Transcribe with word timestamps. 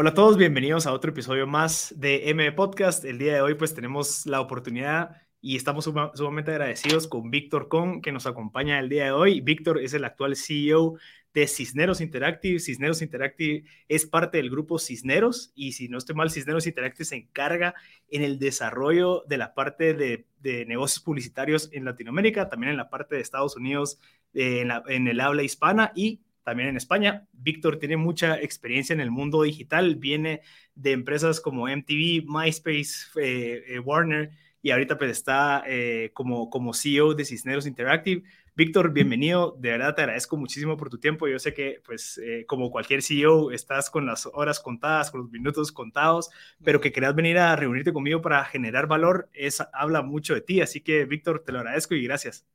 Hola 0.00 0.10
a 0.10 0.14
todos, 0.14 0.36
bienvenidos 0.36 0.86
a 0.86 0.92
otro 0.92 1.10
episodio 1.10 1.48
más 1.48 1.92
de 1.96 2.30
M 2.30 2.52
Podcast. 2.52 3.04
El 3.04 3.18
día 3.18 3.34
de 3.34 3.40
hoy 3.40 3.54
pues 3.54 3.74
tenemos 3.74 4.26
la 4.26 4.40
oportunidad 4.40 5.22
y 5.40 5.56
estamos 5.56 5.86
sumamente 6.14 6.52
agradecidos 6.52 7.08
con 7.08 7.32
Víctor 7.32 7.66
Con 7.66 8.00
que 8.00 8.12
nos 8.12 8.24
acompaña 8.24 8.78
el 8.78 8.88
día 8.88 9.06
de 9.06 9.10
hoy. 9.10 9.40
Víctor 9.40 9.80
es 9.82 9.94
el 9.94 10.04
actual 10.04 10.36
CEO 10.36 10.98
de 11.34 11.48
Cisneros 11.48 12.00
Interactive. 12.00 12.60
Cisneros 12.60 13.02
Interactive 13.02 13.64
es 13.88 14.06
parte 14.06 14.38
del 14.38 14.50
grupo 14.50 14.78
Cisneros 14.78 15.50
y 15.56 15.72
si 15.72 15.88
no 15.88 15.98
estoy 15.98 16.14
mal, 16.14 16.30
Cisneros 16.30 16.68
Interactive 16.68 17.04
se 17.04 17.16
encarga 17.16 17.74
en 18.08 18.22
el 18.22 18.38
desarrollo 18.38 19.24
de 19.26 19.38
la 19.38 19.52
parte 19.52 19.94
de, 19.94 20.26
negocios 20.68 21.02
publicitarios 21.02 21.70
en 21.72 21.84
Latinoamérica, 21.84 22.48
también 22.48 22.70
en 22.70 22.76
la 22.76 22.88
parte 22.88 23.16
de 23.16 23.20
Estados 23.20 23.56
Unidos, 23.56 23.98
en, 24.32 24.70
en 24.86 25.08
el 25.08 25.18
habla 25.18 25.42
hispana 25.42 25.90
y 25.96 26.20
también 26.48 26.70
en 26.70 26.78
España. 26.78 27.26
Víctor 27.32 27.78
tiene 27.78 27.98
mucha 27.98 28.40
experiencia 28.40 28.94
en 28.94 29.00
el 29.00 29.10
mundo 29.10 29.42
digital, 29.42 29.96
viene 29.96 30.40
de 30.74 30.92
empresas 30.92 31.42
como 31.42 31.68
MTV, 31.68 32.24
MySpace, 32.26 33.10
eh, 33.20 33.64
eh, 33.68 33.78
Warner 33.80 34.30
y 34.62 34.70
ahorita 34.70 34.96
pues 34.96 35.10
está 35.10 35.62
eh, 35.66 36.10
como, 36.14 36.48
como 36.48 36.72
CEO 36.72 37.12
de 37.12 37.26
Cisneros 37.26 37.66
Interactive. 37.66 38.22
Víctor, 38.54 38.94
bienvenido. 38.94 39.56
De 39.58 39.72
verdad 39.72 39.94
te 39.94 40.00
agradezco 40.00 40.38
muchísimo 40.38 40.78
por 40.78 40.88
tu 40.88 40.98
tiempo. 40.98 41.28
Yo 41.28 41.38
sé 41.38 41.52
que, 41.52 41.82
pues, 41.84 42.18
como 42.48 42.70
cualquier 42.70 43.02
CEO, 43.02 43.52
estás 43.52 43.88
con 43.88 44.06
las 44.06 44.26
horas 44.26 44.58
contadas, 44.58 45.12
con 45.12 45.20
los 45.20 45.30
minutos 45.30 45.70
contados, 45.70 46.30
pero 46.64 46.80
que 46.80 46.90
querías 46.90 47.14
venir 47.14 47.38
a 47.38 47.54
reunirte 47.56 47.92
conmigo 47.92 48.20
para 48.20 48.44
generar 48.46 48.88
valor, 48.88 49.28
es, 49.32 49.62
habla 49.72 50.02
mucho 50.02 50.34
de 50.34 50.40
ti. 50.40 50.60
Así 50.60 50.80
que, 50.80 51.04
Víctor, 51.04 51.44
te 51.46 51.52
lo 51.52 51.58
agradezco 51.58 51.94
y 51.94 52.02
gracias. 52.02 52.46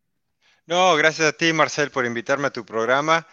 No, 0.65 0.95
gracias 0.95 1.29
a 1.29 1.33
ti, 1.33 1.53
Marcel, 1.53 1.91
por 1.91 2.05
invitarme 2.05 2.47
a 2.47 2.51
tu 2.51 2.65
programa. 2.65 3.25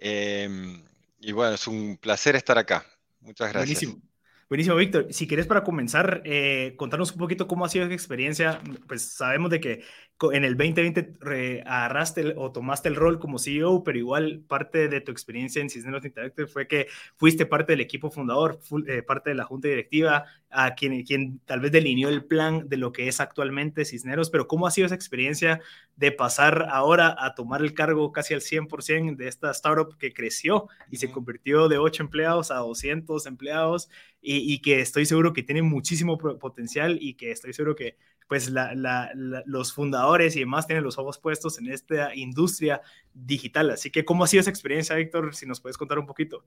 Em, 0.00 0.82
y 1.20 1.32
bueno, 1.32 1.54
es 1.54 1.66
un 1.66 1.98
placer 1.98 2.34
estar 2.34 2.56
acá. 2.56 2.84
Muchas 3.20 3.52
gracias. 3.52 3.80
Buenísimo. 3.80 4.10
Buenísimo, 4.48 4.74
Víctor. 4.76 5.06
Si 5.10 5.28
quieres 5.28 5.46
para 5.46 5.62
comenzar, 5.62 6.22
eh, 6.24 6.74
contarnos 6.76 7.12
un 7.12 7.18
poquito 7.18 7.46
cómo 7.46 7.64
ha 7.64 7.68
sido 7.68 7.84
esa 7.84 7.94
experiencia. 7.94 8.60
Pues 8.88 9.02
sabemos 9.12 9.50
de 9.50 9.60
que 9.60 9.84
en 10.32 10.44
el 10.44 10.56
2020 10.56 11.62
agarraste 11.64 12.34
o 12.36 12.52
tomaste 12.52 12.88
el 12.88 12.96
rol 12.96 13.18
como 13.18 13.38
CEO, 13.38 13.82
pero 13.82 13.98
igual 13.98 14.42
parte 14.46 14.88
de 14.88 15.00
tu 15.00 15.10
experiencia 15.12 15.62
en 15.62 15.70
Cisneros 15.70 16.04
Interactive 16.04 16.46
fue 16.46 16.68
que 16.68 16.88
fuiste 17.16 17.46
parte 17.46 17.72
del 17.72 17.80
equipo 17.80 18.10
fundador, 18.10 18.60
eh, 18.86 19.02
parte 19.02 19.30
de 19.30 19.36
la 19.36 19.44
junta 19.44 19.68
directiva, 19.68 20.26
a 20.50 20.74
quien, 20.74 21.04
quien 21.04 21.38
tal 21.46 21.60
vez 21.60 21.72
delineó 21.72 22.08
el 22.10 22.24
plan 22.24 22.68
de 22.68 22.76
lo 22.76 22.92
que 22.92 23.08
es 23.08 23.20
actualmente 23.20 23.86
Cisneros, 23.86 24.28
pero 24.28 24.46
¿cómo 24.46 24.66
ha 24.66 24.70
sido 24.70 24.86
esa 24.86 24.94
experiencia 24.94 25.60
de 25.96 26.12
pasar 26.12 26.66
ahora 26.70 27.16
a 27.18 27.34
tomar 27.34 27.62
el 27.62 27.72
cargo 27.72 28.12
casi 28.12 28.34
al 28.34 28.42
100% 28.42 29.16
de 29.16 29.28
esta 29.28 29.50
startup 29.52 29.96
que 29.96 30.12
creció 30.12 30.68
y 30.90 30.96
se 30.96 31.10
convirtió 31.10 31.68
de 31.68 31.78
8 31.78 32.02
empleados 32.02 32.50
a 32.50 32.56
200 32.56 33.24
empleados 33.24 33.88
y, 34.20 34.52
y 34.52 34.60
que 34.60 34.80
estoy 34.80 35.06
seguro 35.06 35.32
que 35.32 35.42
tiene 35.42 35.62
muchísimo 35.62 36.18
potencial 36.18 36.98
y 37.00 37.14
que 37.14 37.30
estoy 37.30 37.54
seguro 37.54 37.74
que 37.74 37.96
pues 38.30 38.48
los 38.48 39.72
fundadores 39.72 40.36
y 40.36 40.38
demás 40.38 40.64
tienen 40.64 40.84
los 40.84 40.98
ojos 40.98 41.18
puestos 41.18 41.58
en 41.58 41.66
esta 41.66 42.14
industria 42.14 42.80
digital. 43.12 43.70
Así 43.70 43.90
que, 43.90 44.04
¿cómo 44.04 44.22
ha 44.22 44.28
sido 44.28 44.42
esa 44.42 44.50
experiencia, 44.50 44.94
Víctor? 44.94 45.34
Si 45.34 45.46
nos 45.46 45.60
puedes 45.60 45.76
contar 45.76 45.98
un 45.98 46.06
poquito. 46.06 46.44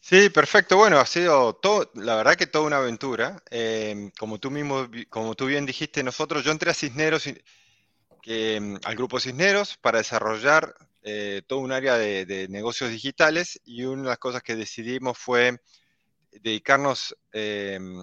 Sí, 0.00 0.28
perfecto. 0.28 0.76
Bueno, 0.76 0.98
ha 0.98 1.06
sido 1.06 1.54
todo, 1.54 1.90
la 1.94 2.14
verdad 2.14 2.36
que 2.36 2.46
toda 2.46 2.66
una 2.66 2.76
aventura. 2.76 3.42
Em, 3.50 4.10
como 4.18 4.38
tú 4.38 4.50
mismo, 4.50 4.86
como 5.08 5.34
tú 5.34 5.46
bien 5.46 5.64
dijiste, 5.64 6.02
nosotros, 6.02 6.44
yo 6.44 6.52
entré 6.52 6.72
a 6.72 6.74
Cisneros, 6.74 7.24
al 7.26 8.94
grupo 8.94 9.18
Cisneros, 9.18 9.78
para 9.78 9.96
desarrollar 9.96 10.74
eh, 11.04 11.40
todo 11.46 11.60
un 11.60 11.72
área 11.72 11.96
de, 11.96 12.48
negocios 12.50 12.90
digitales 12.90 13.58
y 13.64 13.84
una 13.84 14.02
de 14.02 14.08
las 14.08 14.18
cosas 14.18 14.42
que 14.42 14.56
decidimos 14.56 15.16
fue 15.16 15.58
dedicarnos 16.30 17.16
em, 17.32 18.00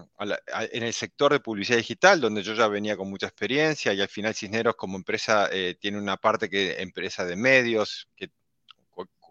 en 0.71 0.83
el 0.83 0.93
sector 0.93 1.31
de 1.31 1.39
publicidad 1.39 1.77
digital, 1.77 2.19
donde 2.19 2.43
yo 2.43 2.53
ya 2.53 2.67
venía 2.67 2.97
con 2.97 3.09
mucha 3.09 3.27
experiencia 3.27 3.93
y 3.93 4.01
al 4.01 4.07
final 4.07 4.33
Cisneros 4.33 4.75
como 4.75 4.97
empresa 4.97 5.49
eh, 5.51 5.75
tiene 5.79 5.97
una 5.97 6.17
parte 6.17 6.49
que 6.49 6.81
empresa 6.81 7.25
de 7.25 7.35
medios, 7.35 8.09
que 8.15 8.31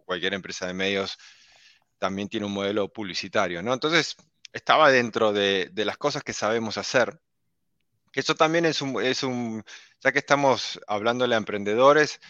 cualquier 0.04 0.34
empresa 0.34 0.66
de 0.66 0.74
medios 0.74 1.16
también 1.98 2.28
tiene 2.28 2.46
un 2.46 2.52
modelo 2.52 2.92
publicitario, 2.92 3.62
¿no? 3.62 3.72
Entonces 3.72 4.16
estaba 4.52 4.90
dentro 4.90 5.32
de, 5.32 5.70
las 5.74 5.96
cosas 5.96 6.22
que 6.22 6.32
sabemos 6.32 6.76
hacer, 6.76 7.18
eso 8.12 8.34
también 8.34 8.64
es 8.66 8.80
un, 8.80 9.02
es 9.02 9.22
un 9.22 9.64
ya 10.00 10.12
que 10.12 10.18
estamos 10.20 10.78
hablándole 10.86 11.34
a 11.34 11.38
emprendedores, 11.38 12.20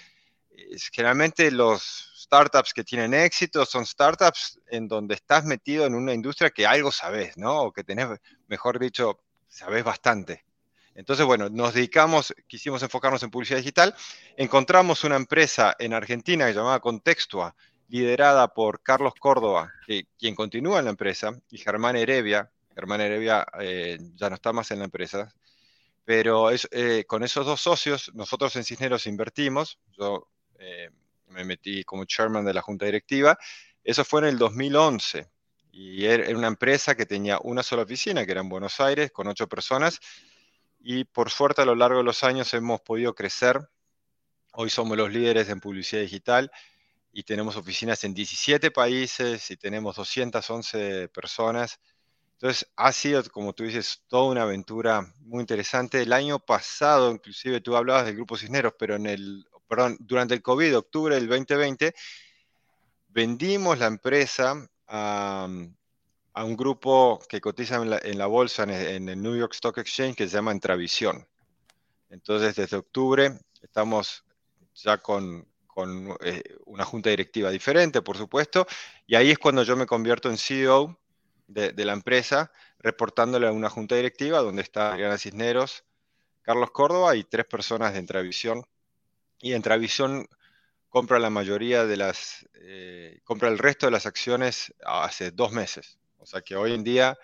generalmente 0.92 1.50
los 1.50 2.13
startups 2.24 2.72
que 2.72 2.84
tienen 2.84 3.14
éxito 3.14 3.64
son 3.64 3.86
startups 3.86 4.60
en 4.66 4.88
donde 4.88 5.14
estás 5.14 5.44
metido 5.44 5.86
en 5.86 5.94
una 5.94 6.12
industria 6.12 6.50
que 6.50 6.66
algo 6.66 6.90
sabes, 6.90 7.36
¿no? 7.36 7.62
O 7.62 7.72
que 7.72 7.84
tenés, 7.84 8.08
mejor 8.48 8.78
dicho, 8.78 9.20
sabes 9.48 9.84
bastante. 9.84 10.44
Entonces, 10.94 11.26
bueno, 11.26 11.48
nos 11.50 11.74
dedicamos, 11.74 12.34
quisimos 12.46 12.82
enfocarnos 12.82 13.22
en 13.22 13.30
publicidad 13.30 13.58
digital. 13.58 13.94
Encontramos 14.36 15.04
una 15.04 15.16
empresa 15.16 15.74
en 15.78 15.92
Argentina 15.92 16.46
que 16.46 16.54
llamaba 16.54 16.80
Contextua, 16.80 17.54
liderada 17.88 18.48
por 18.48 18.80
Carlos 18.82 19.14
Córdoba, 19.18 19.72
que, 19.86 20.04
quien 20.18 20.34
continúa 20.34 20.78
en 20.78 20.86
la 20.86 20.92
empresa, 20.92 21.32
y 21.50 21.58
Germán 21.58 21.96
Heredia. 21.96 22.50
Germán 22.74 23.00
Heredia 23.00 23.46
eh, 23.60 23.98
ya 24.14 24.28
no 24.28 24.36
está 24.36 24.52
más 24.52 24.70
en 24.70 24.80
la 24.80 24.86
empresa, 24.86 25.32
pero 26.04 26.50
es, 26.50 26.68
eh, 26.70 27.04
con 27.06 27.22
esos 27.24 27.46
dos 27.46 27.60
socios, 27.60 28.10
nosotros 28.14 28.54
en 28.56 28.64
Cisneros 28.64 29.06
invertimos. 29.06 29.78
Yo 29.96 30.28
eh, 30.58 30.90
me 31.34 31.44
metí 31.44 31.84
como 31.84 32.04
chairman 32.04 32.44
de 32.44 32.54
la 32.54 32.62
junta 32.62 32.86
directiva. 32.86 33.36
Eso 33.82 34.04
fue 34.04 34.20
en 34.22 34.26
el 34.28 34.38
2011 34.38 35.28
y 35.72 36.04
era 36.04 36.36
una 36.36 36.46
empresa 36.46 36.94
que 36.94 37.04
tenía 37.04 37.38
una 37.42 37.62
sola 37.62 37.82
oficina, 37.82 38.24
que 38.24 38.30
era 38.32 38.40
en 38.40 38.48
Buenos 38.48 38.80
Aires, 38.80 39.10
con 39.10 39.26
ocho 39.26 39.48
personas. 39.48 39.98
Y 40.80 41.04
por 41.04 41.30
suerte 41.30 41.62
a 41.62 41.64
lo 41.64 41.74
largo 41.74 41.98
de 41.98 42.04
los 42.04 42.22
años 42.22 42.54
hemos 42.54 42.80
podido 42.80 43.14
crecer. 43.14 43.60
Hoy 44.52 44.70
somos 44.70 44.96
los 44.96 45.10
líderes 45.12 45.48
en 45.48 45.58
publicidad 45.58 46.02
digital 46.02 46.50
y 47.12 47.24
tenemos 47.24 47.56
oficinas 47.56 48.04
en 48.04 48.14
17 48.14 48.70
países 48.70 49.50
y 49.50 49.56
tenemos 49.56 49.96
211 49.96 51.08
personas. 51.08 51.80
Entonces 52.34 52.70
ha 52.76 52.92
sido, 52.92 53.24
como 53.30 53.52
tú 53.52 53.64
dices, 53.64 54.02
toda 54.06 54.30
una 54.30 54.42
aventura 54.42 55.12
muy 55.20 55.40
interesante. 55.40 56.02
El 56.02 56.12
año 56.12 56.38
pasado, 56.38 57.10
inclusive 57.10 57.60
tú 57.60 57.76
hablabas 57.76 58.06
del 58.06 58.16
Grupo 58.16 58.36
Cisneros, 58.36 58.74
pero 58.78 58.94
en 58.94 59.06
el 59.06 59.44
perdón, 59.68 59.96
durante 60.00 60.34
el 60.34 60.42
COVID, 60.42 60.78
octubre 60.78 61.14
del 61.14 61.28
2020, 61.28 61.94
vendimos 63.08 63.78
la 63.78 63.86
empresa 63.86 64.68
a, 64.88 65.46
un 65.46 66.56
grupo 66.56 67.20
que 67.28 67.40
cotiza 67.40 67.76
en 67.76 68.18
la, 68.18 68.26
bolsa, 68.26 68.64
en 68.64 69.08
el, 69.08 69.22
New 69.22 69.36
York 69.36 69.52
Stock 69.54 69.78
Exchange, 69.78 70.16
que 70.16 70.28
se 70.28 70.34
llama 70.34 70.50
Entravisión. 70.50 71.26
Entonces, 72.10 72.56
desde 72.56 72.76
octubre 72.76 73.38
estamos 73.62 74.24
ya 74.74 74.98
con, 74.98 75.46
eh, 76.24 76.42
una 76.66 76.84
junta 76.84 77.10
directiva 77.10 77.50
diferente, 77.50 78.02
por 78.02 78.16
supuesto, 78.16 78.66
y 79.06 79.14
ahí 79.14 79.30
es 79.30 79.38
cuando 79.38 79.62
yo 79.62 79.76
me 79.76 79.86
convierto 79.86 80.28
en 80.28 80.36
CEO 80.36 80.98
de, 81.46 81.84
la 81.84 81.92
empresa, 81.92 82.50
reportándole 82.78 83.46
a 83.46 83.52
una 83.52 83.70
junta 83.70 83.94
directiva 83.94 84.40
donde 84.40 84.62
está 84.62 84.92
Adriana 84.92 85.18
Cisneros, 85.18 85.84
Carlos 86.42 86.70
Córdoba 86.72 87.16
y 87.16 87.24
tres 87.24 87.46
personas 87.46 87.92
de 87.92 88.00
Entravisión 88.00 88.64
y 89.40 89.52
Entravisión 89.52 90.28
compra 90.94 91.18
la 91.18 91.28
mayoría 91.28 91.86
de 91.86 91.96
las, 91.96 92.46
eh, 92.54 93.20
el 93.28 93.58
resto 93.58 93.86
de 93.86 93.90
las 93.90 94.06
acciones 94.06 94.72
hace 94.86 95.32
dos 95.32 95.50
meses. 95.50 95.98
O 96.18 96.24
sea 96.24 96.40
que 96.40 96.54
hoy 96.54 96.72
en 96.72 96.84
día 96.84 97.18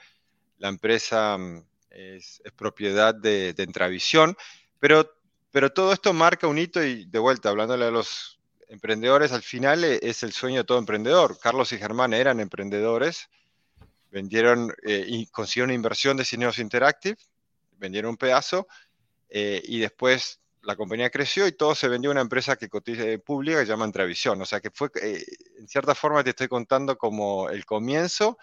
la 0.59 0.69
empresa 0.69 1.39
mm, 1.39 1.63
es, 1.91 2.43
propiedad 2.57 3.15
de, 3.15 3.53
de, 3.53 3.63
Entravisión, 3.63 4.37
pero, 4.81 5.09
todo 5.73 5.93
esto 5.93 6.13
marca 6.13 6.49
un 6.49 6.59
hito 6.59 6.83
y 6.83 7.05
de 7.05 7.19
vuelta, 7.21 7.49
hablándole 7.49 7.85
a 7.85 7.93
los 7.93 8.41
emprendedores, 8.67 9.31
al 9.31 9.43
final 9.43 9.85
eh, 9.85 10.01
es 10.03 10.25
el 10.25 10.33
sueño 10.33 10.59
de 10.59 10.65
todo 10.65 10.79
emprendedor. 10.79 11.39
Carlos 11.39 11.73
y 11.73 11.79
Germán 11.79 12.13
eran 12.13 12.41
emprendedores, 12.41 13.29
vendieron 14.11 14.75
eh, 14.83 15.05
y 15.07 15.27
consiguieron 15.27 15.73
inversión 15.73 16.17
de 16.17 16.25
Cineos 16.25 16.59
Interactive, 16.59 17.17
vendieron 17.79 18.11
un 18.11 18.17
pedazo 18.17 18.67
y 19.33 19.79
después 19.79 20.41
la 20.63 20.77
compañía 20.77 21.11
creció 21.11 21.47
y 21.47 21.53
todo 21.53 21.75
se 21.75 21.89
vendió 21.89 22.11
a 22.11 22.13
una 22.13 22.21
empresa 22.21 22.57
que 22.57 22.69
cotiza 22.69 23.05
eh, 23.05 23.19
pública 23.19 23.59
que 23.59 23.67
se 23.67 23.73
llama 23.73 23.85
Entravisión. 23.85 24.41
O 24.41 24.47
sea 24.47 24.61
que 24.61 24.71
fue, 24.71 24.91
eh, 25.03 25.25
en 25.59 25.69
cierta 25.69 25.95
forma 25.95 26.23
te 26.23 26.31
estoy 26.31 26.49
contando 26.49 26.99
como 26.99 27.49
el 27.49 27.65
comienzo 27.65 28.39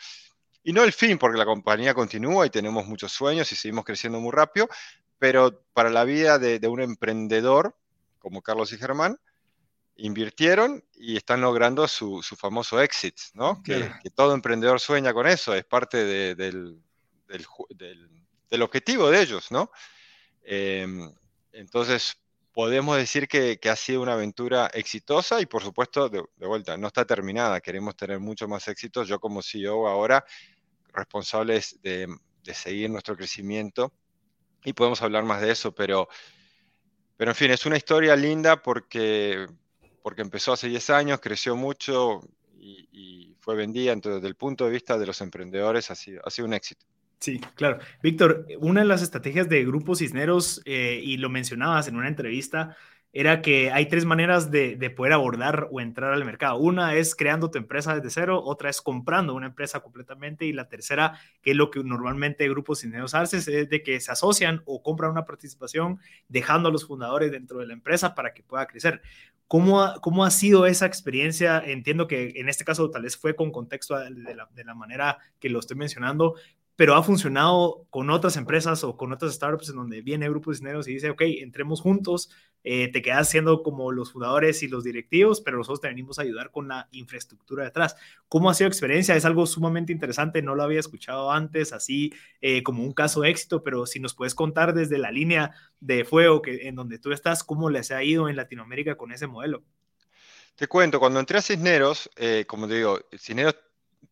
y 0.63 0.73
no 0.73 0.83
el 0.83 0.93
fin, 0.93 1.17
porque 1.17 1.37
la 1.37 1.45
compañía 1.45 1.93
continúa 1.93 2.45
y 2.45 2.49
tenemos 2.49 2.85
muchos 2.87 3.11
sueños 3.11 3.51
y 3.51 3.55
seguimos 3.55 3.85
creciendo 3.85 4.19
muy 4.19 4.31
rápido, 4.31 4.67
pero 5.19 5.63
para 5.73 5.89
la 5.89 6.03
vida 6.03 6.39
de, 6.39 6.67
un 6.67 6.81
emprendedor 6.81 7.75
como 8.19 8.41
Carlos 8.41 8.73
y 8.73 8.77
Germán, 8.77 9.17
invirtieron 9.95 10.83
y 10.95 11.15
están 11.15 11.41
logrando 11.41 11.87
su, 11.87 12.21
famoso 12.37 12.81
exit, 12.81 13.15
¿no? 13.33 13.63
Que, 13.63 13.89
todo 14.13 14.33
emprendedor 14.33 14.81
sueña 14.81 15.13
con 15.13 15.25
eso, 15.25 15.55
es 15.55 15.63
parte 15.63 16.35
del, 16.35 16.81
del, 18.49 18.61
objetivo 18.61 19.09
de 19.09 19.21
ellos, 19.21 19.49
¿no? 19.51 19.71
Em, 20.43 21.09
entonces, 21.57 22.21
podemos 22.53 22.97
decir 22.97 23.27
que, 23.27 23.59
ha 23.69 23.75
sido 23.75 24.01
una 24.01 24.13
aventura 24.13 24.67
exitosa 24.73 25.41
y 25.41 25.47
por 25.47 25.63
supuesto, 25.63 26.07
de, 26.07 26.23
vuelta, 26.37 26.77
no 26.77 26.87
está 26.87 27.03
terminada. 27.03 27.61
Queremos 27.61 27.95
tener 27.95 28.19
mucho 28.19 28.47
más 28.47 28.67
éxitos. 28.67 29.07
Yo 29.07 29.19
como 29.19 29.41
CEO 29.41 29.87
ahora, 29.87 30.23
responsables 30.93 31.79
de, 31.81 32.07
seguir 32.43 32.89
nuestro 32.89 33.17
crecimiento 33.17 33.91
y 34.63 34.73
podemos 34.73 35.01
hablar 35.01 35.23
más 35.23 35.41
de 35.41 35.51
eso, 35.51 35.73
pero, 35.73 36.07
pero 37.17 37.31
en 37.31 37.35
fin, 37.35 37.51
es 37.51 37.65
una 37.65 37.75
historia 37.75 38.15
linda 38.15 38.61
porque, 38.61 39.47
porque 40.01 40.21
empezó 40.21 40.53
hace 40.53 40.69
10 40.69 40.89
años, 40.91 41.19
creció 41.19 41.55
mucho 41.55 42.21
y, 42.59 43.35
fue 43.39 43.55
vendida, 43.55 43.93
entonces 43.93 44.21
desde 44.21 44.29
el 44.29 44.35
punto 44.35 44.65
de 44.65 44.71
vista 44.71 44.97
de 44.97 45.05
los 45.05 45.21
emprendedores 45.21 45.89
ha 45.89 45.95
sido, 45.95 46.21
ha 46.25 46.29
sido 46.29 46.47
un 46.47 46.53
éxito. 46.53 46.85
Sí, 47.19 47.39
claro. 47.55 47.79
Víctor, 48.03 48.45
una 48.59 48.81
de 48.81 48.87
las 48.87 49.01
estrategias 49.01 49.49
de 49.49 49.65
Grupo 49.65 49.95
Cisneros, 49.95 50.61
eh, 50.65 51.01
y 51.03 51.17
lo 51.17 51.29
mencionabas 51.29 51.87
en 51.87 51.95
una 51.95 52.07
entrevista, 52.07 52.77
era 53.13 53.41
que 53.41 53.71
hay 53.71 53.87
tres 53.87 54.05
maneras 54.05 54.51
de, 54.51 54.77
poder 54.95 55.13
abordar 55.13 55.69
o 55.71 55.81
entrar 55.81 56.13
al 56.13 56.23
mercado. 56.23 56.59
Una 56.59 56.93
es 56.93 57.15
creando 57.15 57.49
tu 57.49 57.57
empresa 57.57 57.95
desde 57.95 58.11
cero, 58.11 58.41
otra 58.43 58.69
es 58.69 58.79
comprando 58.79 59.33
una 59.33 59.47
empresa 59.47 59.79
completamente 59.79 60.45
y 60.45 60.53
la 60.53 60.69
tercera, 60.69 61.19
que 61.41 61.51
es 61.51 61.57
lo 61.57 61.71
que 61.71 61.83
normalmente 61.83 62.47
grupos 62.47 62.81
cineros 62.81 63.15
hacen, 63.15 63.39
es 63.39 63.69
de 63.69 63.81
que 63.83 63.99
se 63.99 64.11
asocian 64.11 64.61
o 64.65 64.83
compran 64.83 65.09
una 65.09 65.25
participación 65.25 65.99
dejando 66.27 66.69
a 66.69 66.71
los 66.71 66.85
fundadores 66.85 67.31
dentro 67.31 67.59
de 67.59 67.65
la 67.65 67.73
empresa 67.73 68.13
para 68.13 68.35
que 68.35 68.43
pueda 68.43 68.67
crecer. 68.67 69.01
¿Cómo 69.47 69.81
ha, 69.81 69.99
cómo 70.01 70.25
ha 70.25 70.29
sido 70.29 70.65
esa 70.67 70.85
experiencia? 70.85 71.63
Entiendo 71.65 72.07
que 72.07 72.33
en 72.35 72.49
este 72.49 72.65
caso 72.65 72.91
tal 72.91 73.03
vez 73.03 73.17
fue 73.17 73.35
con 73.35 73.51
contexto 73.51 73.97
de 73.97 74.63
la 74.65 74.75
manera 74.75 75.17
que 75.39 75.49
lo 75.49 75.59
estoy 75.59 75.77
mencionando, 75.77 76.35
pero 76.77 76.93
ha 76.93 77.01
funcionado 77.01 77.87
con 77.89 78.11
otras 78.11 78.37
empresas 78.37 78.83
o 78.83 78.95
con 78.95 79.11
otras 79.11 79.33
startups 79.33 79.69
en 79.69 79.77
donde 79.77 80.03
viene 80.03 80.29
grupos 80.29 80.59
dineros 80.59 80.87
y 80.87 80.93
dice, 80.93 81.09
ok, 81.09 81.21
entremos 81.23 81.81
juntos, 81.81 82.29
eh, 82.63 82.91
te 82.91 83.01
quedas 83.01 83.29
siendo 83.29 83.63
como 83.63 83.91
los 83.91 84.11
fundadores 84.11 84.61
y 84.61 84.67
los 84.67 84.83
directivos, 84.83 85.41
pero 85.41 85.57
nosotros 85.57 85.81
te 85.81 85.87
venimos 85.87 86.19
a 86.19 86.21
ayudar 86.21 86.51
con 86.51 86.67
la 86.67 86.87
infraestructura 86.91 87.63
detrás. 87.63 87.95
¿Cómo 88.29 88.51
ha 88.51 88.53
sido 88.53 88.67
experiencia? 88.67 89.15
Es 89.15 89.25
algo 89.25 89.47
sumamente 89.47 89.91
interesante, 89.91 90.43
no 90.43 90.53
lo 90.53 90.61
había 90.61 90.79
escuchado 90.79 91.31
antes, 91.31 91.73
así 91.73 92.13
eh, 92.41 92.61
como 92.61 92.83
un 92.83 92.93
caso 92.93 93.21
de 93.21 93.31
éxito, 93.31 93.63
pero 93.63 93.87
si 93.87 93.99
nos 93.99 94.13
puedes 94.13 94.35
contar 94.35 94.75
desde 94.75 94.99
la 94.99 95.09
línea 95.09 95.55
de 95.79 96.05
fuego 96.05 96.43
que, 96.43 96.67
en 96.67 96.75
donde 96.75 96.99
tú 96.99 97.11
estás, 97.11 97.43
¿cómo 97.43 97.71
les 97.71 97.89
ha 97.89 98.03
ido 98.03 98.29
en 98.29 98.35
Latinoamérica 98.35 98.97
con 98.97 99.11
ese 99.11 99.25
modelo? 99.25 99.63
Te 100.55 100.67
cuento, 100.67 100.99
cuando 100.99 101.19
entré 101.19 101.39
a 101.39 101.41
Cisneros, 101.41 102.09
eh, 102.17 102.45
como 102.47 102.67
te 102.67 102.75
digo, 102.75 102.99
Cisneros 103.17 103.55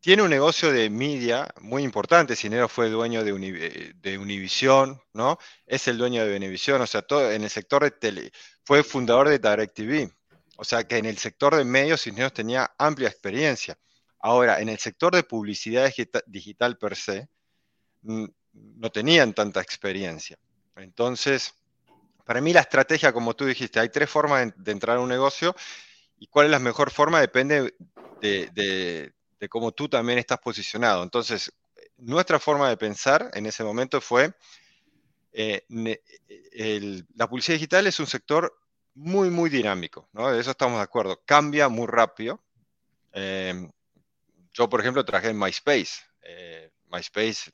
tiene 0.06 0.22
un 0.22 0.30
negocio 0.30 0.70
de 0.70 0.88
media 0.88 1.48
muy 1.62 1.82
importante. 1.82 2.36
Cinero 2.36 2.68
fue 2.68 2.88
dueño 2.90 3.24
de, 3.24 3.32
Univision, 4.16 5.02
¿no? 5.12 5.36
Es 5.66 5.88
el 5.88 5.98
dueño 5.98 6.24
de 6.24 6.36
Univision, 6.36 6.80
o 6.80 6.86
sea, 6.86 7.02
todo 7.02 7.32
en 7.32 7.42
el 7.42 7.50
sector 7.50 7.82
de 7.82 7.90
tele, 7.90 8.30
fue 8.62 8.84
fundador 8.84 9.28
de 9.28 9.40
DirecTV. 9.40 10.08
O 10.58 10.62
sea 10.62 10.84
que 10.84 10.98
en 10.98 11.06
el 11.06 11.18
sector 11.18 11.56
de 11.56 11.64
medios 11.64 12.04
Cisneros 12.04 12.32
tenía 12.32 12.72
amplia 12.78 13.08
experiencia. 13.08 13.76
Ahora, 14.20 14.60
en 14.60 14.68
el 14.68 14.78
sector 14.78 15.12
de 15.12 15.24
publicidad 15.24 15.92
digital 16.28 16.78
per 16.78 16.94
se, 16.94 17.28
no 18.02 18.90
tenían 18.92 19.34
tanta 19.34 19.60
experiencia. 19.60 20.38
Entonces, 20.76 21.52
para 22.24 22.40
mí 22.40 22.52
la 22.52 22.60
estrategia, 22.60 23.12
como 23.12 23.34
tú 23.34 23.44
dijiste, 23.44 23.80
hay 23.80 23.88
tres 23.88 24.08
formas 24.08 24.52
de, 24.56 24.70
entrar 24.70 24.98
a 24.98 25.00
un 25.00 25.08
negocio 25.08 25.56
y 26.16 26.28
cuál 26.28 26.46
es 26.46 26.52
la 26.52 26.60
mejor 26.60 26.92
forma 26.92 27.20
depende 27.20 27.74
de, 28.20 28.50
de 28.52 29.15
cómo 29.48 29.72
tú 29.72 29.88
también 29.88 30.18
estás 30.18 30.38
posicionado. 30.38 31.02
Entonces, 31.02 31.52
nuestra 31.98 32.38
forma 32.38 32.68
de 32.68 32.76
pensar 32.76 33.30
en 33.34 33.46
ese 33.46 33.64
momento 33.64 34.00
fue, 34.00 34.32
eh, 35.32 35.64
la 37.14 37.28
publicidad 37.28 37.56
digital 37.56 37.86
es 37.86 38.00
un 38.00 38.06
sector 38.06 38.56
muy, 38.94 39.28
muy 39.28 39.50
dinámico, 39.50 40.08
¿no? 40.12 40.30
De 40.32 40.40
eso 40.40 40.50
estamos 40.50 40.78
de 40.78 40.84
acuerdo. 40.84 41.22
Cambia 41.26 41.68
muy 41.68 41.86
rápido. 41.86 42.42
Em, 43.12 43.70
yo, 44.52 44.68
por 44.68 44.80
ejemplo, 44.80 45.04
trabajé 45.04 45.30
en 45.30 45.38
MySpace. 45.38 46.02
Eh, 46.22 46.70
MySpace 46.90 47.52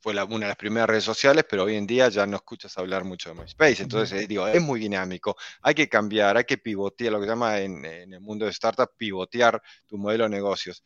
fue 0.00 0.12
una 0.12 0.46
de 0.46 0.48
las 0.48 0.56
primeras 0.56 0.88
redes 0.88 1.04
sociales, 1.04 1.44
pero 1.48 1.64
hoy 1.64 1.76
en 1.76 1.86
día 1.86 2.08
ya 2.08 2.26
no 2.26 2.36
escuchas 2.36 2.76
hablar 2.78 3.04
mucho 3.04 3.30
de 3.30 3.40
MySpace. 3.40 3.82
Entonces, 3.82 4.22
eh, 4.22 4.26
digo, 4.26 4.46
es 4.46 4.62
muy 4.62 4.80
dinámico. 4.80 5.36
Hay 5.62 5.74
que 5.74 5.88
cambiar, 5.88 6.36
hay 6.36 6.44
que 6.44 6.58
pivotear, 6.58 7.12
lo 7.12 7.20
que 7.20 7.26
se 7.26 7.30
llama 7.30 7.58
en, 7.58 7.84
el 7.84 8.20
mundo 8.20 8.44
de 8.44 8.50
startup, 8.50 8.90
pivotear 8.96 9.62
tu 9.86 9.98
modelo 9.98 10.24
de 10.24 10.30
negocios. 10.30 10.82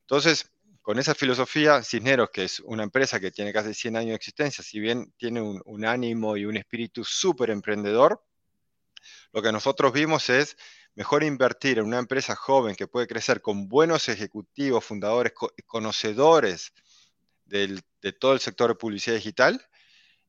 Entonces, 0.00 0.50
con 0.82 0.98
esa 0.98 1.14
filosofía, 1.14 1.82
Cisneros, 1.82 2.30
que 2.30 2.44
es 2.44 2.60
una 2.60 2.82
empresa 2.82 3.18
que 3.18 3.30
tiene 3.30 3.52
casi 3.52 3.72
100 3.72 3.96
años 3.96 4.10
de 4.10 4.16
existencia, 4.16 4.62
si 4.62 4.80
bien 4.80 5.12
tiene 5.16 5.40
un, 5.40 5.62
un 5.64 5.84
ánimo 5.84 6.36
y 6.36 6.44
un 6.44 6.56
espíritu 6.56 7.04
súper 7.04 7.50
emprendedor, 7.50 8.22
lo 9.32 9.42
que 9.42 9.52
nosotros 9.52 9.92
vimos 9.92 10.30
es 10.30 10.56
mejor 10.94 11.24
invertir 11.24 11.78
en 11.78 11.86
una 11.86 11.98
empresa 11.98 12.36
joven 12.36 12.76
que 12.76 12.86
puede 12.86 13.06
crecer 13.06 13.40
con 13.40 13.68
buenos 13.68 14.08
ejecutivos, 14.08 14.84
fundadores, 14.84 15.32
conocedores 15.66 16.72
de 17.44 18.12
todo 18.18 18.32
el 18.32 18.40
sector 18.40 18.68
de 18.68 18.74
publicidad 18.74 19.16
digital 19.16 19.64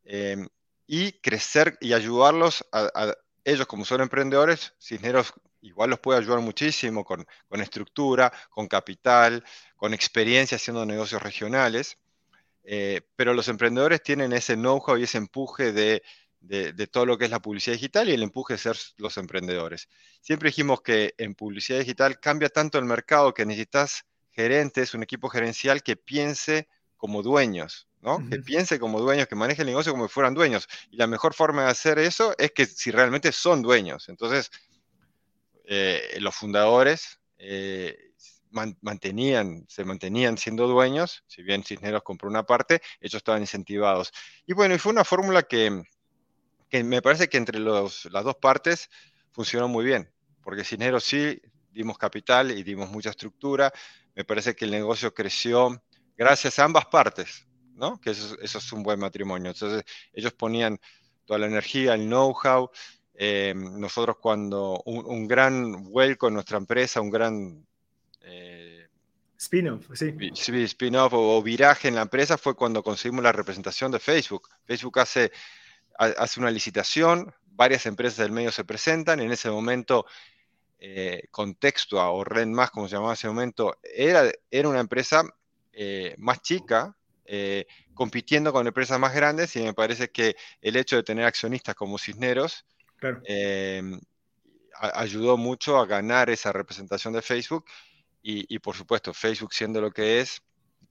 em, 0.03 0.47
y 0.87 1.13
crecer 1.13 1.77
y 1.81 1.93
ayudarlos 1.93 2.65
a, 2.71 3.13
ellos 3.43 3.67
como 3.67 3.85
son 3.85 4.01
emprendedores, 4.01 4.73
Cisneros 4.79 5.33
igual 5.61 5.89
los 5.91 5.99
puede 5.99 6.19
ayudar 6.19 6.39
muchísimo 6.39 7.03
con, 7.03 7.25
estructura, 7.51 8.31
con 8.49 8.67
capital, 8.67 9.43
con 9.75 9.93
experiencia 9.93 10.57
haciendo 10.57 10.85
negocios 10.85 11.21
regionales, 11.21 11.97
eh, 12.63 13.01
pero 13.15 13.33
los 13.33 13.47
emprendedores 13.47 14.01
tienen 14.03 14.33
ese 14.33 14.55
know-how 14.55 14.97
y 14.97 15.03
ese 15.03 15.17
empuje 15.17 15.71
de, 15.71 16.03
de, 16.39 16.87
todo 16.87 17.05
lo 17.05 17.17
que 17.17 17.25
es 17.25 17.31
la 17.31 17.41
publicidad 17.41 17.75
digital 17.75 18.09
y 18.09 18.13
el 18.13 18.23
empuje 18.23 18.53
de 18.53 18.59
ser 18.59 18.77
los 18.97 19.17
emprendedores. 19.17 19.89
Siempre 20.21 20.49
dijimos 20.49 20.81
que 20.81 21.13
en 21.17 21.33
publicidad 21.35 21.79
digital 21.79 22.19
cambia 22.19 22.49
tanto 22.49 22.77
el 22.77 22.85
mercado 22.85 23.33
que 23.33 23.45
necesitas 23.45 24.05
gerentes, 24.31 24.93
un 24.93 25.03
equipo 25.03 25.29
gerencial 25.29 25.81
que 25.81 25.95
piense 25.95 26.67
como 26.97 27.21
dueños, 27.21 27.87
¿no? 28.01 28.27
Que 28.29 28.37
piense 28.39 28.79
como 28.79 28.99
dueños, 28.99 29.27
que 29.27 29.35
maneje 29.35 29.61
el 29.61 29.67
negocio 29.67 29.91
como 29.91 30.07
si 30.07 30.13
fueran 30.13 30.33
dueños. 30.33 30.67
Y 30.91 30.97
la 30.97 31.07
mejor 31.07 31.33
forma 31.33 31.63
de 31.63 31.71
hacer 31.71 31.99
eso 31.99 32.33
es 32.37 32.51
que 32.51 32.65
si 32.65 32.91
realmente 32.91 33.31
son 33.31 33.61
dueños. 33.61 34.09
Entonces, 34.09 34.51
eh, 35.65 36.17
los 36.19 36.35
fundadores 36.35 37.19
eh, 37.37 37.97
mantenían, 38.81 39.65
se 39.67 39.83
mantenían 39.83 40.37
siendo 40.37 40.67
dueños, 40.67 41.23
si 41.27 41.43
bien 41.43 41.63
Cisneros 41.63 42.03
compró 42.03 42.29
una 42.29 42.43
parte, 42.43 42.81
ellos 43.01 43.15
estaban 43.15 43.41
incentivados. 43.41 44.11
Y 44.45 44.53
bueno, 44.53 44.75
y 44.75 44.79
fue 44.79 44.91
una 44.91 45.03
fórmula 45.03 45.43
que, 45.43 45.83
que 46.69 46.83
me 46.83 47.01
parece 47.01 47.27
que 47.27 47.37
entre 47.37 47.59
los, 47.59 48.05
las 48.05 48.23
dos 48.23 48.35
partes 48.35 48.89
funcionó 49.31 49.67
muy 49.67 49.83
bien, 49.83 50.09
porque 50.41 50.63
Cisneros 50.63 51.03
sí 51.03 51.41
dimos 51.71 51.97
capital 51.97 52.51
y 52.51 52.63
dimos 52.63 52.89
mucha 52.89 53.09
estructura, 53.09 53.73
me 54.15 54.23
parece 54.23 54.55
que 54.55 54.63
el 54.65 54.71
negocio 54.71 55.13
creció 55.13 55.83
gracias 56.17 56.59
a 56.59 56.63
ambas 56.63 56.85
partes, 56.85 57.47
¿no? 57.75 57.99
Que 57.99 58.11
eso, 58.11 58.35
es 58.41 58.71
un 58.73 58.83
buen 58.83 58.99
matrimonio. 58.99 59.51
Entonces, 59.51 59.83
ellos 60.13 60.33
ponían 60.33 60.79
toda 61.25 61.39
la 61.39 61.47
energía, 61.47 61.93
el 61.93 62.05
know-how. 62.05 62.69
Eh, 63.13 63.53
nosotros 63.55 64.17
cuando 64.19 64.81
un, 64.85 65.27
gran 65.27 65.85
vuelco 65.85 66.27
en 66.27 66.35
nuestra 66.35 66.57
empresa, 66.57 67.01
un 67.01 67.09
gran... 67.09 67.65
Eh, 68.21 68.87
spin-off, 69.37 69.89
sí. 69.93 70.13
Spin-off 70.33 71.13
o, 71.13 71.41
viraje 71.41 71.87
en 71.87 71.95
la 71.95 72.01
empresa 72.01 72.37
fue 72.37 72.55
cuando 72.55 72.83
conseguimos 72.83 73.23
la 73.23 73.31
representación 73.31 73.91
de 73.91 73.99
Facebook. 73.99 74.49
Facebook 74.65 74.99
hace, 74.99 75.31
hace 75.97 76.39
una 76.39 76.51
licitación, 76.51 77.33
varias 77.45 77.85
empresas 77.85 78.17
del 78.17 78.31
medio 78.31 78.51
se 78.51 78.65
presentan, 78.65 79.19
en 79.19 79.31
ese 79.31 79.49
momento 79.49 80.05
eh, 80.79 81.27
Contextua 81.31 82.09
o 82.11 82.23
Red 82.23 82.47
Más, 82.47 82.71
como 82.71 82.87
se 82.87 82.95
llamaba 82.95 83.13
en 83.13 83.17
ese 83.17 83.27
momento, 83.27 83.77
era, 83.81 84.31
era 84.51 84.69
una 84.69 84.79
empresa 84.79 85.23
eh, 85.75 86.15
más 86.17 86.41
chica, 86.41 86.95
eh, 87.25 87.65
compitiendo 87.93 88.53
con 88.53 88.65
empresas 88.67 88.99
más 88.99 89.13
grandes 89.13 89.55
y 89.55 89.63
me 89.63 89.73
parece 89.73 90.09
que 90.09 90.35
el 90.61 90.75
hecho 90.75 90.95
de 90.95 91.03
tener 91.03 91.25
accionistas 91.25 91.75
como 91.75 91.97
Cisneros 91.97 92.65
em, 93.25 93.99
ayudó 94.79 95.35
mucho 95.35 95.77
a 95.77 95.85
ganar 95.85 96.29
esa 96.29 96.51
representación 96.51 97.13
de 97.13 97.21
Facebook. 97.21 97.65
Y, 98.27 98.57
por 98.57 98.75
supuesto 98.75 99.13
Facebook 99.13 99.53
siendo 99.53 99.79
lo 99.79 99.91
que 99.91 100.19
es, 100.19 100.41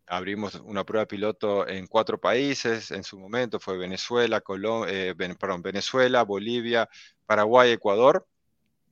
abrimos 0.07 0.55
una 0.55 0.85
prueba 0.85 1.07
piloto 1.07 1.67
en 1.67 1.89
cuatro 1.89 2.21
países, 2.21 2.93
en 2.93 3.03
su 3.03 3.19
momento 3.19 3.59
fue 3.59 3.77
Venezuela, 3.77 4.41
eh, 4.87 5.15
Venezuela, 5.17 6.23
Bolivia, 6.23 6.89
Paraguay, 7.27 7.73
Ecuador, 7.73 8.25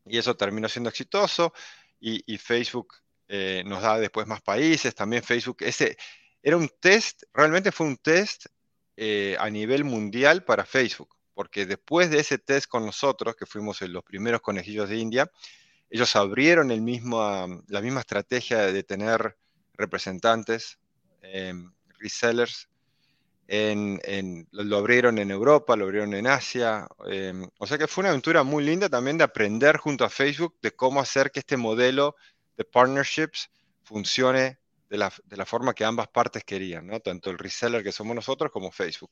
y 0.06 0.18
eso 0.18 0.34
terminó 0.34 0.68
siendo 0.68 0.90
exitoso 0.90 1.52
y 2.00 2.36
Facebook 2.38 2.94
eh, 3.34 3.62
nos 3.64 3.80
da 3.80 3.98
después 3.98 4.26
más 4.26 4.42
países, 4.42 4.94
también 4.94 5.22
Facebook, 5.22 5.56
ese 5.60 5.96
era 6.42 6.58
un 6.58 6.68
test, 6.68 7.22
realmente 7.32 7.72
fue 7.72 7.86
un 7.86 7.96
test 7.96 8.44
eh, 8.94 9.36
a 9.40 9.48
nivel 9.48 9.84
mundial 9.84 10.44
para 10.44 10.66
Facebook, 10.66 11.16
porque 11.32 11.64
después 11.64 12.10
de 12.10 12.20
ese 12.20 12.36
test 12.36 12.66
con 12.66 12.84
nosotros, 12.84 13.34
que 13.34 13.46
fuimos 13.46 13.80
los 13.80 14.04
primeros 14.04 14.42
conejillos 14.42 14.90
de 14.90 14.98
India, 14.98 15.32
ellos 15.88 16.14
abrieron 16.14 16.70
el 16.70 16.84
la 17.68 17.80
misma 17.80 18.00
estrategia 18.00 18.58
de 18.70 18.82
tener 18.82 19.38
representantes, 19.78 20.78
em, 21.22 21.72
resellers, 22.00 22.68
en, 23.48 24.46
lo 24.50 24.76
abrieron 24.76 25.18
en 25.18 25.30
Europa, 25.30 25.76
lo 25.76 25.84
abrieron 25.84 26.14
en 26.14 26.26
Asia. 26.26 26.86
Em, 27.06 27.48
o 27.58 27.66
sea 27.66 27.78
que 27.78 27.86
fue 27.86 28.02
una 28.02 28.10
aventura 28.10 28.42
muy 28.42 28.64
linda 28.64 28.88
también 28.88 29.18
de 29.18 29.24
aprender 29.24 29.76
junto 29.78 30.04
a 30.04 30.10
Facebook 30.10 30.56
de 30.62 30.72
cómo 30.72 31.00
hacer 31.00 31.30
que 31.30 31.40
este 31.40 31.56
modelo 31.56 32.16
de 32.56 32.64
partnerships 32.64 33.50
funcione 33.82 34.58
de 34.88 34.98
la, 34.98 35.46
forma 35.46 35.72
que 35.72 35.84
ambas 35.84 36.08
partes 36.08 36.44
querían, 36.44 36.86
¿no? 36.86 37.00
Tanto 37.00 37.30
el 37.30 37.38
reseller 37.38 37.82
que 37.82 37.92
somos 37.92 38.14
nosotros 38.14 38.52
como 38.52 38.70
Facebook. 38.70 39.10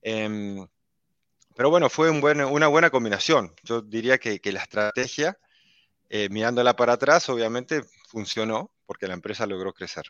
Em, 0.00 0.64
pero 1.56 1.70
bueno, 1.70 1.90
fue 1.90 2.08
una 2.10 2.68
buena 2.68 2.90
combinación. 2.90 3.52
Yo 3.64 3.82
diría 3.82 4.18
que, 4.18 4.40
la 4.52 4.60
estrategia, 4.60 5.36
eh, 6.08 6.28
mirándola 6.30 6.76
para 6.76 6.92
atrás, 6.92 7.28
obviamente 7.28 7.82
funcionó 8.06 8.70
porque 8.86 9.08
la 9.08 9.14
empresa 9.14 9.44
logró 9.44 9.72
crecer. 9.72 10.04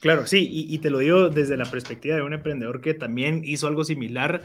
Claro, 0.00 0.26
sí, 0.26 0.46
y, 0.50 0.78
te 0.78 0.90
lo 0.90 0.98
digo 0.98 1.28
desde 1.28 1.56
la 1.56 1.64
perspectiva 1.64 2.16
de 2.16 2.22
un 2.22 2.32
emprendedor 2.32 2.80
que 2.80 2.94
también 2.94 3.42
hizo 3.44 3.66
algo 3.66 3.82
similar. 3.82 4.42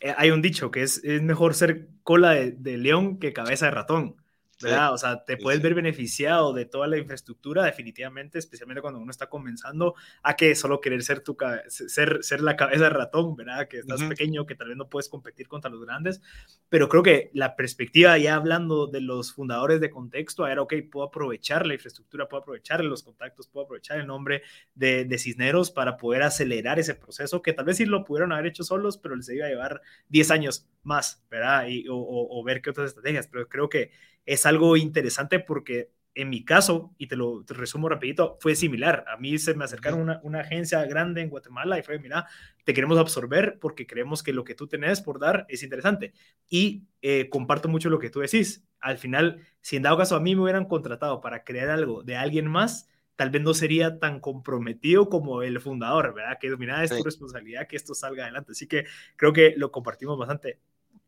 Eh, 0.00 0.14
hay 0.16 0.30
un 0.30 0.40
dicho 0.40 0.70
que 0.70 0.82
es, 0.82 1.02
es 1.04 1.20
mejor 1.20 1.54
ser 1.54 1.88
cola 2.02 2.30
de, 2.30 2.76
león 2.78 3.18
que 3.18 3.32
cabeza 3.32 3.66
de 3.66 3.72
ratón. 3.72 4.16
¿Verdad? 4.62 4.92
O 4.92 4.98
sea, 4.98 5.24
te 5.24 5.36
puedes 5.36 5.60
ver 5.60 5.74
beneficiado 5.74 6.52
de 6.52 6.64
toda 6.64 6.86
la 6.86 6.96
infraestructura, 6.96 7.64
definitivamente, 7.64 8.38
especialmente 8.38 8.80
cuando 8.80 9.00
uno 9.00 9.10
está 9.10 9.28
comenzando, 9.28 9.94
a 10.22 10.34
que 10.36 10.54
solo 10.54 10.80
querer 10.80 11.02
ser, 11.02 11.20
tu, 11.20 11.36
ser, 11.68 12.22
ser 12.22 12.40
la 12.40 12.56
cabeza 12.56 12.84
de 12.84 12.90
ratón, 12.90 13.36
¿verdad? 13.36 13.68
Que 13.68 13.78
estás 13.78 14.02
pequeño, 14.04 14.46
que 14.46 14.54
tal 14.54 14.68
vez 14.68 14.76
no 14.76 14.88
puedes 14.88 15.08
competir 15.08 15.48
contra 15.48 15.70
los 15.70 15.84
grandes, 15.84 16.22
pero 16.68 16.88
creo 16.88 17.02
que 17.02 17.30
la 17.34 17.56
perspectiva, 17.56 18.16
ya 18.18 18.34
hablando 18.34 18.86
de 18.86 19.00
los 19.00 19.32
fundadores 19.32 19.80
de 19.80 19.90
contexto, 19.90 20.46
era, 20.46 20.62
ok, 20.62 20.74
puedo 20.90 21.06
aprovechar 21.06 21.66
la 21.66 21.74
infraestructura, 21.74 22.28
puedo 22.28 22.42
aprovechar 22.42 22.82
los 22.84 23.02
contactos, 23.02 23.48
puedo 23.48 23.64
aprovechar 23.66 24.00
el 24.00 24.06
nombre 24.06 24.42
de, 24.74 25.04
de 25.04 25.18
Cisneros 25.18 25.70
para 25.70 25.96
poder 25.96 26.22
acelerar 26.22 26.78
ese 26.78 26.94
proceso, 26.94 27.42
que 27.42 27.52
tal 27.52 27.66
vez 27.66 27.76
sí 27.76 27.84
lo 27.84 28.04
pudieron 28.04 28.32
haber 28.32 28.46
hecho 28.46 28.64
solos, 28.64 28.96
pero 28.98 29.16
les 29.16 29.28
iba 29.28 29.46
a 29.46 29.48
llevar 29.48 29.82
10 30.08 30.30
años 30.30 30.66
más, 30.86 31.24
¿verdad? 31.30 31.66
Y, 31.68 31.88
o, 31.88 31.96
o 31.98 32.44
ver 32.44 32.62
qué 32.62 32.70
otras 32.70 32.88
estrategias, 32.88 33.28
pero 33.28 33.48
creo 33.48 33.68
que 33.68 33.90
es 34.24 34.46
algo 34.46 34.76
interesante 34.76 35.40
porque 35.40 35.90
en 36.16 36.30
mi 36.30 36.44
caso, 36.44 36.94
y 36.96 37.08
te 37.08 37.14
lo 37.14 37.44
resumo 37.46 37.90
rapidito, 37.90 38.38
fue 38.40 38.56
similar. 38.56 39.04
A 39.06 39.18
mí 39.18 39.38
se 39.38 39.54
me 39.54 39.64
acercaron 39.64 40.00
una, 40.00 40.18
una, 40.22 40.40
agencia 40.40 40.82
grande 40.86 41.20
en 41.20 41.28
Guatemala 41.28 41.78
y 41.78 41.82
fue, 41.82 41.98
mira, 41.98 42.26
te 42.64 42.72
queremos 42.72 42.96
absorber 42.98 43.58
porque 43.60 43.86
creemos 43.86 44.22
que 44.22 44.32
lo 44.32 44.42
que 44.42 44.54
tú 44.54 44.66
tenés 44.66 45.02
por 45.02 45.20
dar 45.20 45.44
es 45.50 45.62
interesante. 45.62 46.14
Y 46.48 46.84
eh, 47.02 47.28
comparto 47.28 47.68
mucho 47.68 47.90
lo 47.90 47.98
que 47.98 48.08
tú 48.08 48.20
decís. 48.20 48.64
Al 48.80 48.96
final, 48.96 49.46
si 49.60 49.76
en 49.76 49.82
dado 49.82 49.98
caso 49.98 50.16
a 50.16 50.20
mí 50.20 50.34
me 50.34 50.42
hubieran 50.42 50.64
contratado 50.64 51.20
para 51.20 51.44
crear 51.44 51.68
algo 51.68 52.02
de 52.02 52.16
alguien 52.16 52.46
más, 52.46 52.88
tal 53.14 53.28
vez 53.28 53.42
no 53.42 53.52
sería 53.52 53.98
tan 53.98 54.18
comprometido 54.18 55.10
como 55.10 55.42
el 55.42 55.60
fundador, 55.60 56.14
¿verdad? 56.14 56.38
Que 56.40 56.56
mira, 56.56 56.82
es 56.82 56.96
tu 56.96 57.04
responsabilidad 57.04 57.66
que 57.66 57.76
esto 57.76 57.94
salga 57.94 58.24
adelante. 58.24 58.52
Así 58.52 58.66
que 58.66 58.86
creo 59.16 59.34
que 59.34 59.52
lo 59.58 59.70
compartimos 59.70 60.18
bastante 60.18 60.60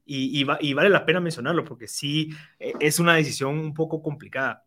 y, 0.08 0.44
vale 0.44 0.88
la 0.88 1.04
pena 1.04 1.20
mencionarlo 1.20 1.64
porque 1.64 1.86
sí 1.86 2.30
e, 2.58 2.72
es 2.80 2.98
una 2.98 3.14
decisión 3.16 3.58
un 3.58 3.74
poco 3.74 4.02
complicada. 4.02 4.64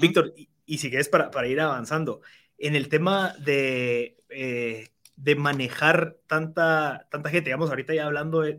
Víctor, 0.00 0.32
y, 0.36 0.78
si 0.78 0.88
quieres 0.88 1.08
para, 1.08 1.30
para, 1.30 1.48
ir 1.48 1.60
avanzando, 1.60 2.20
en 2.58 2.76
el 2.76 2.88
tema 2.88 3.34
de, 3.44 4.16
eh, 4.30 4.90
de 5.16 5.34
manejar 5.34 6.16
tanta, 6.28 7.08
tanta 7.10 7.30
gente, 7.30 7.50
digamos, 7.50 7.70
ahorita 7.70 7.92
ya 7.94 8.06
hablando 8.06 8.42
de, 8.42 8.54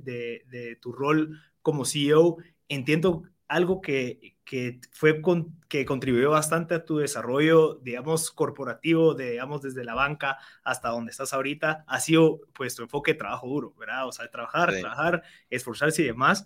de 0.46 0.78
tu 0.82 0.92
rol 0.92 1.40
como 1.62 1.86
CEO, 1.86 2.38
entiendo 2.68 3.24
algo 3.54 3.82
que, 3.82 4.36
que 4.46 4.80
fue 4.92 5.22
con, 5.22 5.60
que 5.68 5.86
contribuyó 5.86 6.32
bastante 6.32 6.74
a 6.76 6.86
tu 6.86 6.98
desarrollo, 6.98 7.76
digamos, 7.76 8.32
corporativo, 8.32 9.14
digamos, 9.14 9.62
desde 9.62 9.84
la 9.84 9.94
banca 9.94 10.38
hasta 10.64 10.90
donde 10.90 11.12
estás 11.12 11.34
ahorita, 11.34 11.84
ha 11.88 12.00
sido, 12.00 12.42
pues, 12.54 12.76
tu 12.76 12.84
enfoque 12.84 13.14
de 13.14 13.20
trabajo 13.20 13.48
duro, 13.48 13.74
¿verdad? 13.78 14.08
O 14.08 14.12
sea, 14.12 14.30
trabajar, 14.30 14.74
trabajar, 14.80 15.24
esforzarse 15.50 16.02
y 16.02 16.06
demás. 16.06 16.46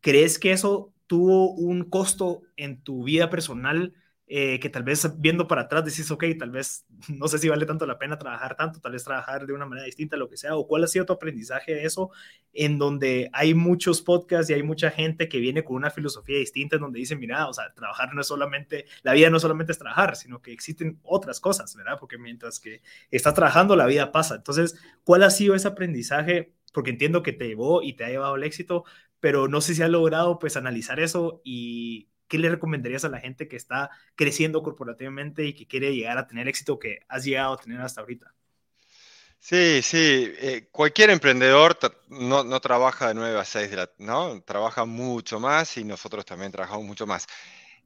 ¿Crees 0.00 0.38
que 0.38 0.52
eso 0.52 0.92
tuvo 1.06 1.52
un 1.52 1.90
costo 1.90 2.42
en 2.56 2.82
tu 2.82 3.04
vida 3.04 3.28
personal 3.28 3.94
eh, 4.28 4.58
que 4.58 4.68
tal 4.68 4.82
vez 4.82 5.08
viendo 5.20 5.46
para 5.46 5.62
atrás 5.62 5.84
decís, 5.84 6.10
ok, 6.10 6.24
tal 6.38 6.50
vez 6.50 6.84
no 7.08 7.28
sé 7.28 7.38
si 7.38 7.48
vale 7.48 7.64
tanto 7.64 7.86
la 7.86 7.98
pena 7.98 8.18
trabajar 8.18 8.56
tanto, 8.56 8.80
tal 8.80 8.92
vez 8.92 9.04
trabajar 9.04 9.46
de 9.46 9.52
una 9.52 9.66
manera 9.66 9.86
distinta, 9.86 10.16
lo 10.16 10.28
que 10.28 10.36
sea, 10.36 10.56
o 10.56 10.66
cuál 10.66 10.84
ha 10.84 10.88
sido 10.88 11.06
tu 11.06 11.12
aprendizaje 11.12 11.74
de 11.74 11.84
eso, 11.84 12.10
en 12.52 12.78
donde 12.78 13.30
hay 13.32 13.54
muchos 13.54 14.02
podcasts 14.02 14.50
y 14.50 14.54
hay 14.54 14.62
mucha 14.64 14.90
gente 14.90 15.28
que 15.28 15.38
viene 15.38 15.62
con 15.62 15.76
una 15.76 15.90
filosofía 15.90 16.38
distinta, 16.38 16.76
en 16.76 16.82
donde 16.82 16.98
dicen, 16.98 17.20
mira, 17.20 17.48
o 17.48 17.52
sea, 17.52 17.72
trabajar 17.74 18.14
no 18.14 18.20
es 18.20 18.26
solamente, 18.26 18.86
la 19.02 19.12
vida 19.12 19.30
no 19.30 19.38
solamente 19.38 19.72
es 19.72 19.78
trabajar, 19.78 20.16
sino 20.16 20.42
que 20.42 20.52
existen 20.52 20.98
otras 21.04 21.38
cosas, 21.40 21.74
¿verdad? 21.76 21.96
Porque 22.00 22.18
mientras 22.18 22.58
que 22.58 22.82
estás 23.10 23.34
trabajando, 23.34 23.76
la 23.76 23.86
vida 23.86 24.10
pasa. 24.12 24.36
Entonces, 24.36 24.76
¿cuál 25.04 25.22
ha 25.22 25.30
sido 25.30 25.54
ese 25.54 25.68
aprendizaje? 25.68 26.52
Porque 26.72 26.90
entiendo 26.90 27.22
que 27.22 27.32
te 27.32 27.46
llevó 27.46 27.82
y 27.82 27.94
te 27.94 28.04
ha 28.04 28.08
llevado 28.08 28.36
el 28.36 28.42
éxito, 28.42 28.84
pero 29.20 29.48
no 29.48 29.60
sé 29.60 29.74
si 29.74 29.82
has 29.82 29.90
logrado 29.90 30.38
pues 30.38 30.56
analizar 30.56 31.00
eso 31.00 31.40
y 31.44 32.08
¿qué 32.28 32.38
le 32.38 32.50
recomendarías 32.50 33.04
a 33.04 33.08
la 33.08 33.20
gente 33.20 33.48
que 33.48 33.56
está 33.56 33.90
creciendo 34.14 34.62
corporativamente 34.62 35.44
y 35.44 35.54
que 35.54 35.66
quiere 35.66 35.94
llegar 35.94 36.18
a 36.18 36.26
tener 36.26 36.48
éxito 36.48 36.78
que 36.78 37.00
has 37.08 37.24
llegado 37.24 37.54
a 37.54 37.58
tener 37.58 37.80
hasta 37.80 38.00
ahorita? 38.00 38.32
Sí, 39.38 39.80
sí, 39.82 40.32
eh, 40.38 40.68
cualquier 40.72 41.10
emprendedor 41.10 41.78
no, 42.08 42.60
trabaja 42.60 43.08
de 43.08 43.14
9 43.14 43.38
a 43.38 43.44
6, 43.44 43.70
de 43.70 43.76
la, 43.76 43.90
¿no? 43.98 44.42
Trabaja 44.42 44.84
mucho 44.84 45.38
más 45.38 45.76
y 45.76 45.84
nosotros 45.84 46.24
también 46.24 46.50
trabajamos 46.50 46.84
mucho 46.84 47.06
más. 47.06 47.26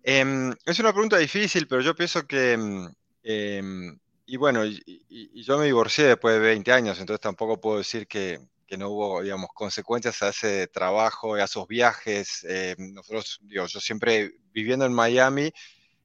Em, 0.03 0.55
es 0.65 0.79
una 0.79 0.93
pregunta 0.93 1.19
difícil, 1.19 1.67
pero 1.69 1.83
yo 1.83 1.95
pienso 1.95 2.27
que, 2.27 2.53
em, 2.53 2.89
em, 3.23 3.99
y 4.27 4.37
bueno, 4.37 4.65
yo 4.65 5.59
me 5.59 5.67
divorcié 5.67 6.05
después 6.07 6.35
de 6.35 6.41
20 6.41 6.73
años, 6.73 6.99
entonces 6.99 7.21
tampoco 7.21 7.61
puedo 7.61 7.79
decir 7.79 8.07
que, 8.07 8.41
que 8.71 8.79
no 8.79 8.89
hubo, 8.91 9.21
digamos, 9.21 9.51
consecuencias 9.53 10.23
a 10.23 10.29
ese 10.29 10.69
trabajo, 10.69 11.35
a 11.35 11.43
esos 11.43 11.67
viajes. 11.67 12.47
Eh, 12.49 12.77
nosotros, 12.79 13.41
digo, 13.43 13.67
yo 13.67 13.81
siempre 13.81 14.37
viviendo 14.53 14.87
en 14.87 14.93
Miami, 14.93 15.53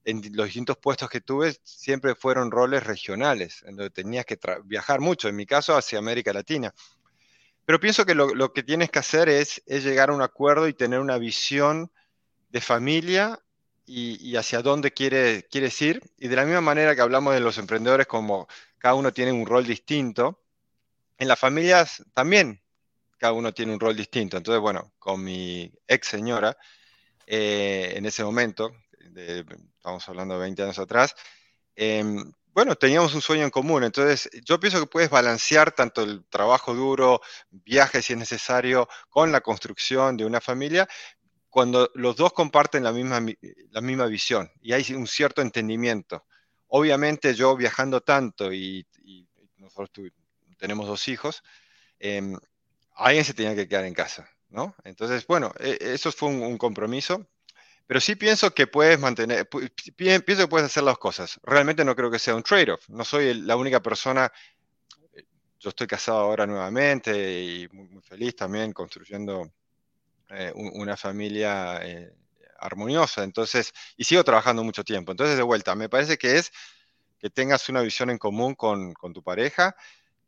en 0.04 0.20
los 0.32 0.46
distintos 0.46 0.76
puestos 0.76 1.08
que 1.08 1.20
tuve, 1.20 1.56
siempre 1.62 2.16
fueron 2.16 2.50
roles 2.50 2.82
regionales, 2.82 3.62
en 3.62 3.76
donde 3.76 3.90
tenías 3.90 4.26
que 4.26 4.36
viajar 4.64 4.98
mucho, 4.98 5.28
en 5.28 5.36
mi 5.36 5.46
caso 5.46 5.76
hacia 5.76 6.00
América 6.00 6.32
Latina. 6.32 6.74
Pero 7.64 7.78
pienso 7.78 8.04
que 8.04 8.16
lo, 8.16 8.52
que 8.52 8.64
tienes 8.64 8.90
que 8.90 8.98
hacer 8.98 9.28
es, 9.28 9.62
es, 9.66 9.84
llegar 9.84 10.10
a 10.10 10.14
un 10.14 10.22
acuerdo 10.22 10.66
y 10.66 10.74
tener 10.74 10.98
una 10.98 11.18
visión 11.18 11.92
de 12.48 12.60
familia 12.60 13.40
y, 13.84 14.18
y, 14.28 14.34
hacia 14.34 14.60
dónde 14.60 14.90
quiere, 14.90 15.46
quieres 15.48 15.80
ir. 15.82 16.02
Y 16.18 16.26
de 16.26 16.34
la 16.34 16.44
misma 16.44 16.62
manera 16.62 16.96
que 16.96 17.02
hablamos 17.02 17.32
de 17.32 17.40
los 17.40 17.58
emprendedores 17.58 18.08
como 18.08 18.48
cada 18.78 18.94
uno 18.94 19.12
tiene 19.12 19.30
un 19.30 19.46
rol 19.46 19.64
distinto, 19.64 20.42
en 21.18 21.28
las 21.28 21.38
familias 21.38 22.04
también 22.14 22.62
cada 23.18 23.32
uno 23.32 23.52
tiene 23.52 23.72
un 23.72 23.80
rol 23.80 23.96
distinto. 23.96 24.36
Entonces, 24.36 24.60
bueno, 24.60 24.92
con 24.98 25.22
mi 25.22 25.72
ex 25.86 26.08
señora, 26.08 26.56
eh, 27.26 27.94
en 27.96 28.06
ese 28.06 28.24
momento, 28.24 28.72
estamos 29.76 30.08
hablando 30.08 30.34
de 30.34 30.40
20 30.40 30.62
años 30.62 30.78
atrás, 30.78 31.14
em, 31.74 32.32
bueno, 32.52 32.74
teníamos 32.76 33.14
un 33.14 33.22
sueño 33.22 33.44
en 33.44 33.50
común. 33.50 33.84
Entonces, 33.84 34.30
yo 34.44 34.58
pienso 34.60 34.80
que 34.80 34.86
puedes 34.86 35.10
balancear 35.10 35.72
tanto 35.72 36.02
el 36.02 36.24
trabajo 36.28 36.74
duro, 36.74 37.20
viajes 37.50 38.06
si 38.06 38.14
es 38.14 38.18
necesario, 38.18 38.88
con 39.10 39.32
la 39.32 39.40
construcción 39.40 40.16
de 40.16 40.24
una 40.24 40.40
familia, 40.40 40.88
cuando 41.50 41.90
los 41.94 42.16
dos 42.16 42.32
comparten 42.32 42.84
la 42.84 42.92
misma, 42.92 43.20
la 43.70 43.80
misma 43.80 44.06
visión 44.06 44.50
y 44.60 44.72
hay 44.72 44.84
un 44.94 45.06
cierto 45.06 45.42
entendimiento. 45.42 46.26
Obviamente 46.68 47.34
yo 47.34 47.56
viajando 47.56 48.02
tanto 48.02 48.52
y, 48.52 48.86
y 49.04 49.26
nosotros 49.56 49.90
tenemos 50.56 50.86
dos 50.86 51.08
hijos, 51.08 51.42
em, 51.98 52.36
alguien 52.94 53.24
se 53.24 53.34
tenía 53.34 53.54
que 53.54 53.68
quedar 53.68 53.84
en 53.84 53.94
casa, 53.94 54.28
¿no? 54.48 54.74
Entonces, 54.84 55.26
bueno, 55.26 55.52
e, 55.58 55.78
eso 55.80 56.12
fue 56.12 56.28
un, 56.28 56.58
compromiso, 56.58 57.26
pero 57.86 58.00
sí 58.00 58.16
pienso 58.16 58.52
que 58.52 58.66
puedes 58.66 58.98
mantener, 58.98 59.48
pienso 59.96 60.22
que 60.24 60.48
puedes 60.48 60.66
hacer 60.66 60.82
las 60.82 60.98
cosas. 60.98 61.38
Realmente 61.44 61.84
no 61.84 61.94
creo 61.94 62.10
que 62.10 62.18
sea 62.18 62.34
un 62.34 62.42
trade-off. 62.42 62.88
No 62.88 63.04
soy 63.04 63.34
la 63.34 63.56
única 63.56 63.80
persona, 63.80 64.32
eh, 65.14 65.24
yo 65.60 65.70
estoy 65.70 65.86
casado 65.86 66.18
ahora 66.18 66.46
nuevamente 66.46 67.42
y 67.42 67.68
muy, 67.72 68.02
feliz 68.02 68.34
también 68.36 68.72
construyendo 68.72 69.52
eh, 70.30 70.52
una 70.54 70.96
familia 70.96 71.80
eh, 71.82 72.12
armoniosa, 72.58 73.22
entonces, 73.22 73.72
y 73.96 74.04
sigo 74.04 74.24
trabajando 74.24 74.64
mucho 74.64 74.84
tiempo. 74.84 75.12
Entonces, 75.12 75.36
de 75.36 75.42
vuelta, 75.42 75.74
me 75.74 75.88
parece 75.88 76.18
que 76.18 76.38
es 76.38 76.52
que 77.18 77.30
tengas 77.30 77.68
una 77.68 77.80
visión 77.82 78.10
en 78.10 78.18
común 78.18 78.54
con, 78.54 78.94
tu 79.14 79.22
pareja 79.22 79.76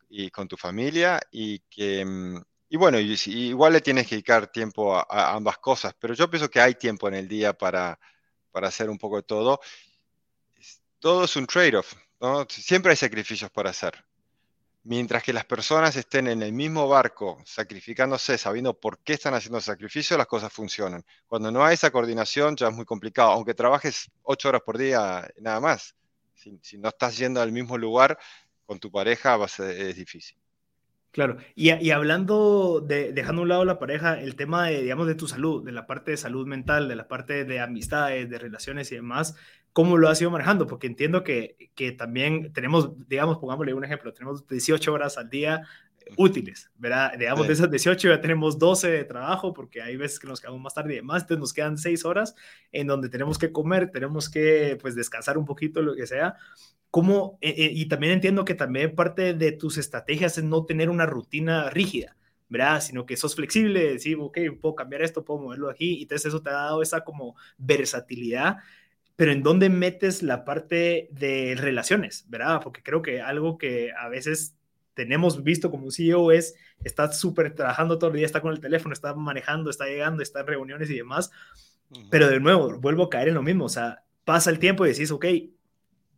y 0.08 0.30
con 0.30 0.48
tu 0.48 0.56
familia 0.56 1.20
y 1.30 1.60
que, 1.70 2.04
mm, 2.04 2.42
y 2.70 2.76
bueno, 2.76 2.98
igual 2.98 3.72
le 3.72 3.80
tienes 3.80 4.06
que 4.06 4.16
dedicar 4.16 4.48
tiempo 4.48 4.96
a, 4.96 5.32
ambas 5.32 5.58
cosas, 5.58 5.94
pero 5.98 6.14
yo 6.14 6.28
pienso 6.30 6.50
que 6.50 6.60
hay 6.60 6.74
tiempo 6.74 7.08
en 7.08 7.14
el 7.14 7.28
día 7.28 7.52
para, 7.56 7.98
para 8.50 8.68
hacer 8.68 8.90
un 8.90 8.98
poco 8.98 9.16
de 9.16 9.22
todo. 9.22 9.60
Todo 10.98 11.24
es 11.24 11.36
un 11.36 11.46
trade-off, 11.46 11.94
¿no? 12.20 12.46
Siempre 12.48 12.90
hay 12.90 12.96
sacrificios 12.96 13.50
para 13.50 13.70
hacer. 13.70 14.04
Mientras 14.84 15.22
que 15.22 15.32
las 15.32 15.44
personas 15.44 15.96
estén 15.96 16.28
en 16.28 16.42
el 16.42 16.52
mismo 16.52 16.88
barco, 16.88 17.42
sacrificándose, 17.44 18.38
sabiendo 18.38 18.78
por 18.78 18.98
qué 19.00 19.14
están 19.14 19.34
haciendo 19.34 19.60
sacrificio, 19.60 20.16
las 20.16 20.26
cosas 20.26 20.52
funcionan. 20.52 21.04
Cuando 21.26 21.50
no 21.50 21.64
hay 21.64 21.74
esa 21.74 21.90
coordinación, 21.90 22.56
ya 22.56 22.68
es 22.68 22.74
muy 22.74 22.84
complicado, 22.84 23.30
aunque 23.32 23.54
trabajes 23.54 24.10
ocho 24.22 24.48
horas 24.48 24.62
por 24.62 24.78
día, 24.78 25.28
nada 25.40 25.60
más. 25.60 25.94
Si, 26.34 26.78
no 26.78 26.88
estás 26.88 27.18
yendo 27.18 27.42
al 27.42 27.52
mismo 27.52 27.76
lugar 27.76 28.18
con 28.68 28.78
tu 28.78 28.90
pareja, 28.90 29.38
va 29.38 29.46
a 29.46 29.48
ser, 29.48 29.70
es 29.80 29.96
difícil. 29.96 30.36
Claro, 31.10 31.38
y, 31.54 31.70
hablando 31.90 32.84
de, 32.86 33.14
dejando 33.14 33.40
a 33.40 33.42
un 33.44 33.48
lado 33.48 33.64
la 33.64 33.78
pareja, 33.78 34.20
el 34.20 34.36
tema 34.36 34.66
de, 34.66 34.82
digamos, 34.82 35.06
de 35.06 35.14
tu 35.14 35.26
salud, 35.26 35.64
de 35.64 35.72
la 35.72 35.86
parte 35.86 36.10
de 36.10 36.16
salud 36.18 36.46
mental, 36.46 36.86
de 36.86 36.94
la 36.94 37.08
parte 37.08 37.46
de 37.46 37.60
amistades, 37.60 38.28
de 38.28 38.38
relaciones 38.38 38.92
y 38.92 38.96
demás, 38.96 39.34
¿cómo 39.72 39.96
lo 39.96 40.10
has 40.10 40.20
ido 40.20 40.30
manejando? 40.30 40.66
Porque 40.66 40.86
entiendo 40.86 41.24
que, 41.24 41.70
que 41.74 41.92
también 41.92 42.52
tenemos, 42.52 43.08
digamos, 43.08 43.38
pongámosle 43.38 43.72
un 43.72 43.84
ejemplo, 43.84 44.12
tenemos 44.12 44.46
18 44.46 44.92
horas 44.92 45.16
al 45.16 45.30
día 45.30 45.62
útiles, 46.16 46.70
¿verdad? 46.76 47.12
Digamos, 47.18 47.46
de 47.46 47.52
esas 47.52 47.70
18 47.70 48.08
ya 48.08 48.20
tenemos 48.20 48.58
12 48.58 48.90
de 48.90 49.04
trabajo 49.04 49.52
porque 49.52 49.82
hay 49.82 49.96
veces 49.96 50.18
que 50.18 50.26
nos 50.26 50.40
quedamos 50.40 50.60
más 50.60 50.74
tarde 50.74 50.94
y 50.94 50.96
demás, 50.96 51.22
entonces 51.22 51.40
nos 51.40 51.52
quedan 51.52 51.78
6 51.78 52.04
horas 52.04 52.34
en 52.72 52.86
donde 52.86 53.08
tenemos 53.08 53.38
que 53.38 53.52
comer, 53.52 53.90
tenemos 53.90 54.28
que, 54.28 54.78
pues, 54.80 54.94
descansar 54.94 55.38
un 55.38 55.44
poquito, 55.44 55.82
lo 55.82 55.94
que 55.94 56.06
sea. 56.06 56.36
¿Cómo, 56.90 57.38
eh, 57.40 57.54
eh, 57.56 57.70
y 57.72 57.86
también 57.86 58.14
entiendo 58.14 58.44
que 58.44 58.54
también 58.54 58.94
parte 58.94 59.34
de 59.34 59.52
tus 59.52 59.76
estrategias 59.78 60.38
es 60.38 60.44
no 60.44 60.64
tener 60.64 60.90
una 60.90 61.06
rutina 61.06 61.70
rígida, 61.70 62.16
¿verdad? 62.48 62.80
Sino 62.80 63.06
que 63.06 63.16
sos 63.16 63.34
flexible, 63.34 63.92
decir, 63.92 64.16
ok, 64.18 64.38
puedo 64.60 64.74
cambiar 64.74 65.02
esto, 65.02 65.24
puedo 65.24 65.40
moverlo 65.40 65.70
aquí, 65.70 65.98
y 65.98 66.02
entonces 66.02 66.26
eso 66.26 66.42
te 66.42 66.50
ha 66.50 66.54
dado 66.54 66.82
esa 66.82 67.04
como 67.04 67.36
versatilidad 67.58 68.58
pero 69.18 69.32
¿en 69.32 69.42
dónde 69.42 69.68
metes 69.68 70.22
la 70.22 70.44
parte 70.44 71.08
de 71.10 71.56
relaciones, 71.58 72.24
verdad? 72.28 72.60
Porque 72.62 72.84
creo 72.84 73.02
que 73.02 73.20
algo 73.20 73.58
que 73.58 73.90
a 73.90 74.08
veces 74.08 74.54
tenemos 74.98 75.44
visto 75.44 75.70
como 75.70 75.84
un 75.84 75.92
CEO 75.92 76.32
es, 76.32 76.56
está 76.82 77.12
súper 77.12 77.54
trabajando 77.54 78.00
todo 78.00 78.10
el 78.10 78.16
día, 78.16 78.26
está 78.26 78.40
con 78.40 78.52
el 78.52 78.58
teléfono, 78.58 78.92
está 78.92 79.14
manejando, 79.14 79.70
está 79.70 79.86
llegando, 79.86 80.24
está 80.24 80.40
en 80.40 80.48
reuniones 80.48 80.90
y 80.90 80.96
demás. 80.96 81.30
Pero 82.10 82.28
de 82.28 82.40
nuevo, 82.40 82.76
vuelvo 82.80 83.04
a 83.04 83.08
caer 83.08 83.28
en 83.28 83.34
lo 83.34 83.42
mismo, 83.44 83.66
o 83.66 83.68
sea, 83.68 84.02
pasa 84.24 84.50
el 84.50 84.58
tiempo 84.58 84.84
y 84.84 84.88
decís, 84.88 85.12
ok, 85.12 85.24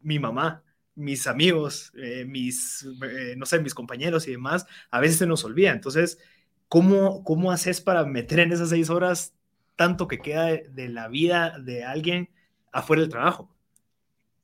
mi 0.00 0.18
mamá, 0.18 0.62
mis 0.94 1.26
amigos, 1.26 1.92
eh, 1.94 2.24
mis, 2.26 2.88
eh, 3.02 3.34
no 3.36 3.44
sé, 3.44 3.58
mis 3.58 3.74
compañeros 3.74 4.26
y 4.26 4.30
demás, 4.30 4.64
a 4.90 4.98
veces 4.98 5.18
se 5.18 5.26
nos 5.26 5.44
olvida. 5.44 5.72
Entonces, 5.72 6.18
¿cómo, 6.66 7.22
cómo 7.22 7.52
haces 7.52 7.82
para 7.82 8.06
meter 8.06 8.40
en 8.40 8.50
esas 8.50 8.70
seis 8.70 8.88
horas 8.88 9.34
tanto 9.76 10.08
que 10.08 10.20
queda 10.20 10.46
de, 10.46 10.88
la 10.88 11.08
vida 11.08 11.58
de 11.58 11.84
alguien 11.84 12.30
afuera 12.72 13.02
del 13.02 13.10
trabajo? 13.10 13.54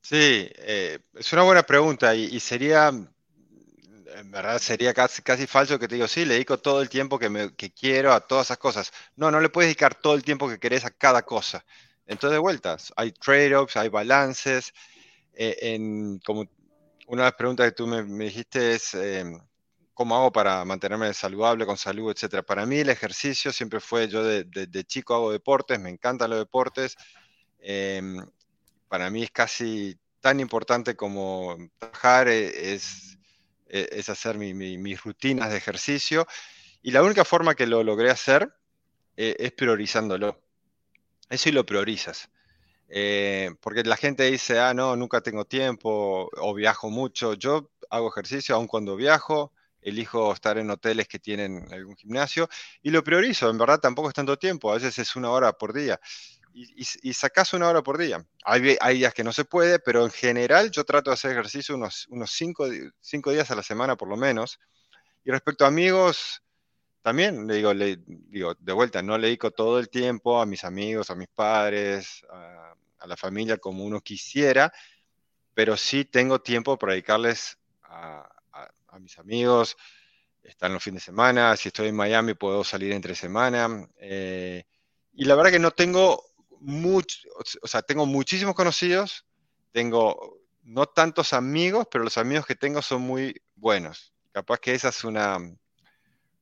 Sí, 0.01 0.47
eh, 0.57 0.99
es 1.15 1.33
una 1.33 1.41
buena 1.41 1.63
pregunta 1.63 2.13
y 2.13 2.39
sería 2.39 2.91
en 4.19 4.31
verdad 4.31 4.59
sería 4.59 4.93
casi, 4.93 5.21
casi 5.21 5.47
falso 5.47 5.77
que 5.79 5.87
te 5.87 5.95
digo, 5.95 6.07
sí, 6.07 6.25
le 6.25 6.33
dedico 6.35 6.57
todo 6.57 6.81
el 6.81 6.89
tiempo 6.89 7.19
que, 7.19 7.29
me, 7.29 7.53
que 7.55 7.71
quiero 7.71 8.13
a 8.13 8.21
todas 8.21 8.47
esas 8.47 8.57
cosas. 8.57 8.91
No, 9.15 9.31
no 9.31 9.39
le 9.39 9.49
puedes 9.49 9.67
dedicar 9.67 9.95
todo 9.95 10.15
el 10.15 10.23
tiempo 10.23 10.49
que 10.49 10.59
querés 10.59 10.85
a 10.85 10.91
cada 10.91 11.23
cosa. 11.23 11.65
Entonces, 12.07 12.35
de 12.35 12.39
vueltas, 12.39 12.93
hay 12.95 13.11
trade-offs, 13.11 13.77
hay 13.77 13.89
balances. 13.89 14.73
Eh, 15.33 15.57
en, 15.61 16.19
como 16.19 16.49
una 17.07 17.23
de 17.23 17.27
las 17.27 17.35
preguntas 17.35 17.67
que 17.67 17.75
tú 17.75 17.87
me, 17.87 18.03
dijiste 18.25 18.73
es, 18.73 18.93
em, 18.95 19.39
¿cómo 19.93 20.15
hago 20.15 20.31
para 20.31 20.65
mantenerme 20.65 21.13
saludable, 21.13 21.65
con 21.65 21.77
salud, 21.77 22.11
etcétera? 22.11 22.43
Para 22.43 22.65
mí 22.65 22.79
el 22.79 22.89
ejercicio 22.89 23.51
siempre 23.53 23.79
fue, 23.79 24.07
yo 24.07 24.23
de, 24.23 24.45
de, 24.45 24.83
chico 24.85 25.15
hago 25.15 25.31
deportes, 25.31 25.79
me 25.79 25.89
encantan 25.89 26.29
los 26.31 26.39
deportes. 26.39 26.97
Em, 27.59 28.17
para 28.87 29.09
mí 29.09 29.23
es 29.23 29.31
casi 29.31 29.97
tan 30.21 30.39
importante 30.39 30.95
como 30.95 31.57
trabajar, 31.79 32.27
e, 32.29 32.73
es 32.73 33.16
e, 33.69 33.89
es 33.91 34.09
hacer 34.09 34.37
mis 34.37 35.03
rutinas 35.03 35.51
de 35.51 35.57
ejercicio. 35.57 36.27
Y 36.81 36.91
la 36.91 37.03
única 37.03 37.25
forma 37.25 37.55
que 37.55 37.67
lo 37.67 37.83
logré 37.83 38.09
hacer 38.09 38.53
eh, 39.15 39.35
es 39.39 39.51
priorizándolo. 39.51 40.41
Eso 41.29 41.49
y 41.49 41.51
lo 41.51 41.65
priorizas. 41.65 42.29
Eh, 42.89 43.51
porque 43.59 43.83
la 43.83 43.97
gente 43.97 44.23
dice, 44.23 44.59
ah, 44.59 44.73
no, 44.73 44.95
nunca 44.95 45.21
tengo 45.21 45.45
tiempo 45.45 46.29
o 46.37 46.53
viajo 46.53 46.89
mucho. 46.89 47.33
Yo 47.33 47.71
hago 47.89 48.09
ejercicio 48.09 48.55
aun 48.55 48.67
cuando 48.67 48.95
viajo, 48.95 49.51
elijo 49.81 50.33
estar 50.33 50.57
en 50.57 50.69
hoteles 50.69 51.07
que 51.07 51.19
tienen 51.19 51.67
algún 51.71 51.95
gimnasio 51.95 52.49
y 52.81 52.91
lo 52.91 53.03
priorizo. 53.03 53.49
En 53.49 53.57
verdad 53.57 53.79
tampoco 53.79 54.09
es 54.09 54.15
tanto 54.15 54.37
tiempo, 54.37 54.71
a 54.71 54.75
veces 54.75 54.97
es 54.99 55.15
una 55.15 55.31
hora 55.31 55.53
por 55.53 55.73
día 55.73 55.99
y, 56.57 57.13
sacas 57.13 57.53
una 57.53 57.69
hora 57.69 57.83
por 57.83 57.97
día. 57.97 58.25
Hay, 58.43 58.77
hay, 58.81 58.97
días 58.97 59.13
que 59.13 59.23
no 59.23 59.31
se 59.31 59.45
puede, 59.45 59.79
pero 59.79 60.03
en 60.03 60.11
general 60.11 60.71
yo 60.71 60.83
trato 60.83 61.11
de 61.11 61.13
hacer 61.13 61.31
ejercicio 61.31 61.75
unos, 61.75 62.07
unos 62.09 62.31
cinco, 62.31 62.67
días 63.31 63.51
a 63.51 63.55
la 63.55 63.63
semana 63.63 63.95
por 63.95 64.07
lo 64.07 64.17
menos. 64.17 64.59
Y 65.23 65.29
respecto 65.29 65.65
a 65.65 65.67
amigos, 65.67 66.41
también 67.03 67.45
le 67.45 67.55
digo, 67.55 67.73
le 67.73 67.99
digo, 68.05 68.55
de 68.55 68.73
vuelta, 68.73 69.03
no 69.03 69.17
le 69.17 69.27
dedico 69.27 69.51
todo 69.51 69.77
el 69.77 69.89
tiempo 69.89 70.41
a 70.41 70.45
mis 70.47 70.63
amigos, 70.63 71.11
a 71.11 71.15
mis 71.15 71.27
padres, 71.27 72.25
a, 72.29 72.73
la 73.05 73.15
familia 73.15 73.57
como 73.57 73.85
uno 73.85 74.01
quisiera, 74.01 74.73
pero 75.53 75.77
sí 75.77 76.05
tengo 76.05 76.41
tiempo 76.41 76.77
para 76.77 76.93
dedicarles 76.93 77.57
a, 77.83 78.27
mis 78.99 79.19
amigos. 79.19 79.77
Están 80.41 80.73
los 80.73 80.81
fines 80.81 81.03
de 81.03 81.05
semana, 81.05 81.55
si 81.55 81.67
estoy 81.67 81.89
en 81.89 81.95
Miami 81.95 82.33
puedo 82.33 82.63
salir 82.63 82.91
entre 82.93 83.13
semana. 83.13 83.87
Eh, 83.99 84.63
y 85.13 85.25
la 85.25 85.35
verdad 85.35 85.51
que 85.51 85.59
no 85.59 85.69
tengo 85.71 86.26
mucho, 86.61 87.19
o 87.61 87.67
sea, 87.67 87.81
tengo 87.81 88.05
muchísimos 88.05 88.55
conocidos, 88.55 89.25
tengo 89.71 90.39
no 90.63 90.85
tantos 90.85 91.33
amigos, 91.33 91.87
pero 91.89 92.03
los 92.03 92.17
amigos 92.17 92.45
que 92.45 92.55
tengo 92.55 92.81
son 92.81 93.01
muy 93.01 93.41
buenos. 93.55 94.13
Capaz 94.31 94.59
que 94.59 94.73
esa 94.73 94.89
es 94.89 95.03
una 95.03 95.39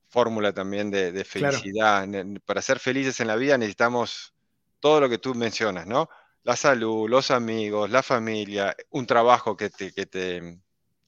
fórmula 0.10 0.54
también 0.54 0.90
de, 0.90 1.24
felicidad. 1.24 2.08
Para 2.46 2.62
ser 2.62 2.80
felices 2.80 3.20
en 3.20 3.28
la 3.28 3.36
vida 3.36 3.58
necesitamos 3.58 4.34
todo 4.80 5.00
lo 5.02 5.10
que 5.10 5.18
tú 5.18 5.36
mencionas, 5.36 5.86
¿no? 5.86 6.10
La 6.44 6.56
salud, 6.56 7.10
los 7.10 7.32
amigos, 7.32 7.90
la 7.90 8.04
familia, 8.04 8.76
un 8.90 9.06
trabajo 9.06 9.58
que 9.58 9.70
te, 9.70 9.92
que 9.92 10.06
te, 10.06 10.60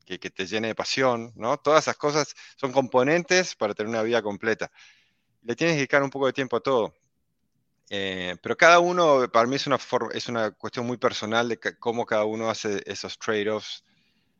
que, 0.06 0.30
te 0.30 0.46
llene 0.46 0.70
de 0.70 0.76
pasión, 0.76 1.32
¿no? 1.36 1.58
Todas 1.58 1.86
esas 1.86 1.98
cosas 1.98 2.36
son 2.56 2.72
componentes 2.72 3.56
para 3.56 3.74
tener 3.74 3.89
una 3.89 4.04
vida 4.04 4.22
completa. 4.22 4.72
Le 5.41 5.56
tienes 5.56 5.74
que 5.74 5.78
dedicar 5.80 6.04
un 6.04 6.10
poco 6.10 6.28
de 6.28 6.34
tiempo 6.34 6.58
a 6.58 6.62
todo. 6.62 6.93
Eh, 7.89 8.36
pero 8.41 8.58
cada 8.58 8.80
uno, 8.80 9.30
para 9.32 9.47
mí 9.47 9.56
es 9.56 9.67
una, 9.67 9.78
es 10.13 10.28
una 10.28 10.52
cuestión 10.52 10.86
muy 10.86 10.97
personal 10.97 11.47
de 11.50 11.60
cómo 11.80 12.06
cada 12.06 12.26
uno 12.26 12.50
hace 12.50 12.82
esos 12.86 13.17
trade-offs. 13.17 13.84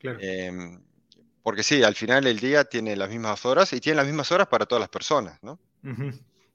Em, 0.02 0.80
porque 1.42 1.62
sí, 1.62 1.82
al 1.82 1.94
final 1.94 2.26
el 2.26 2.38
día 2.38 2.64
tiene 2.64 2.94
las 2.94 3.08
mismas 3.08 3.44
horas 3.46 3.72
y 3.72 3.80
tiene 3.80 3.96
las 3.96 4.06
mismas 4.06 4.30
horas 4.32 4.48
para 4.48 4.66
todas 4.66 4.80
las 4.80 4.90
personas, 4.90 5.38
¿no? 5.42 5.58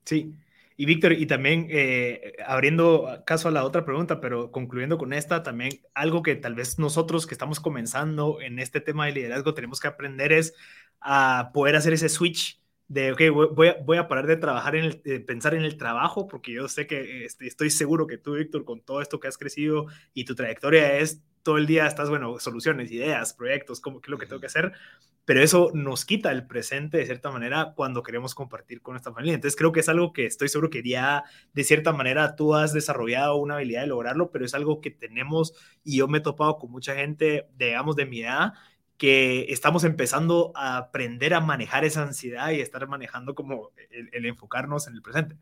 Sí. 0.06 0.36
Y 0.76 0.86
Víctor, 0.86 1.14
y 1.14 1.28
también 1.28 1.68
eh, 1.70 2.34
abriendo 2.46 3.22
caso 3.26 3.48
a 3.48 3.52
la 3.52 3.64
otra 3.64 3.86
pregunta, 3.86 4.20
pero 4.20 4.52
concluyendo 4.52 4.98
con 4.98 5.14
esta, 5.14 5.44
también 5.44 5.82
algo 5.94 6.24
que 6.24 6.36
tal 6.36 6.56
vez 6.56 6.80
nosotros 6.80 7.28
que 7.28 7.36
estamos 7.36 7.60
comenzando 7.60 8.42
en 8.42 8.58
este 8.58 8.82
tema 8.82 9.06
de 9.06 9.12
liderazgo 9.12 9.54
tenemos 9.54 9.80
que 9.80 9.88
aprender 9.88 10.34
es 10.34 10.56
a 11.00 11.52
poder 11.54 11.76
hacer 11.76 11.94
ese 11.94 12.10
switch 12.10 12.63
de, 12.88 13.12
ok, 13.12 13.54
voy 13.54 13.68
a, 13.70 13.78
voy 13.84 13.98
a 13.98 14.08
parar 14.08 14.28
de 14.28 14.38
trabajar 14.38 14.76
en 14.76 14.86
el, 14.86 15.26
pensar 15.26 15.56
en 15.56 15.64
el 15.64 15.78
trabajo, 15.78 16.28
porque 16.28 16.52
yo 16.52 16.68
sé 16.68 16.88
que 16.88 17.26
este, 17.26 17.48
estoy 17.48 17.70
seguro 17.70 18.08
que 18.08 18.18
tú, 18.18 18.34
Víctor, 18.34 18.66
con 18.66 18.82
todo 18.82 19.02
esto 19.02 19.20
que 19.20 19.28
has 19.28 19.38
crecido 19.38 19.88
y 20.14 20.26
tu 20.26 20.36
trayectoria 20.36 20.98
es 20.98 21.24
todo 21.44 21.58
el 21.58 21.68
día 21.68 21.86
estás, 21.86 22.10
bueno, 22.10 22.40
soluciones, 22.40 22.92
ideas, 22.92 23.34
proyectos, 23.34 23.82
cómo, 23.82 24.00
qué 24.00 24.08
es 24.08 24.12
lo 24.12 24.18
que 24.18 24.26
tengo 24.26 24.40
que 24.40 24.48
hacer, 24.48 24.72
pero 25.26 25.42
eso 25.42 25.72
nos 25.74 26.06
quita 26.06 26.32
el 26.32 26.48
presente 26.48 26.98
de 26.98 27.06
cierta 27.06 27.32
manera 27.32 27.74
cuando 27.76 28.04
queremos 28.04 28.34
compartir 28.34 28.82
con 28.82 28.94
nuestra 28.94 29.14
familia. 29.14 29.36
Entonces 29.36 29.58
creo 29.58 29.72
que 29.72 29.82
es 29.82 29.90
algo 29.90 30.12
que 30.14 30.26
estoy 30.26 30.50
seguro 30.50 30.70
que 30.70 30.82
ya 30.84 31.24
de 31.54 31.64
cierta 31.64 31.94
manera 31.94 32.36
tú 32.36 32.56
has 32.56 32.74
desarrollado 32.74 33.36
una 33.36 33.56
habilidad 33.56 33.82
de 33.82 33.88
lograrlo, 33.88 34.32
pero 34.32 34.46
es 34.46 34.54
algo 34.54 34.82
que 34.82 34.92
tenemos 34.92 35.54
y 35.84 35.98
yo 35.98 36.08
me 36.08 36.18
he 36.18 36.22
topado 36.22 36.58
con 36.58 36.72
mucha 36.72 36.96
gente, 36.96 37.48
digamos, 37.58 37.96
de 37.96 38.06
mi 38.06 38.22
edad 38.22 38.54
que 39.04 39.48
estamos 39.50 39.84
empezando 39.84 40.54
a 40.56 40.78
aprender 40.78 41.34
a 41.34 41.42
manejar 41.42 41.84
esa 41.84 42.04
ansiedad 42.04 42.52
y 42.52 42.62
estar 42.62 42.88
manejando 42.88 43.36
como 43.36 43.72
el, 43.90 44.26
enfocarnos 44.26 44.88
en 44.88 44.94
el 44.94 45.02
presente. 45.02 45.36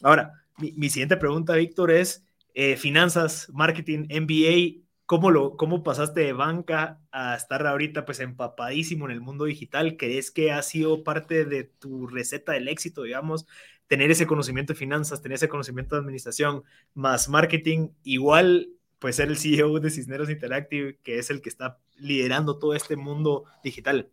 Ahora, 0.00 0.44
mi, 0.58 0.90
siguiente 0.90 1.16
pregunta, 1.16 1.56
Víctor, 1.56 1.90
es 1.90 2.24
eh, 2.54 2.76
finanzas, 2.76 3.48
marketing, 3.52 4.06
MBA, 4.08 4.84
¿cómo, 5.06 5.32
lo, 5.32 5.56
¿cómo 5.56 5.82
pasaste 5.82 6.20
de 6.20 6.32
banca 6.32 7.00
a 7.10 7.34
estar 7.34 7.66
ahorita 7.66 8.04
pues 8.04 8.20
empapadísimo 8.20 9.06
en 9.06 9.10
el 9.10 9.20
mundo 9.20 9.46
digital? 9.46 9.96
¿Crees 9.96 10.30
que 10.30 10.52
ha 10.52 10.62
sido 10.62 11.02
parte 11.02 11.44
de 11.44 11.64
tu 11.64 12.06
receta 12.06 12.52
del 12.52 12.68
éxito, 12.68 13.02
digamos, 13.02 13.44
tener 13.88 14.12
ese 14.12 14.28
conocimiento 14.28 14.72
de 14.72 14.78
finanzas, 14.78 15.20
tener 15.20 15.34
ese 15.34 15.48
conocimiento 15.48 15.96
de 15.96 16.02
administración, 16.02 16.62
más 16.94 17.28
marketing, 17.28 17.88
igual 18.04 18.68
pues 19.00 19.16
ser 19.16 19.30
el 19.30 19.38
CEO 19.38 19.80
de 19.80 19.90
Cisneros 19.90 20.30
Interactive, 20.30 20.96
que 21.02 21.18
es 21.18 21.30
el 21.30 21.40
que 21.40 21.48
está 21.48 21.78
liderando 22.00 22.58
todo 22.58 22.74
este 22.74 22.96
mundo 22.96 23.44
digital. 23.62 24.10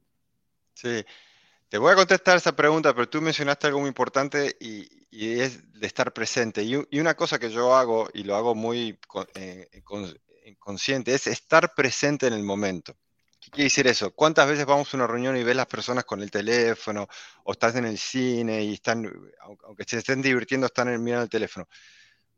Sí, 0.73 1.03
te 1.69 1.77
voy 1.77 1.91
a 1.91 1.95
contestar 1.95 2.37
esa 2.37 2.55
pregunta, 2.55 2.93
pero 2.93 3.09
tú 3.09 3.21
mencionaste 3.21 3.67
algo 3.67 3.79
muy 3.79 3.89
importante 3.89 4.55
y, 4.59 4.87
es 5.11 5.73
de 5.73 5.87
estar 5.87 6.13
presente. 6.13 6.63
Y, 6.63 6.75
una 6.99 7.15
cosa 7.15 7.39
que 7.39 7.49
yo 7.49 7.75
hago, 7.75 8.09
y 8.13 8.23
lo 8.23 8.35
hago 8.35 8.55
muy 8.55 8.99
eh, 9.35 9.67
consciente, 10.59 11.13
es 11.13 11.27
estar 11.27 11.73
presente 11.73 12.27
en 12.27 12.33
el 12.33 12.43
momento. 12.43 12.95
¿Qué 13.39 13.51
quiere 13.51 13.63
decir 13.65 13.87
eso? 13.87 14.11
¿Cuántas 14.11 14.47
veces 14.47 14.65
vamos 14.65 14.93
a 14.93 14.97
una 14.97 15.07
reunión 15.07 15.37
y 15.37 15.43
ves 15.43 15.55
las 15.55 15.67
personas 15.67 16.03
con 16.05 16.21
el 16.21 16.29
teléfono 16.29 17.07
o 17.43 17.51
estás 17.51 17.75
en 17.75 17.85
el 17.85 17.97
cine 17.97 18.63
y 18.63 18.73
están, 18.73 19.09
aunque 19.63 19.83
se 19.85 19.97
estén 19.97 20.21
divirtiendo, 20.21 20.67
están 20.67 21.01
mirando 21.03 21.23
el 21.23 21.29
teléfono? 21.29 21.67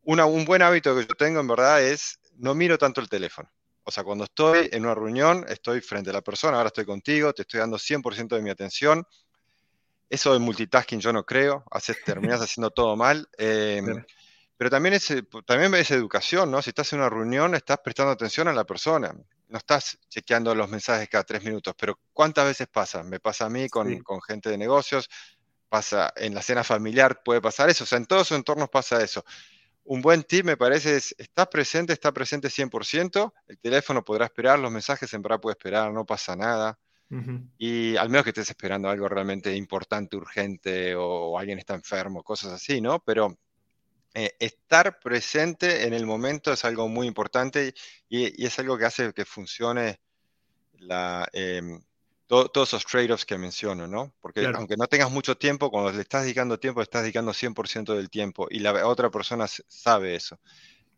un 0.01 0.45
buen 0.45 0.61
hábito 0.61 0.95
que 0.95 1.05
yo 1.05 1.15
tengo 1.15 1.39
en 1.39 1.47
verdad 1.47 1.83
es 1.83 2.19
no 2.37 2.55
miro 2.55 2.77
tanto 2.77 3.01
el 3.01 3.09
teléfono. 3.09 3.51
O 3.89 3.91
sea, 3.91 4.03
cuando 4.03 4.25
estoy 4.25 4.69
en 4.71 4.85
una 4.85 4.93
reunión, 4.93 5.43
estoy 5.49 5.81
frente 5.81 6.11
a 6.11 6.13
la 6.13 6.21
persona, 6.21 6.57
ahora 6.57 6.67
estoy 6.67 6.85
contigo, 6.85 7.33
te 7.33 7.41
estoy 7.41 7.59
dando 7.59 7.79
100% 7.79 8.35
de 8.35 8.41
mi 8.43 8.51
atención. 8.51 9.03
Eso 10.07 10.31
de 10.31 10.37
multitasking 10.37 10.99
yo 10.99 11.11
no 11.11 11.25
creo, 11.25 11.63
haces, 11.71 11.97
terminas 12.37 12.39
haciendo 12.39 12.69
todo 12.69 12.95
mal. 12.95 13.27
Em, 13.35 14.05
pero 14.55 14.69
también 14.69 14.93
es, 14.93 15.11
también 15.47 15.73
es 15.73 15.89
educación, 15.89 16.51
¿no? 16.51 16.61
Si 16.61 16.69
estás 16.69 16.93
en 16.93 16.99
una 16.99 17.09
reunión, 17.09 17.55
estás 17.55 17.79
prestando 17.83 18.11
atención 18.11 18.47
a 18.47 18.53
la 18.53 18.63
persona. 18.63 19.11
No 19.47 19.57
estás 19.57 19.97
chequeando 20.07 20.53
los 20.53 20.69
mensajes 20.69 21.09
cada 21.09 21.23
tres 21.23 21.43
minutos, 21.43 21.73
pero 21.75 21.99
¿cuántas 22.13 22.45
veces 22.45 22.67
pasa? 22.67 23.01
Me 23.01 23.19
pasa 23.19 23.47
a 23.47 23.49
mí 23.49 23.69
con, 23.69 24.03
con 24.03 24.21
gente 24.21 24.51
de 24.51 24.57
negocios, 24.59 25.09
pasa 25.67 26.13
en 26.15 26.35
la 26.35 26.43
cena 26.43 26.63
familiar, 26.63 27.23
puede 27.25 27.41
pasar 27.41 27.71
eso. 27.71 27.85
O 27.85 27.87
sea, 27.87 27.97
en 27.97 28.05
todos 28.05 28.27
sus 28.27 28.37
entornos 28.37 28.69
pasa 28.69 29.03
eso 29.03 29.25
un 29.89 30.01
buen 30.03 30.21
tip 30.21 30.45
me 30.45 30.55
parece 30.55 30.97
es, 30.97 31.15
estás 31.17 31.47
presente, 31.47 31.93
está 31.93 32.11
presente 32.11 32.49
100%, 32.49 33.33
el 33.47 33.57
teléfono 33.57 34.05
podrá 34.05 34.25
esperar, 34.25 34.59
los 34.59 34.71
mensajes 34.71 35.11
en 35.15 35.23
verdad 35.23 35.39
puede 35.39 35.53
esperar, 35.53 35.91
no 35.91 36.05
pasa 36.05 36.35
nada. 36.35 36.77
Y 37.57 37.95
al 37.95 38.07
menos 38.09 38.23
que 38.23 38.29
estés 38.29 38.51
esperando 38.51 38.87
algo 38.87 39.09
realmente 39.09 39.55
importante, 39.55 40.15
urgente, 40.15 40.93
o, 40.95 41.39
alguien 41.39 41.57
está 41.57 41.73
enfermo, 41.73 42.21
cosas 42.21 42.51
así, 42.51 42.81
¿no? 42.81 43.03
Pero 43.03 43.35
eh, 44.13 44.35
estar 44.37 44.99
presente 44.99 45.87
en 45.87 45.95
el 45.95 46.05
momento 46.05 46.53
es 46.53 46.63
algo 46.65 46.87
muy 46.87 47.07
importante 47.07 47.73
y, 48.07 48.45
es 48.45 48.59
algo 48.59 48.77
que 48.77 48.85
hace 48.85 49.11
que 49.11 49.25
funcione 49.25 49.99
la, 50.73 51.27
todos 52.29 52.69
esos 52.69 52.85
trade-offs 52.85 53.25
que 53.25 53.39
menciono, 53.39 53.87
¿no? 53.87 54.13
Porque 54.21 54.45
aunque 54.53 54.77
no 54.77 54.85
tengas 54.85 55.09
mucho 55.09 55.35
tiempo, 55.35 55.71
cuando 55.71 55.91
le 55.91 56.01
estás 56.01 56.21
dedicando 56.23 56.59
tiempo, 56.59 56.79
le 56.79 56.83
estás 56.83 57.01
dedicando 57.01 57.33
100% 57.33 57.95
del 57.95 58.11
tiempo 58.11 58.47
y 58.51 58.59
la 58.59 58.85
otra 58.85 59.09
persona 59.09 59.47
sabe 59.47 60.13
eso. 60.13 60.39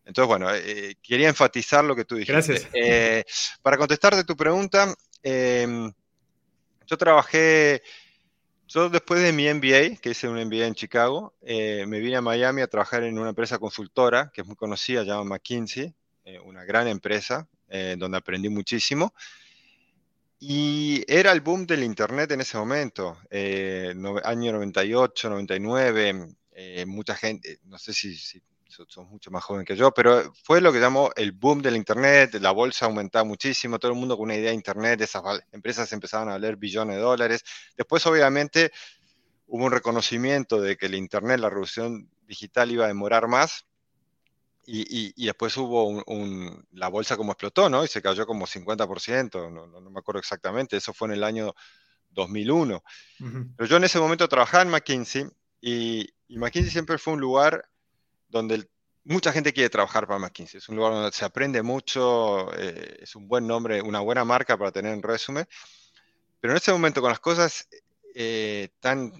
Entonces, 0.03 0.27
bueno, 0.27 0.53
eh, 0.53 0.61
eh, 0.65 0.95
quería 1.01 1.29
enfatizar 1.29 1.85
lo 1.85 1.95
que 1.95 2.03
tú 2.03 2.15
dijiste. 2.15 2.33
Gracias. 2.33 2.67
Eh, 2.73 3.23
para 3.61 3.77
contestarte 3.77 4.25
tu 4.25 4.35
pregunta, 4.35 4.93
em, 5.23 5.89
yo 6.85 6.97
trabajé, 6.97 7.81
yo 8.67 8.89
después 8.89 9.21
de 9.21 9.31
mi 9.31 9.47
MBA, 9.47 10.01
que 10.01 10.09
hice 10.09 10.27
un 10.27 10.37
MBA 10.37 10.65
en 10.65 10.75
Chicago, 10.75 11.33
me 11.41 11.99
vine 12.01 12.17
a 12.17 12.21
Miami 12.21 12.61
a 12.61 12.67
trabajar 12.67 13.03
en 13.03 13.17
una 13.17 13.29
empresa 13.29 13.57
consultora 13.57 14.31
que 14.33 14.41
es 14.41 14.47
muy 14.47 14.57
conocida, 14.57 15.03
llama 15.03 15.23
McKinsey, 15.23 15.93
una 16.43 16.65
gran 16.65 16.89
empresa, 16.89 17.47
donde 17.97 18.17
aprendí 18.17 18.49
muchísimo. 18.49 19.13
Y 20.43 21.03
era 21.07 21.31
el 21.33 21.41
boom 21.41 21.67
del 21.67 21.83
Internet 21.83 22.31
en 22.31 22.41
ese 22.41 22.57
momento, 22.57 23.15
eh, 23.29 23.93
año 24.23 24.51
98, 24.53 25.29
99, 25.29 26.35
eh, 26.53 26.83
mucha 26.87 27.15
gente, 27.15 27.59
no 27.65 27.77
sé 27.77 27.93
si, 27.93 28.15
si 28.15 28.41
son 28.87 29.07
mucho 29.07 29.29
más 29.29 29.43
joven 29.43 29.63
que 29.63 29.75
yo, 29.75 29.93
pero 29.93 30.33
fue 30.43 30.59
lo 30.59 30.73
que 30.73 30.79
llamó 30.79 31.11
el 31.15 31.31
boom 31.33 31.61
del 31.61 31.75
Internet, 31.75 32.33
la 32.41 32.49
bolsa 32.49 32.87
aumentaba 32.87 33.23
muchísimo, 33.23 33.77
todo 33.77 33.91
el 33.91 33.99
mundo 33.99 34.17
con 34.17 34.23
una 34.23 34.35
idea 34.35 34.49
de 34.49 34.55
Internet, 34.55 34.99
esas 35.01 35.21
empresas 35.51 35.93
empezaban 35.93 36.29
a 36.29 36.31
valer 36.31 36.55
billones 36.55 36.95
de 36.95 37.03
dólares. 37.03 37.43
Después, 37.77 38.03
obviamente, 38.07 38.71
hubo 39.45 39.65
un 39.65 39.71
reconocimiento 39.71 40.59
de 40.59 40.75
que 40.75 40.87
el 40.87 40.95
Internet, 40.95 41.39
la 41.39 41.49
revolución 41.49 42.09
digital 42.25 42.71
iba 42.71 42.85
a 42.85 42.87
demorar 42.87 43.27
más, 43.27 43.67
y, 44.73 45.25
después 45.25 45.55
hubo 45.57 46.03
la 46.71 46.87
bolsa 46.87 47.17
como 47.17 47.33
explotó, 47.33 47.69
¿no? 47.69 47.83
Y 47.83 47.87
se 47.87 48.01
cayó 48.01 48.25
como 48.25 48.47
50%, 48.47 49.51
no, 49.51 49.67
no, 49.67 49.89
me 49.89 49.99
acuerdo 49.99 50.19
exactamente, 50.19 50.77
eso 50.77 50.93
fue 50.93 51.09
en 51.09 51.15
el 51.15 51.23
año 51.23 51.53
2001. 52.11 52.81
Pero 53.57 53.69
yo 53.69 53.77
en 53.77 53.83
ese 53.83 53.99
momento 53.99 54.29
trabajaba 54.29 54.63
en 54.63 54.69
McKinsey 54.69 55.27
y, 55.59 56.09
McKinsey 56.29 56.71
siempre 56.71 56.97
fue 56.97 57.13
un 57.13 57.19
lugar 57.19 57.67
donde 58.29 58.69
mucha 59.03 59.33
gente 59.33 59.51
quiere 59.51 59.69
trabajar 59.69 60.07
para 60.07 60.19
McKinsey. 60.19 60.59
Es 60.59 60.69
un 60.69 60.77
lugar 60.77 60.93
donde 60.93 61.11
se 61.11 61.25
aprende 61.25 61.61
mucho, 61.61 62.49
eh, 62.57 62.99
es 63.01 63.15
un 63.15 63.27
buen 63.27 63.45
nombre, 63.45 63.81
una 63.81 63.99
buena 63.99 64.23
marca 64.23 64.57
para 64.57 64.71
tener 64.71 64.93
en 64.93 65.03
resumen. 65.03 65.45
Pero 66.39 66.53
en 66.53 66.57
ese 66.57 66.71
momento, 66.71 67.01
con 67.01 67.09
las 67.09 67.19
cosas 67.19 67.67
eh, 68.15 68.69
tan 68.79 69.11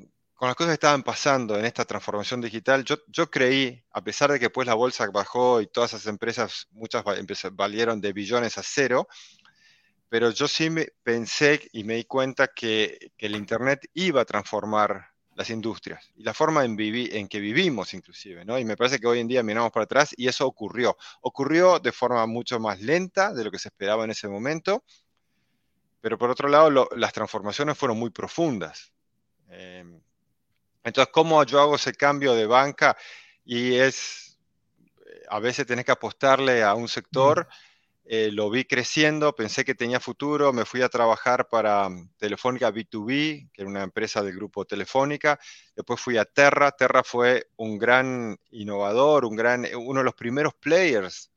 con 0.42 0.48
las 0.48 0.56
cosas 0.56 0.72
que 0.72 0.74
estaban 0.74 1.04
pasando 1.04 1.56
en 1.56 1.66
esta 1.66 1.86
transformación 1.86 2.42
digital, 2.42 2.84
yo, 2.84 2.96
yo 3.06 3.30
creí, 3.30 3.86
a 3.92 4.04
pesar 4.04 4.32
de 4.32 4.40
que 4.40 4.50
pues 4.50 4.66
la 4.66 4.74
bolsa 4.74 5.06
bajó 5.14 5.62
y 5.62 5.68
todas 5.68 5.94
esas 5.94 6.08
empresas, 6.08 6.68
muchas 6.72 7.04
valieron 7.52 8.02
de 8.02 8.12
billones 8.12 8.58
a 8.58 8.64
cero, 8.64 9.08
pero 10.10 10.32
yo 10.32 10.48
sí 10.48 10.72
me 10.72 10.88
pensé 11.04 11.70
y 11.74 11.84
me 11.84 11.94
di 11.94 12.06
cuenta 12.06 12.48
que, 12.48 13.12
que 13.18 13.28
el 13.28 13.36
Internet 13.36 13.88
iba 13.94 14.22
a 14.22 14.26
transformar 14.26 15.12
las 15.36 15.52
industrias 15.52 16.10
y 16.16 16.24
la 16.24 16.34
forma 16.34 16.66
en, 16.66 16.76
en 16.80 17.28
que 17.28 17.40
vivimos 17.40 17.94
inclusive, 17.94 18.44
¿no? 18.44 18.58
Y 18.58 18.66
me 18.66 18.76
parece 18.76 18.98
que 18.98 19.06
hoy 19.06 19.20
en 19.20 19.28
día 19.28 19.44
miramos 19.44 19.72
para 19.72 19.84
atrás 19.84 20.10
y 20.18 20.28
eso 20.28 20.48
ocurrió. 20.48 20.98
Ocurrió 21.22 21.78
de 21.78 21.92
forma 21.92 22.26
mucho 22.26 22.60
más 22.60 22.82
lenta 22.82 23.32
de 23.32 23.44
lo 23.44 23.52
que 23.52 23.60
se 23.60 23.68
esperaba 23.68 24.06
en 24.06 24.10
ese 24.10 24.28
momento, 24.28 24.84
pero 26.02 26.18
por 26.18 26.32
otro 26.32 26.50
lado 26.50 26.90
las 26.96 27.14
transformaciones 27.14 27.78
fueron 27.78 28.00
muy 28.00 28.10
profundas. 28.10 28.92
Eh, 29.48 30.02
entonces, 30.84 31.12
¿cómo 31.14 31.44
yo 31.44 31.60
hago 31.60 31.76
ese 31.76 31.94
cambio 31.94 32.34
de 32.34 32.46
banca? 32.46 32.98
Y 33.46 33.76
es, 33.76 34.40
a 35.30 35.40
veces 35.40 35.66
tenés 35.68 35.86
que 35.86 35.92
apostarle 35.92 36.64
a 36.64 36.74
un 36.74 36.88
sector. 36.88 37.48
Eh, 38.04 38.32
lo 38.32 38.50
vi 38.50 38.66
creciendo, 38.66 39.36
pensé 39.36 39.64
que 39.64 39.76
tenía 39.76 40.00
futuro, 40.00 40.52
me 40.52 40.66
fui 40.66 40.82
a 40.82 40.90
trabajar 40.90 41.48
para 41.48 41.88
Telefónica 42.18 42.72
B2B, 42.72 43.52
que 43.54 43.62
era 43.62 43.70
una 43.70 43.84
empresa 43.84 44.24
del 44.24 44.36
grupo 44.36 44.66
Telefónica. 44.66 45.40
Después 45.76 46.02
fui 46.02 46.18
a 46.18 46.26
Terra. 46.26 46.72
Terra 46.72 47.04
fue 47.04 47.48
un 47.58 47.78
gran 47.78 48.38
innovador, 48.52 49.26
un 49.26 49.36
gran, 49.36 49.68
uno 49.76 50.00
de 50.00 50.04
los 50.04 50.16
primeros 50.16 50.54
players 50.56 51.32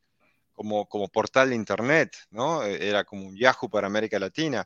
como, 0.53 0.87
como 0.87 1.07
portal 1.09 1.49
de 1.49 1.55
Internet, 1.55 2.17
¿no? 2.31 2.63
E, 2.63 2.89
era 2.89 3.03
como 3.03 3.27
un 3.27 3.37
Yahoo 3.37 3.69
para 3.69 3.87
América 3.87 4.17
Latina. 4.19 4.65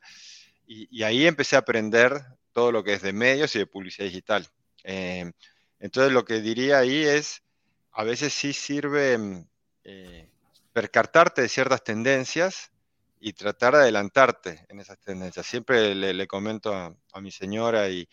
y 0.65 1.03
ahí 1.03 1.25
empecé 1.25 1.55
a 1.55 1.59
aprender 1.59 2.23
todo 2.51 2.71
lo 2.71 2.83
que 2.83 2.93
es 2.93 3.01
de 3.01 3.13
medios 3.13 3.55
y 3.55 3.59
de 3.59 3.65
publicidad 3.65 4.05
digital. 4.05 4.47
Eh, 4.83 5.31
entonces 5.79 6.11
lo 6.11 6.25
que 6.25 6.41
diría 6.41 6.79
ahí 6.79 7.03
es, 7.03 7.43
a 7.91 8.03
veces 8.03 8.33
sí 8.33 8.53
sirve 8.53 9.17
mm, 9.17 9.47
eh, 9.83 10.29
percartarte 10.73 11.41
de 11.41 11.49
ciertas 11.49 11.83
tendencias 11.83 12.71
y 13.19 13.33
tratar 13.33 13.73
de 13.73 13.79
adelantarte 13.81 14.65
en 14.69 14.79
esas 14.79 14.99
tendencias. 14.99 15.45
Siempre 15.45 15.93
le, 15.95 16.27
comento 16.27 16.73
a, 16.73 17.21
mi 17.21 17.31
señora 17.31 17.89
y 17.89 18.07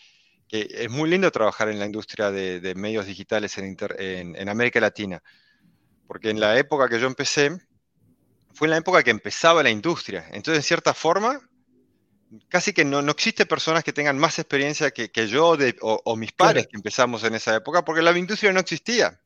que 0.49 0.67
es 0.71 0.91
muy 0.91 1.09
lindo 1.09 1.31
trabajar 1.31 1.69
en 1.69 1.79
la 1.79 1.87
industria 1.87 2.31
de, 2.31 2.75
medios 2.77 3.07
digitales 3.07 3.57
en, 3.59 3.77
en, 3.99 4.49
América 4.49 4.81
Latina, 4.81 5.23
porque 6.07 6.31
en 6.31 6.41
la 6.41 6.59
época 6.59 6.89
que 6.89 6.99
yo 6.99 7.07
empecé, 7.07 7.57
fue 8.55 8.67
en 8.67 8.71
la 8.71 8.79
época 8.79 9.03
que 9.03 9.11
empezaba 9.11 9.63
la 9.63 9.71
industria. 9.71 10.27
Entonces, 10.33 10.57
en 10.57 10.63
cierta 10.63 10.95
forma, 10.95 11.41
casi 12.49 12.73
que 12.73 12.85
no, 12.85 13.03
no 13.03 13.13
existe 13.13 13.47
personas 13.47 13.85
que 13.85 13.93
tengan 13.93 14.19
más 14.19 14.39
experiencia 14.39 14.91
que, 14.91 15.29
yo 15.29 15.57
o, 15.83 16.17
mis 16.17 16.33
padres 16.33 16.67
que 16.67 16.77
empezamos 16.77 17.25
en 17.25 17.35
esa 17.35 17.55
época, 17.57 17.85
porque 17.85 18.03
la 18.03 18.17
industria 18.17 18.53
no 18.53 18.61
existía. 18.61 19.21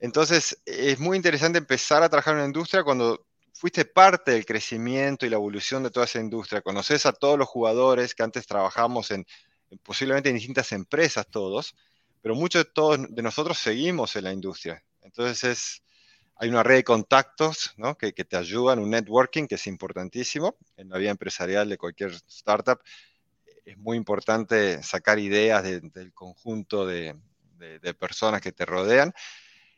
Entonces, 0.00 0.58
es 0.64 0.98
muy 0.98 1.16
interesante 1.16 1.58
empezar 1.58 2.02
a 2.02 2.08
trabajar 2.08 2.34
en 2.34 2.38
una 2.40 2.46
industria 2.46 2.82
cuando 2.82 3.26
fuiste 3.52 3.84
parte 3.84 4.32
del 4.32 4.46
crecimiento 4.46 5.26
y 5.26 5.28
la 5.28 5.36
evolución 5.36 5.82
de 5.82 5.90
toda 5.90 6.06
esa 6.06 6.20
industria. 6.20 6.62
Conoces 6.62 7.04
a 7.04 7.12
todos 7.12 7.38
los 7.38 7.48
jugadores 7.48 8.14
que 8.14 8.22
antes 8.22 8.46
trabajamos 8.46 9.10
en, 9.10 9.26
posiblemente 9.82 10.30
en 10.30 10.36
distintas 10.36 10.72
empresas 10.72 11.26
todos, 11.30 11.76
pero 12.22 12.34
muchos 12.34 12.64
de 12.64 12.70
todos 12.70 12.98
de 13.08 13.22
nosotros 13.22 13.58
seguimos 13.58 14.16
en 14.16 14.24
la 14.24 14.32
industria. 14.32 14.82
Entonces 15.02 15.44
es, 15.44 15.82
hay 16.40 16.48
una 16.48 16.62
red 16.62 16.76
de 16.76 16.84
contactos 16.84 17.74
que, 17.98 18.24
te 18.24 18.34
ayudan, 18.34 18.78
un 18.78 18.88
networking 18.88 19.46
que 19.46 19.56
es 19.56 19.66
importantísimo 19.66 20.56
en 20.78 20.88
la 20.88 20.96
vida 20.96 21.10
empresarial 21.10 21.68
de 21.68 21.76
cualquier 21.76 22.12
startup. 22.28 22.80
Es 23.66 23.76
muy 23.76 23.98
importante 23.98 24.82
sacar 24.82 25.18
ideas 25.18 25.62
del 25.62 26.14
conjunto 26.14 26.86
de, 26.86 27.14
personas 27.98 28.40
que 28.40 28.52
te 28.52 28.64
rodean. 28.64 29.12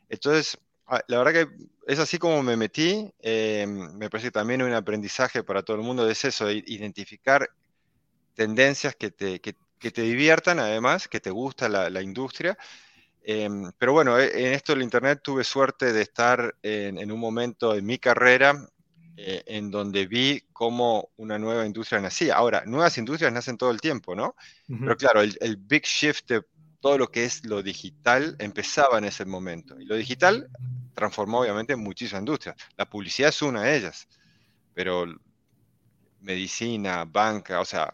Entonces, 0.07 0.57
ah, 0.87 1.01
la 1.09 1.17
verdad 1.17 1.33
que 1.33 1.67
es 1.85 1.99
así 1.99 2.17
como 2.17 2.41
me 2.41 2.55
metí. 2.55 3.13
Eh, 3.19 3.65
me 3.67 4.09
parece 4.09 4.27
que 4.27 4.31
también 4.31 4.61
un 4.61 4.71
aprendizaje 4.71 5.43
para 5.43 5.63
todo 5.63 5.75
el 5.75 5.83
mundo 5.83 6.09
es 6.09 6.23
eso, 6.23 6.49
identificar 6.49 7.49
tendencias 8.35 8.95
que 8.95 9.11
te, 9.11 9.41
que, 9.41 9.53
te 9.91 10.01
diviertan, 10.01 10.59
además, 10.59 11.09
que 11.09 11.19
te 11.19 11.29
gusta 11.29 11.67
la 11.67 12.01
industria 12.01 12.57
Em, 13.25 13.71
pero 13.77 13.93
bueno, 13.93 14.19
e, 14.19 14.47
en 14.47 14.53
esto 14.53 14.73
del 14.73 14.83
Internet 14.83 15.21
tuve 15.23 15.43
suerte 15.43 15.93
de 15.93 16.01
estar 16.01 16.55
en, 16.61 17.11
un 17.11 17.19
momento 17.19 17.73
en 17.73 17.85
mi 17.85 17.97
carrera 17.97 18.67
eh, 19.15 19.43
en 19.47 19.71
donde 19.71 20.07
vi 20.07 20.43
cómo 20.51 21.09
una 21.15 21.39
nueva 21.39 21.65
industria 21.65 22.01
nacía. 22.01 22.35
Ahora, 22.35 22.63
nuevas 22.65 22.97
industrias 22.97 23.31
nacen 23.31 23.57
todo 23.57 23.71
el 23.71 23.79
tiempo, 23.79 24.13
¿no? 24.13 24.35
Pero 24.67 24.97
claro, 24.97 25.21
el, 25.21 25.57
big 25.57 25.83
shift 25.83 26.27
de 26.27 26.41
todo 26.81 26.97
lo 26.97 27.09
que 27.09 27.23
es 27.23 27.45
lo 27.45 27.63
digital 27.63 28.35
empezaba 28.39 28.97
en 28.97 29.05
ese 29.05 29.23
momento. 29.23 29.79
Y 29.79 29.85
lo 29.85 29.95
digital 29.95 30.49
transformó 30.93 31.39
obviamente 31.39 31.77
muchísimas 31.77 32.21
industrias. 32.21 32.57
La 32.75 32.89
publicidad 32.89 33.29
es 33.29 33.41
una 33.41 33.61
de 33.61 33.77
ellas, 33.77 34.07
pero 34.73 35.05
medicina, 36.19 37.05
banca, 37.05 37.61
o 37.61 37.65
sea, 37.65 37.93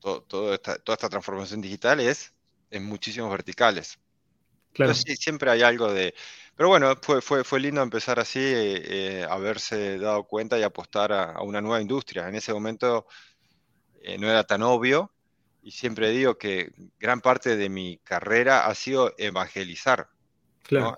toda 0.00 0.54
esta 0.54 1.08
transformación 1.08 1.62
digital 1.62 2.00
es 2.00 2.34
en 2.70 2.84
muchísimos 2.84 3.30
verticales. 3.30 3.98
Claro. 4.78 4.94
sí, 4.94 5.16
siempre 5.16 5.50
hay 5.50 5.62
algo 5.62 5.92
de... 5.92 6.14
Pero 6.54 6.68
bueno, 6.68 6.96
fue, 7.02 7.20
fue, 7.20 7.42
fue 7.42 7.58
lindo 7.58 7.82
empezar 7.82 8.20
así, 8.20 8.40
eh, 8.40 9.26
haberse 9.28 9.98
dado 9.98 10.22
cuenta 10.24 10.56
y 10.56 10.62
apostar 10.62 11.12
a, 11.12 11.42
una 11.42 11.60
nueva 11.60 11.80
industria. 11.80 12.28
En 12.28 12.36
ese 12.36 12.52
momento 12.52 13.06
eh, 14.02 14.18
no 14.18 14.28
era 14.28 14.44
tan 14.44 14.62
obvio, 14.62 15.12
y 15.62 15.72
siempre 15.72 16.10
digo 16.10 16.38
que 16.38 16.72
gran 17.00 17.20
parte 17.20 17.56
de 17.56 17.68
mi 17.68 17.98
carrera 18.04 18.66
ha 18.66 18.74
sido 18.74 19.14
evangelizar. 19.18 20.08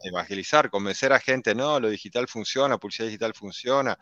Evangelizar, 0.03 0.69
convencer 0.69 1.13
a 1.13 1.21
gente, 1.21 1.55
no, 1.55 1.81
lo 1.81 1.89
digital 1.89 2.29
funciona, 2.29 2.77
publicidad 2.77 3.07
digital 3.07 3.33
funciona. 3.35 3.99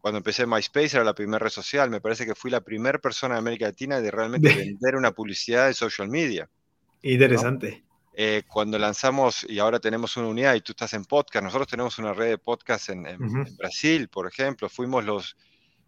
Cuando 0.00 0.18
empecé 0.18 0.46
MySpace 0.46 0.96
era 0.96 1.04
la 1.04 1.14
primera 1.14 1.38
red 1.38 1.50
social, 1.50 1.90
me 1.90 2.00
parece 2.00 2.26
que 2.26 2.34
fui 2.34 2.50
la 2.50 2.60
primera 2.60 2.98
persona 2.98 3.34
de 3.34 3.40
América 3.40 3.66
Latina 3.66 4.00
de 4.00 4.10
realmente 4.10 4.48
vender 4.54 4.94
una 4.94 5.10
publicidad 5.10 5.66
de 5.66 5.74
social 5.74 6.08
media. 6.08 6.48
Interesante. 7.02 7.85
Eh, 8.18 8.44
cuando 8.48 8.78
lanzamos, 8.78 9.44
y 9.46 9.58
ahora 9.58 9.78
tenemos 9.78 10.16
una 10.16 10.28
unidad 10.28 10.54
y 10.54 10.62
tú 10.62 10.72
estás 10.72 10.94
en 10.94 11.04
podcast, 11.04 11.44
nosotros 11.44 11.68
tenemos 11.68 11.98
una 11.98 12.14
red 12.14 12.30
de 12.30 12.38
podcast 12.38 12.88
en, 12.88 13.04
Brasil, 13.58 14.08
por 14.08 14.26
ejemplo, 14.26 14.70
fuimos 14.70 15.04
los 15.04 15.36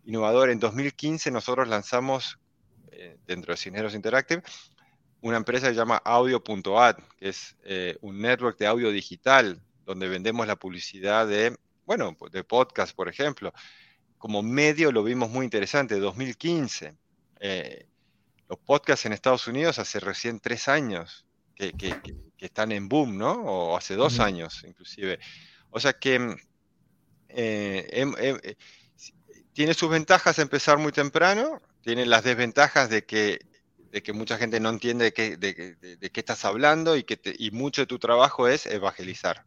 innovadores. 0.04 0.52
En 0.52 0.60
2015 0.60 1.30
nosotros 1.30 1.66
lanzamos, 1.68 2.38
eh, 2.92 3.16
dentro 3.26 3.54
de 3.54 3.56
Cineros 3.56 3.94
Interactive, 3.94 4.42
una 5.22 5.38
empresa 5.38 5.68
que 5.68 5.72
se 5.72 5.78
llama 5.78 6.02
Audio.ad, 6.04 6.96
que 7.16 7.30
es 7.30 7.56
eh, 7.62 7.96
un 8.02 8.20
network 8.20 8.58
de 8.58 8.66
audio 8.66 8.90
digital, 8.90 9.62
donde 9.86 10.06
vendemos 10.06 10.46
la 10.46 10.56
publicidad 10.56 11.26
de, 11.26 11.56
bueno, 11.86 12.14
de 12.30 12.44
podcast, 12.44 12.94
por 12.94 13.08
ejemplo. 13.08 13.54
Como 14.18 14.42
medio 14.42 14.92
lo 14.92 15.02
vimos 15.02 15.30
muy 15.30 15.44
interesante, 15.46 15.98
2015. 15.98 16.94
los 18.50 18.58
podcasts 18.66 19.06
en 19.06 19.14
Estados 19.14 19.46
Unidos 19.46 19.78
hace 19.78 19.98
recién 19.98 20.40
tres 20.40 20.68
años 20.68 21.24
que, 21.58 22.00
están 22.38 22.70
en 22.70 22.88
boom, 22.88 23.18
¿no? 23.18 23.32
O 23.32 23.76
hace 23.76 23.94
dos 23.94 24.20
años 24.20 24.62
inclusive. 24.64 25.18
O 25.70 25.80
sea 25.80 25.92
que 25.92 26.18
mm, 26.18 26.36
eh, 27.30 27.88
em, 27.90 28.14
em, 28.18 28.38
eh, 28.42 28.56
tiene 29.52 29.74
sus 29.74 29.90
ventajas 29.90 30.38
empezar 30.38 30.78
muy 30.78 30.92
temprano, 30.92 31.60
tiene 31.82 32.06
las 32.06 32.22
desventajas 32.22 32.88
de 32.90 33.04
que, 33.04 33.40
de 33.90 34.02
que 34.02 34.12
mucha 34.12 34.38
gente 34.38 34.60
no 34.60 34.70
entiende 34.70 35.06
de 35.06 35.12
qué, 35.12 35.36
de, 35.36 36.10
qué 36.10 36.20
estás 36.20 36.44
hablando 36.44 36.96
y 36.96 37.02
que 37.02 37.18
y 37.38 37.50
mucho 37.50 37.82
de 37.82 37.86
tu 37.86 37.98
trabajo 37.98 38.46
es 38.46 38.66
evangelizar, 38.66 39.44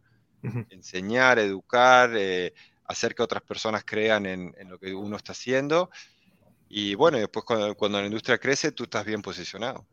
enseñar, 0.70 1.40
educar, 1.40 2.12
eh, 2.16 2.54
hacer 2.86 3.16
que 3.16 3.24
otras 3.24 3.42
personas 3.44 3.84
crean 3.86 4.26
en, 4.26 4.54
lo 4.68 4.78
que 4.78 4.94
uno 4.94 5.16
está 5.16 5.32
haciendo. 5.32 5.90
Y 6.68 6.96
bueno, 6.96 7.18
después 7.18 7.46
cuando, 7.46 7.76
cuando 7.76 8.00
la 8.00 8.06
industria 8.06 8.38
crece, 8.38 8.72
tú 8.72 8.84
estás 8.84 9.06
bien 9.06 9.22
posicionado. 9.22 9.86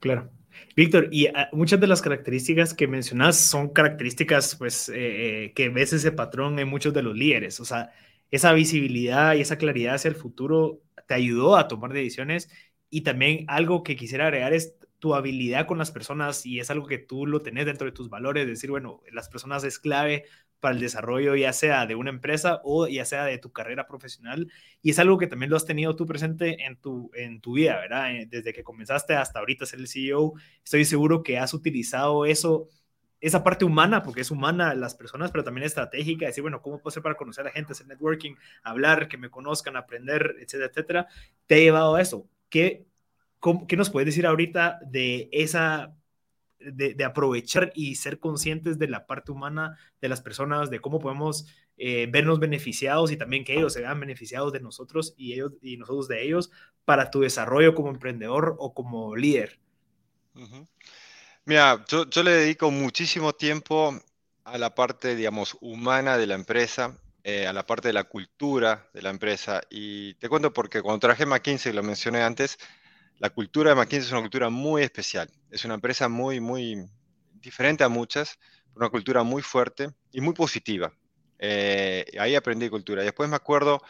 Claro. 0.00 0.30
Víctor, 0.76 1.08
y 1.10 1.26
ah, 1.28 1.48
muchas 1.52 1.80
de 1.80 1.86
las 1.86 2.02
características 2.02 2.74
que 2.74 2.86
mencionas 2.86 3.36
son 3.36 3.70
características, 3.70 4.56
pues, 4.56 4.88
eh, 4.88 5.44
eh, 5.44 5.52
que 5.54 5.68
ves 5.68 5.92
ese 5.92 6.12
patrón 6.12 6.58
en 6.58 6.68
muchos 6.68 6.94
de 6.94 7.02
los 7.02 7.16
líderes. 7.16 7.60
O 7.60 7.64
sea, 7.64 7.90
esa 8.30 8.52
visibilidad 8.52 9.34
y 9.34 9.40
esa 9.40 9.58
claridad 9.58 9.94
hacia 9.94 10.08
el 10.08 10.14
futuro 10.14 10.82
te 11.06 11.14
ayudó 11.14 11.56
a 11.56 11.68
tomar 11.68 11.92
decisiones. 11.92 12.50
Y 12.90 13.02
también 13.02 13.44
algo 13.48 13.82
que 13.82 13.96
quisiera 13.96 14.26
agregar 14.26 14.52
es 14.54 14.74
tu 14.98 15.14
habilidad 15.14 15.66
con 15.66 15.78
las 15.78 15.90
personas 15.90 16.44
y 16.46 16.60
es 16.60 16.70
algo 16.70 16.86
que 16.86 16.98
tú 16.98 17.26
lo 17.26 17.42
tenés 17.42 17.66
dentro 17.66 17.86
de 17.86 17.92
tus 17.92 18.10
valores, 18.10 18.46
decir, 18.46 18.70
bueno, 18.70 19.02
las 19.12 19.28
personas 19.28 19.64
es 19.64 19.78
clave 19.78 20.24
para 20.60 20.74
el 20.74 20.80
desarrollo 20.80 21.36
ya 21.36 21.52
sea 21.52 21.86
de 21.86 21.94
una 21.94 22.10
empresa 22.10 22.60
o 22.64 22.88
ya 22.88 23.04
sea 23.04 23.24
de 23.24 23.38
tu 23.38 23.52
carrera 23.52 23.86
profesional. 23.86 24.50
Y 24.82 24.90
es 24.90 24.98
algo 24.98 25.18
que 25.18 25.26
también 25.26 25.50
lo 25.50 25.56
has 25.56 25.66
tenido 25.66 25.94
tú 25.96 26.06
presente 26.06 26.64
en 26.64 26.76
tu, 26.76 27.10
en 27.14 27.40
tu 27.40 27.54
vida, 27.54 27.76
¿verdad? 27.76 28.14
Eh, 28.14 28.26
desde 28.28 28.52
que 28.52 28.64
comenzaste 28.64 29.14
hasta 29.14 29.38
ahorita 29.38 29.66
ser 29.66 29.80
el 29.80 29.88
CEO, 29.88 30.34
estoy 30.64 30.84
seguro 30.84 31.22
que 31.22 31.38
has 31.38 31.54
utilizado 31.54 32.26
eso, 32.26 32.68
esa 33.20 33.44
parte 33.44 33.64
humana, 33.64 34.02
porque 34.02 34.20
es 34.22 34.30
humana 34.30 34.74
las 34.74 34.94
personas, 34.94 35.30
pero 35.30 35.44
también 35.44 35.66
estratégica, 35.66 36.26
decir, 36.26 36.42
bueno, 36.42 36.62
¿cómo 36.62 36.78
puedo 36.78 36.88
hacer 36.90 37.02
para 37.02 37.16
conocer 37.16 37.42
a 37.42 37.48
la 37.48 37.52
gente, 37.52 37.72
hacer 37.72 37.86
networking, 37.86 38.34
hablar, 38.62 39.08
que 39.08 39.18
me 39.18 39.30
conozcan, 39.30 39.76
aprender, 39.76 40.36
etcétera, 40.40 40.66
etcétera? 40.70 41.08
Te 41.46 41.56
ha 41.56 41.58
llevado 41.58 41.94
a 41.96 42.02
eso. 42.02 42.28
¿Qué, 42.48 42.86
¿Qué 43.68 43.76
nos 43.76 43.90
puedes 43.90 44.06
decir 44.06 44.26
ahorita 44.26 44.80
de 44.86 45.28
esa 45.32 45.94
de, 46.60 47.04
aprovechar 47.04 47.72
y 47.74 47.94
ser 47.96 48.18
conscientes 48.18 48.78
de 48.78 48.88
la 48.88 49.06
parte 49.06 49.32
humana 49.32 49.78
de 50.00 50.08
las 50.08 50.20
personas, 50.20 50.70
de 50.70 50.80
cómo 50.80 50.98
podemos 50.98 51.46
eh, 51.76 52.08
vernos 52.10 52.40
beneficiados 52.40 53.12
y 53.12 53.16
también 53.16 53.44
que 53.44 53.54
ellos 53.54 53.72
se 53.72 53.80
vean 53.80 54.00
beneficiados 54.00 54.52
de 54.52 54.60
nosotros 54.60 55.14
y, 55.16 55.34
ellos, 55.34 55.52
y 55.62 55.76
nosotros 55.76 56.08
de 56.08 56.24
ellos 56.24 56.50
para 56.84 57.10
tu 57.10 57.20
desarrollo 57.20 57.74
como 57.74 57.90
emprendedor 57.90 58.56
o 58.58 58.74
como 58.74 59.14
líder. 59.14 59.58
Mira, 61.44 61.84
yo, 61.88 62.22
le 62.22 62.30
dedico 62.30 62.70
muchísimo 62.70 63.32
tiempo 63.32 63.98
a 64.44 64.58
la 64.58 64.74
parte, 64.74 65.14
digamos, 65.16 65.56
humana 65.60 66.16
de 66.16 66.26
la 66.26 66.34
empresa, 66.34 66.98
eh, 67.24 67.46
a 67.46 67.52
la 67.52 67.66
parte 67.66 67.88
de 67.88 67.94
la 67.94 68.04
cultura 68.04 68.88
de 68.92 69.02
la 69.02 69.10
empresa. 69.10 69.60
Y 69.70 70.14
te 70.14 70.28
cuento 70.28 70.52
porque 70.52 70.82
cuando 70.82 71.00
traje 71.00 71.26
McKinsey, 71.26 71.72
lo 71.72 71.82
mencioné 71.82 72.22
antes, 72.22 72.58
la 73.18 73.30
cultura 73.30 73.70
de 73.70 73.76
McKinsey 73.76 74.06
es 74.06 74.12
una 74.12 74.20
cultura 74.20 74.48
muy 74.48 74.82
especial. 74.82 75.28
Es 75.50 75.64
una 75.64 75.74
empresa 75.74 76.08
muy, 76.08 76.40
muy 76.40 76.88
diferente 77.34 77.82
a 77.84 77.88
muchas, 77.88 78.38
una 78.74 78.88
cultura 78.90 79.22
muy 79.22 79.42
fuerte 79.42 79.88
y 80.12 80.20
muy 80.20 80.34
positiva. 80.34 80.92
Eh, 81.38 82.04
ahí 82.18 82.34
aprendí 82.36 82.68
cultura. 82.68 83.02
Después 83.02 83.28
me 83.28 83.36
acuerdo 83.36 83.82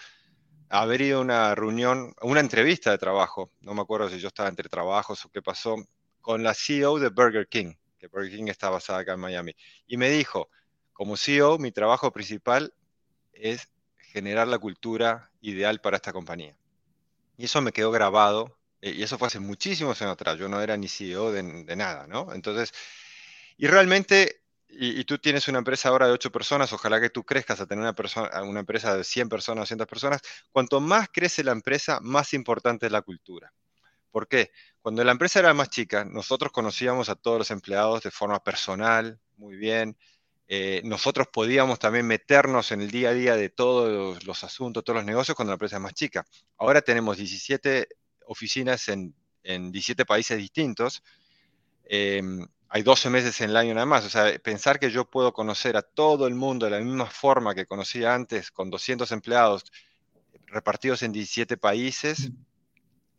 haber 0.70 1.02
ido 1.02 1.18
a 1.18 1.22
una 1.22 1.54
reunión, 1.54 2.14
una 2.22 2.40
entrevista 2.40 2.90
de 2.90 2.98
trabajo, 2.98 3.50
no 3.60 3.74
me 3.74 3.82
acuerdo 3.82 4.08
si 4.08 4.18
yo 4.18 4.28
estaba 4.28 4.48
entre 4.48 4.68
trabajos 4.68 5.24
o 5.24 5.30
qué 5.30 5.42
pasó, 5.42 5.76
con 6.20 6.42
la 6.42 6.54
CEO 6.54 6.98
de 6.98 7.08
Burger 7.08 7.48
King, 7.48 7.74
que 7.98 8.08
Burger 8.08 8.30
King 8.30 8.48
está 8.48 8.70
basada 8.70 9.00
acá 9.00 9.14
en 9.14 9.20
Miami. 9.20 9.54
Y 9.86 9.96
me 9.96 10.10
dijo, 10.10 10.50
como 10.92 11.16
CEO, 11.16 11.58
mi 11.58 11.70
trabajo 11.70 12.12
principal 12.12 12.74
es 13.32 13.68
generar 13.96 14.48
la 14.48 14.58
cultura 14.58 15.30
ideal 15.40 15.80
para 15.80 15.96
esta 15.96 16.12
compañía. 16.12 16.56
Y 17.36 17.44
eso 17.44 17.60
me 17.62 17.72
quedó 17.72 17.90
grabado 17.90 18.57
y 18.80 19.02
eso 19.02 19.18
fue 19.18 19.28
hace 19.28 19.40
muchísimos 19.40 20.00
años 20.02 20.12
atrás, 20.12 20.38
yo 20.38 20.48
no 20.48 20.60
era 20.60 20.76
ni 20.76 20.88
CEO 20.88 21.32
de, 21.32 21.42
nada, 21.76 22.06
¿no? 22.06 22.32
Entonces, 22.32 22.72
y 23.56 23.66
realmente, 23.66 24.42
y, 24.68 25.04
tú 25.04 25.18
tienes 25.18 25.48
una 25.48 25.58
empresa 25.58 25.88
ahora 25.88 26.06
de 26.06 26.12
8 26.12 26.30
personas, 26.30 26.72
ojalá 26.72 27.00
que 27.00 27.10
tú 27.10 27.24
crezcas 27.24 27.60
a 27.60 27.66
tener 27.66 27.82
una, 27.82 27.94
persona, 27.94 28.42
una 28.42 28.60
empresa 28.60 28.96
de 28.96 29.04
100 29.04 29.28
personas, 29.28 29.62
200 29.62 29.86
personas, 29.86 30.22
cuanto 30.52 30.80
más 30.80 31.08
crece 31.12 31.42
la 31.44 31.52
empresa, 31.52 31.98
más 32.02 32.34
importante 32.34 32.86
es 32.86 32.92
la 32.92 33.02
cultura. 33.02 33.52
¿Por 34.10 34.28
qué? 34.28 34.52
Cuando 34.80 35.04
la 35.04 35.12
empresa 35.12 35.40
era 35.40 35.54
más 35.54 35.70
chica, 35.70 36.04
nosotros 36.04 36.52
conocíamos 36.52 37.08
a 37.08 37.16
todos 37.16 37.38
los 37.38 37.50
empleados 37.50 38.02
de 38.02 38.10
forma 38.10 38.42
personal, 38.42 39.20
muy 39.36 39.56
bien, 39.56 39.96
eh, 40.50 40.80
nosotros 40.84 41.28
podíamos 41.30 41.78
también 41.78 42.06
meternos 42.06 42.72
en 42.72 42.80
el 42.80 42.90
día 42.90 43.10
a 43.10 43.12
día 43.12 43.36
de 43.36 43.50
todos 43.50 44.24
los 44.24 44.44
asuntos, 44.44 44.82
todos 44.82 44.96
los 44.96 45.04
negocios 45.04 45.36
cuando 45.36 45.50
la 45.50 45.56
empresa 45.56 45.76
es 45.76 45.82
más 45.82 45.92
chica. 45.92 46.24
Ahora 46.56 46.80
tenemos 46.80 47.18
17 47.18 47.86
oficinas 48.28 48.88
en, 48.88 49.14
17 49.42 50.04
países 50.04 50.36
distintos. 50.36 51.02
Em, 51.84 52.46
hay 52.68 52.82
12 52.82 53.08
meses 53.08 53.40
en 53.40 53.50
el 53.50 53.56
año 53.56 53.72
nada 53.74 53.86
más. 53.86 54.04
O 54.04 54.10
sea, 54.10 54.38
pensar 54.38 54.78
que 54.78 54.90
yo 54.90 55.08
puedo 55.08 55.32
conocer 55.32 55.76
a 55.76 55.82
todo 55.82 56.26
el 56.26 56.34
mundo 56.34 56.66
de 56.66 56.72
la 56.72 56.80
misma 56.80 57.06
forma 57.06 57.54
que 57.54 57.66
conocía 57.66 58.14
antes, 58.14 58.50
con 58.50 58.68
200 58.70 59.10
empleados 59.12 59.64
repartidos 60.46 61.02
en 61.02 61.12
17 61.12 61.56
países, 61.56 62.30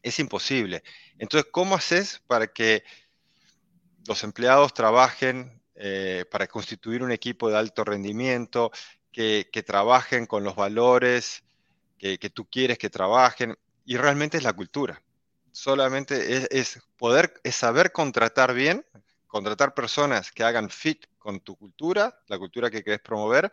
es 0.04 0.19
imposible. 0.19 0.84
Entonces, 1.17 1.50
¿cómo 1.52 1.76
haces 1.76 2.22
para 2.28 2.48
que 2.48 2.84
los 4.08 4.24
empleados 4.24 4.74
trabajen 4.74 5.62
eh, 5.76 6.26
para 6.30 6.48
constituir 6.48 7.04
un 7.04 7.12
equipo 7.12 7.50
de 7.50 7.58
alto 7.58 7.84
rendimiento, 7.84 8.72
que, 9.12 9.63
trabajen 9.65 10.26
con 10.26 10.45
los 10.45 10.56
valores 10.56 11.43
que, 11.98 12.17
que, 12.17 12.30
tú 12.30 12.45
quieres 12.45 12.78
que 12.78 12.89
trabajen? 12.89 13.58
Y 13.89 13.97
realmente 13.97 14.38
es 14.38 14.43
la 14.43 14.54
cultura. 14.54 15.02
Solamente 15.52 16.47
es, 16.60 16.80
poder, 16.95 17.34
es 17.43 17.56
saber 17.56 17.91
contratar 17.91 18.54
bien, 18.54 18.86
contratar 19.25 19.73
personas 19.73 20.32
que 20.32 20.43
hagan 20.43 20.69
fit 20.69 21.08
con 21.17 21.39
tu 21.39 21.56
cultura, 21.56 22.15
la 22.28 22.38
cultura 22.38 22.69
que 22.69 22.84
querés 22.84 22.99
promover, 22.99 23.52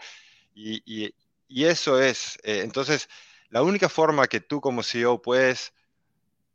y, 0.55 1.15
eso 1.49 1.99
es. 2.03 2.39
Eh, 2.43 2.61
entonces, 2.63 3.09
la 3.49 3.63
única 3.63 3.89
forma 3.89 4.27
que 4.27 4.41
tú 4.41 4.61
como 4.61 4.83
CEO 4.83 5.23
puedes 5.23 5.73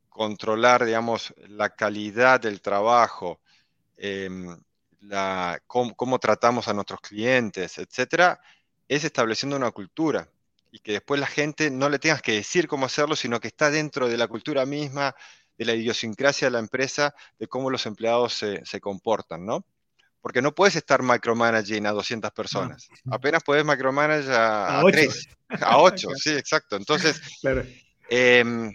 controlar, 0.10 0.86
digamos, 0.86 1.34
la 1.48 1.72
calidad 1.76 2.39
del 2.39 2.62
trabajo, 2.62 3.41
em, 3.98 4.62
la, 5.00 5.60
cómo, 5.65 6.20
tratamos 6.20 6.67
a 6.67 6.74
nuestros 6.74 7.02
clientes, 7.02 7.80
etcétera, 7.80 8.39
es 8.88 9.06
estableciendo 9.06 9.56
una 9.56 9.72
cultura 9.72 10.30
y 10.72 10.80
que 10.80 10.94
después 10.94 11.20
la 11.20 11.28
gente 11.28 11.70
no 11.70 11.90
le 11.90 12.00
tengas 12.00 12.22
que 12.22 12.32
decir 12.32 12.68
cómo 12.68 12.86
hacerlo, 12.86 13.16
sino 13.16 13.40
que 13.40 13.50
está 13.50 13.70
dentro 13.70 14.08
de 14.08 14.18
la 14.18 14.28
cultura 14.28 14.66
misma, 14.66 15.14
de 15.58 15.66
la 15.66 15.76
idiosincrasia 15.76 16.48
de 16.48 16.52
la 16.52 16.60
empresa, 16.60 17.14
de 17.38 17.48
cómo 17.48 17.70
los 17.70 17.86
empleados 17.86 18.34
se, 18.34 18.82
comportan, 18.82 19.46
¿no? 19.46 19.66
Porque 20.22 20.42
no 20.42 20.56
puedes 20.56 20.76
estar 20.76 21.04
micromanaging 21.04 21.86
a 21.86 21.92
200 21.92 22.32
personas. 22.32 22.88
Apenas 23.12 23.44
puedes 23.44 23.66
micromanage 23.66 24.32
a, 24.32 24.80
a, 24.80 24.84
3, 24.84 25.28
a 25.62 25.78
8, 25.78 26.10
sí, 26.16 26.32
exacto. 26.32 26.78
Entonces, 26.78 27.22
em, 28.10 28.70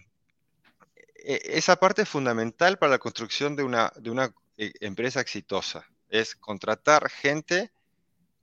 e, 1.16 1.40
esa 1.44 1.76
parte 1.76 2.02
es 2.02 2.08
fundamental 2.08 2.78
para 2.78 2.92
la 2.92 2.98
construcción 2.98 3.56
de 3.56 3.62
una, 3.62 3.90
de 3.96 4.10
una 4.10 4.34
eh, 4.58 4.72
empresa 4.80 5.20
exitosa. 5.20 5.86
Es 6.08 6.36
contratar 6.36 7.08
gente 7.10 7.72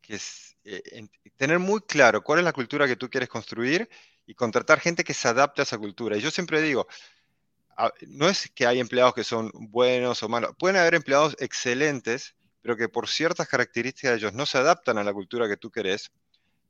que 0.03 0.15
es, 0.15 0.55
eh, 0.65 1.07
tener 1.37 1.57
muy 1.59 1.81
claro 1.81 2.23
cuál 2.23 2.39
es 2.39 2.45
la 2.45 2.53
cultura 2.53 2.87
que 2.87 2.95
tú 2.95 3.09
quieres 3.09 3.29
construir 3.29 3.89
y 4.25 4.35
contratar 4.35 4.79
gente 4.79 5.03
que 5.03 5.13
se 5.13 5.27
adapte 5.27 5.61
a 5.61 5.63
esa 5.63 5.77
cultura. 5.77 6.15
Y 6.15 6.21
yo 6.21 6.29
siempre 6.29 6.61
digo, 6.61 6.87
no 8.07 8.29
es 8.29 8.51
que 8.53 8.67
hay 8.67 8.79
empleados 8.79 9.13
que 9.13 9.23
son 9.23 9.49
buenos 9.53 10.21
o 10.21 10.29
malos, 10.29 10.51
pueden 10.59 10.77
haber 10.77 10.95
empleados 10.95 11.35
excelentes, 11.39 12.35
pero 12.61 12.77
que 12.77 12.87
por 12.87 13.07
ciertas 13.07 13.47
características 13.47 14.11
de 14.11 14.17
ellos 14.17 14.33
no 14.33 14.45
se 14.45 14.57
adaptan 14.59 14.97
a 14.97 15.03
la 15.03 15.13
cultura 15.13 15.47
que 15.47 15.57
tú 15.57 15.71
querés, 15.71 16.11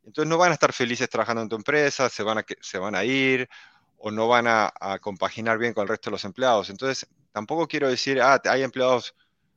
entonces 0.06 0.30
no 0.30 0.38
van 0.38 0.52
a 0.52 0.54
estar 0.54 0.74
felices 0.74 1.10
trabajando 1.10 1.42
en 1.42 1.50
tu 1.50 1.56
empresa, 1.56 2.10
se 2.10 2.24
van 2.24 2.40
a, 2.40 2.46
se 2.62 2.78
van 2.78 2.96
a 2.96 3.04
ir 3.04 3.50
o 3.98 4.12
no 4.12 4.28
van 4.28 4.48
a, 4.48 4.72
compaginar 5.02 5.58
bien 5.58 5.74
con 5.74 5.84
el 5.84 5.88
resto 5.88 6.10
de 6.10 6.16
los 6.16 6.26
empleados. 6.26 6.70
Entonces, 6.70 7.08
tampoco 7.32 7.68
quiero 7.68 7.88
decir, 7.88 8.22
ah, 8.22 8.42
hay 8.46 8.64
empleados 8.64 9.16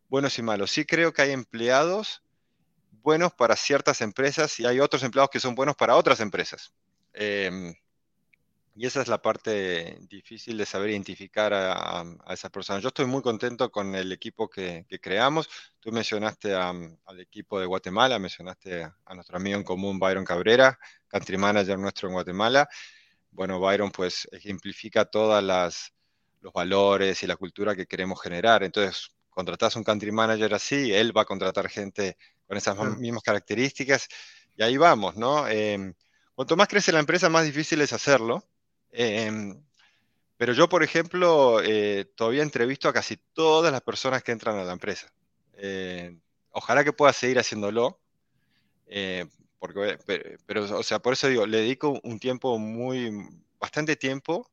buenos 0.08 0.38
y 0.38 0.42
malos. 0.42 0.70
Sí 0.70 0.84
creo 0.84 1.12
que 1.12 1.22
hay 1.22 1.32
empleados 1.32 2.22
buenos 3.06 3.32
para 3.32 3.54
ciertas 3.54 4.00
empresas 4.00 4.58
y 4.58 4.66
hay 4.66 4.80
otros 4.80 5.04
empleados 5.04 5.30
que 5.30 5.38
son 5.38 5.54
buenos 5.54 5.76
para 5.76 5.94
otras 5.94 6.18
empresas. 6.18 6.72
Em, 7.12 7.72
y 8.74 8.84
esa 8.84 9.00
es 9.00 9.06
la 9.06 9.22
parte 9.22 9.96
difícil 10.10 10.58
de 10.58 10.66
saber 10.66 10.90
identificar 10.90 11.52
a, 11.54 12.04
esas 12.30 12.50
personas. 12.50 12.82
Yo 12.82 12.88
estoy 12.88 13.06
muy 13.06 13.22
contento 13.22 13.70
con 13.70 13.94
el 13.94 14.10
equipo 14.10 14.50
que, 14.50 14.84
creamos. 15.00 15.48
Tú 15.78 15.92
mencionaste 15.92 16.52
al 16.52 17.20
equipo 17.20 17.60
de 17.60 17.66
Guatemala, 17.66 18.18
mencionaste 18.18 18.82
a, 18.82 19.14
nuestro 19.14 19.36
amigo 19.36 19.56
en 19.56 19.62
común 19.62 20.00
Byron 20.00 20.24
Cabrera, 20.24 20.76
country 21.06 21.38
manager 21.38 21.78
nuestro 21.78 22.08
en 22.08 22.14
Guatemala. 22.14 22.68
Bueno, 23.30 23.60
Byron 23.60 23.92
pues 23.92 24.28
ejemplifica 24.32 25.04
todos 25.04 25.44
los 25.44 26.52
valores 26.52 27.22
y 27.22 27.28
la 27.28 27.36
cultura 27.36 27.76
que 27.76 27.86
queremos 27.86 28.20
generar. 28.20 28.64
Entonces, 28.64 29.10
contratas 29.30 29.76
un 29.76 29.84
country 29.84 30.10
manager 30.10 30.54
así, 30.54 30.92
él 30.92 31.16
va 31.16 31.22
a 31.22 31.24
contratar 31.24 31.68
gente 31.68 32.16
con 32.46 32.56
esas 32.56 32.76
mismas 32.98 33.22
características 33.22 34.08
y 34.56 34.62
ahí 34.62 34.76
vamos, 34.76 35.16
¿no? 35.16 35.46
Em, 35.48 35.94
cuanto 36.34 36.56
más 36.56 36.68
crece 36.68 36.92
la 36.92 37.00
empresa, 37.00 37.28
más 37.28 37.44
difícil 37.44 37.80
es 37.80 37.92
hacerlo 37.92 38.44
Em, 38.98 39.62
pero 40.38 40.52
yo, 40.54 40.68
por 40.68 40.82
ejemplo, 40.82 41.60
eh, 41.62 42.06
todavía 42.16 42.42
entrevisto 42.42 42.88
a 42.88 42.94
casi 42.94 43.18
todas 43.34 43.70
las 43.70 43.82
personas 43.82 44.22
que 44.22 44.32
entran 44.32 44.58
a 44.58 44.64
la 44.64 44.72
empresa. 44.72 45.12
Eh, 45.54 46.16
ojalá 46.50 46.82
que 46.82 46.94
pueda 46.94 47.12
seguir 47.12 47.38
haciéndolo, 47.38 48.00
eh, 48.86 49.26
porque, 49.58 49.98
pero, 50.46 50.78
o 50.78 50.82
sea, 50.82 50.98
por 51.00 51.12
eso 51.12 51.28
digo, 51.28 51.46
le 51.46 51.58
dedico 51.58 52.00
un 52.04 52.18
tiempo 52.18 52.58
muy, 52.58 53.12
bastante 53.58 53.96
tiempo 53.96 54.50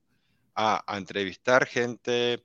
a, 0.55 0.83
entrevistar 0.97 1.65
gente, 1.65 2.43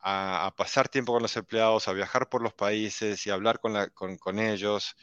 a, 0.00 0.52
pasar 0.56 0.88
tiempo 0.88 1.12
con 1.12 1.22
los 1.22 1.36
empleados, 1.36 1.88
a 1.88 1.92
viajar 1.92 2.28
por 2.28 2.42
los 2.42 2.54
países 2.54 3.26
y 3.26 3.30
hablar 3.30 3.60
con, 3.60 3.74
con 4.18 4.38
ellos, 4.38 4.96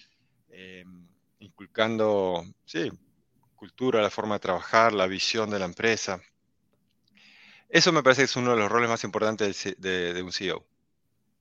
inculcando, 1.40 2.44
sí, 2.66 2.90
cultura, 3.56 4.02
la 4.02 4.10
forma 4.10 4.36
de 4.36 4.40
trabajar, 4.40 4.94
la 4.94 5.08
visión 5.08 5.50
de 5.50 5.60
la 5.60 5.66
empresa. 5.66 6.20
Eso 7.70 7.94
me 7.94 8.04
parece 8.04 8.22
que 8.22 8.26
es 8.26 8.36
uno 8.36 8.52
de 8.52 8.58
los 8.58 8.72
roles 8.72 8.90
más 8.90 9.04
importantes 9.04 9.76
de, 9.78 10.22
un 10.24 10.32
CEO. 10.32 10.66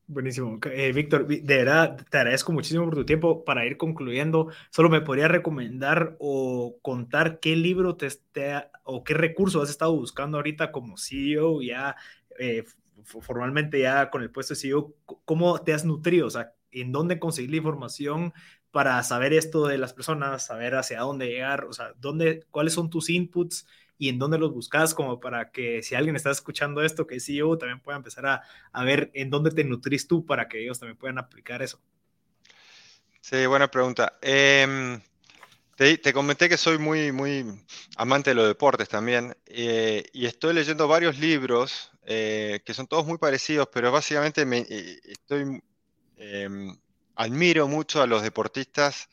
Buenísimo. 0.07 0.59
Eh, 0.71 0.93
Víctor, 0.93 1.27
de 1.27 1.57
verdad 1.57 2.07
te 2.09 2.19
agradezco 2.19 2.53
muchísimo 2.53 2.85
por 2.85 2.95
tu 2.95 3.05
tiempo. 3.05 3.45
Para 3.45 3.65
ir 3.67 3.77
concluyendo, 3.77 4.49
solo 4.71 4.91
me 4.91 5.01
podría 5.01 5.29
recomendar 5.29 6.17
o 6.21 6.77
contar 6.83 7.41
qué 7.41 7.57
libro 7.57 7.97
te, 7.97 8.09
o 8.85 9.03
qué 9.03 9.15
recurso 9.15 9.63
has 9.63 9.71
estado 9.71 9.95
buscando 9.95 10.39
ahorita 10.39 10.73
como 10.73 10.99
CEO, 10.99 11.63
ya 11.63 11.97
eh, 12.39 12.65
formalmente 13.05 13.81
ya 13.81 14.11
con 14.11 14.23
el 14.23 14.31
puesto 14.31 14.55
de 14.55 14.61
CEO, 14.61 14.95
cómo 15.25 15.61
te 15.63 15.73
has 15.73 15.85
nutrido, 15.85 16.27
o 16.27 16.31
sea, 16.31 16.55
en 16.71 16.93
dónde 16.93 17.19
conseguir 17.19 17.51
la 17.51 17.57
información 17.59 18.33
para 18.71 19.03
saber 19.03 19.33
esto 19.33 19.67
de 19.67 19.79
las 19.79 19.93
personas, 19.93 20.47
saber 20.47 20.75
hacia 20.77 21.01
dónde 21.01 21.27
llegar, 21.29 21.65
o 21.65 21.73
sea, 21.73 21.93
dónde, 21.99 22.47
cuáles 22.51 22.75
son 22.75 22.91
tus 22.91 23.11
inputs 23.11 23.67
y 23.99 24.09
en 24.09 24.19
dónde 24.19 24.39
los 24.39 24.53
buscas, 24.53 24.95
como 24.95 25.21
para 25.21 25.51
que 25.51 25.83
si 25.83 25.95
alguien 25.95 26.17
está 26.17 26.31
escuchando 26.31 26.83
esto, 26.83 27.07
que 27.07 27.17
es 27.17 27.27
CEO, 27.27 27.59
también 27.59 27.81
pueda 27.81 27.99
empezar 27.99 28.27
a, 28.27 28.43
a 28.73 28.85
ver 28.85 29.11
en 29.15 29.31
dónde 29.31 29.51
te 29.51 29.65
nutrís 29.65 30.07
tú 30.07 30.25
para 30.25 30.49
que 30.49 30.63
ellos 30.63 30.79
también 30.79 30.97
puedan 30.97 31.19
aplicar 31.19 31.63
eso. 31.63 31.81
Sí, 33.21 33.47
buena 33.47 33.71
pregunta. 33.71 34.19
Em, 34.23 35.01
te, 35.81 36.12
comenté 36.12 36.51
que 36.51 36.59
soy 36.59 36.77
muy, 36.77 37.11
muy 37.11 37.47
amante 37.97 38.31
de 38.31 38.35
los 38.35 38.47
deportes 38.47 38.87
también 38.90 39.35
eh, 39.47 40.05
y 40.12 40.27
estoy 40.27 40.53
leyendo 40.53 40.87
varios 40.87 41.19
libros 41.19 41.90
eh, 42.05 42.61
que 42.66 42.75
son 42.75 42.87
todos 42.87 43.07
muy 43.07 43.16
parecidos, 43.16 43.66
pero 43.73 43.90
básicamente 43.90 44.45
me, 44.45 44.59
eh, 44.59 45.01
estoy 45.05 45.62
em, 46.19 46.79
admiro 47.14 47.66
mucho 47.66 48.03
a 48.03 48.07
los 48.07 48.23
deportistas, 48.23 49.09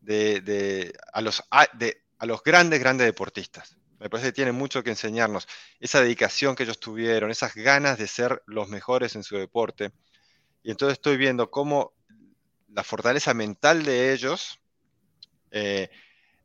de, 0.00 0.94
a, 1.12 1.20
los, 1.20 1.42
a 1.50 2.26
los 2.26 2.42
grandes, 2.42 2.80
grandes 2.80 3.06
deportistas. 3.06 3.76
Me 3.98 4.08
parece 4.08 4.28
que 4.28 4.34
tienen 4.34 4.54
mucho 4.54 4.82
que 4.82 4.90
enseñarnos. 4.90 5.46
Esa 5.80 6.00
dedicación 6.00 6.54
que 6.54 6.62
ellos 6.62 6.80
tuvieron, 6.80 7.30
esas 7.30 7.54
ganas 7.54 7.98
de 7.98 8.06
ser 8.06 8.42
los 8.46 8.68
mejores 8.68 9.16
en 9.16 9.22
su 9.22 9.36
deporte. 9.36 9.92
Y 10.62 10.70
entonces 10.70 10.94
estoy 10.94 11.16
viendo 11.18 11.50
cómo 11.50 11.92
la 12.68 12.84
fortaleza 12.84 13.34
mental 13.34 13.84
de 13.84 14.12
ellos 14.12 14.60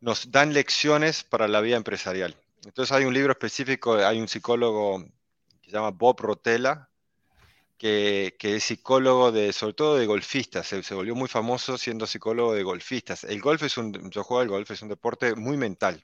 nos 0.02 0.32
dan 0.32 0.54
lecciones 0.54 1.24
para 1.24 1.48
la 1.48 1.62
vida 1.62 1.78
empresarial. 1.78 2.36
Entonces 2.66 2.92
hay 2.92 3.06
un 3.06 3.14
libro 3.14 3.32
específico, 3.32 3.96
hay 3.96 4.20
un 4.20 4.28
psicólogo 4.28 5.04
que 5.62 5.70
se 5.70 5.72
llama 5.72 5.92
Bob 5.92 6.20
Rotella, 6.20 6.90
que, 7.78 8.36
es 8.40 8.64
psicólogo 8.64 9.32
de, 9.32 9.54
sobre 9.54 9.74
todo 9.74 9.98
de 9.98 10.06
golfistas, 10.06 10.68
se, 10.68 10.94
volvió 10.94 11.16
muy 11.16 11.28
famoso 11.28 11.80
siendo 11.80 12.06
psicólogo 12.06 12.54
de 12.54 12.62
golfistas. 12.62 13.24
El 13.24 13.42
golf 13.42 13.64
es 13.64 13.78
un, 13.78 14.12
yo 14.12 14.24
juego 14.24 14.42
al 14.42 14.50
golf, 14.50 14.70
es 14.70 14.82
un 14.84 14.90
deporte 14.90 15.34
muy 15.36 15.58
mental, 15.58 16.04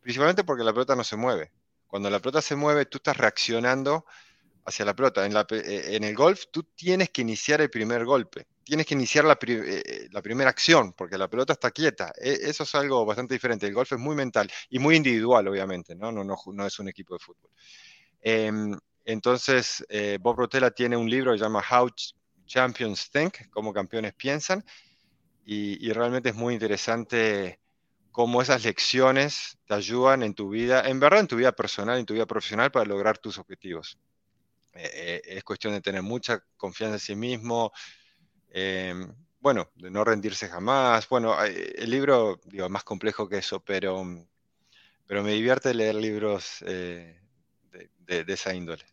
principalmente 0.00 0.44
porque 0.44 0.64
la 0.64 0.72
pelota 0.72 0.96
no 0.96 1.04
se 1.04 1.16
mueve. 1.16 1.52
Cuando 1.86 2.08
la 2.08 2.20
pelota 2.20 2.40
se 2.40 2.56
mueve, 2.56 2.86
tú 2.86 2.96
estás 2.96 3.18
reaccionando 3.18 4.06
hacia 4.64 4.86
la 4.86 4.94
pelota. 4.94 5.26
En, 5.26 5.36
eh, 5.36 5.98
el 6.00 6.14
golf, 6.14 6.44
tú 6.50 6.62
tienes 6.62 7.10
que 7.10 7.20
iniciar 7.20 7.60
el 7.60 7.68
primer 7.68 8.06
golpe, 8.06 8.46
tienes 8.64 8.86
que 8.86 8.94
iniciar 8.94 9.24
la, 9.24 9.38
eh, 9.40 10.08
primera 10.22 10.50
acción, 10.50 10.92
porque 10.92 11.18
la 11.18 11.28
pelota 11.28 11.52
está 11.52 11.70
quieta. 11.70 12.12
E, 12.20 12.38
eso 12.42 12.62
es 12.62 12.74
algo 12.74 13.04
bastante 13.04 13.34
diferente. 13.34 13.66
El 13.66 13.74
golf 13.74 13.92
es 13.92 13.98
muy 13.98 14.16
mental 14.16 14.50
y 14.70 14.78
muy 14.78 14.96
individual, 14.96 15.48
obviamente, 15.48 15.94
no, 15.94 16.12
no, 16.12 16.24
no, 16.24 16.36
no 16.52 16.66
es 16.66 16.78
un 16.78 16.88
equipo 16.88 17.14
de 17.14 17.18
fútbol. 17.18 17.50
Em, 18.20 18.76
entonces, 19.04 19.84
eh, 19.88 20.18
Bob 20.20 20.36
Rotella 20.36 20.70
tiene 20.70 20.96
un 20.96 21.10
libro 21.10 21.32
que 21.32 21.38
se 21.38 21.44
llama 21.44 21.62
How 21.68 21.90
Champions 22.46 23.10
Think, 23.10 23.50
cómo 23.50 23.72
campeones 23.72 24.14
piensan, 24.14 24.64
y, 25.44 25.92
realmente 25.92 26.28
es 26.28 26.36
muy 26.36 26.54
interesante 26.54 27.60
cómo 28.12 28.42
esas 28.42 28.64
lecciones 28.64 29.58
te 29.66 29.74
ayudan 29.74 30.22
en 30.22 30.34
tu 30.34 30.50
vida, 30.50 30.88
en 30.88 31.00
verdad 31.00 31.20
en 31.20 31.26
tu 31.26 31.36
vida 31.36 31.52
personal, 31.52 31.98
en 31.98 32.06
tu 32.06 32.14
vida 32.14 32.26
profesional 32.26 32.70
para 32.70 32.84
lograr 32.84 33.18
tus 33.18 33.38
objetivos. 33.38 33.98
Eh, 34.74 34.90
eh, 34.94 35.22
es 35.24 35.44
cuestión 35.44 35.72
de 35.72 35.80
tener 35.80 36.02
mucha 36.02 36.40
confianza 36.56 36.94
en 36.96 37.00
sí 37.00 37.16
mismo, 37.16 37.72
em, 38.52 39.12
bueno, 39.40 39.70
de 39.76 39.90
no 39.90 40.04
rendirse 40.04 40.48
jamás. 40.48 41.08
Bueno, 41.08 41.34
el 41.42 41.90
libro, 41.90 42.40
digo, 42.44 42.68
más 42.68 42.84
complejo 42.84 43.28
que 43.28 43.38
eso, 43.38 43.60
pero, 43.60 44.04
pero 45.06 45.22
me 45.22 45.32
divierte 45.32 45.74
leer 45.74 45.96
libros 45.96 46.58
de, 46.64 47.16
de, 48.06 48.32
esa 48.32 48.54
índole. 48.54 48.84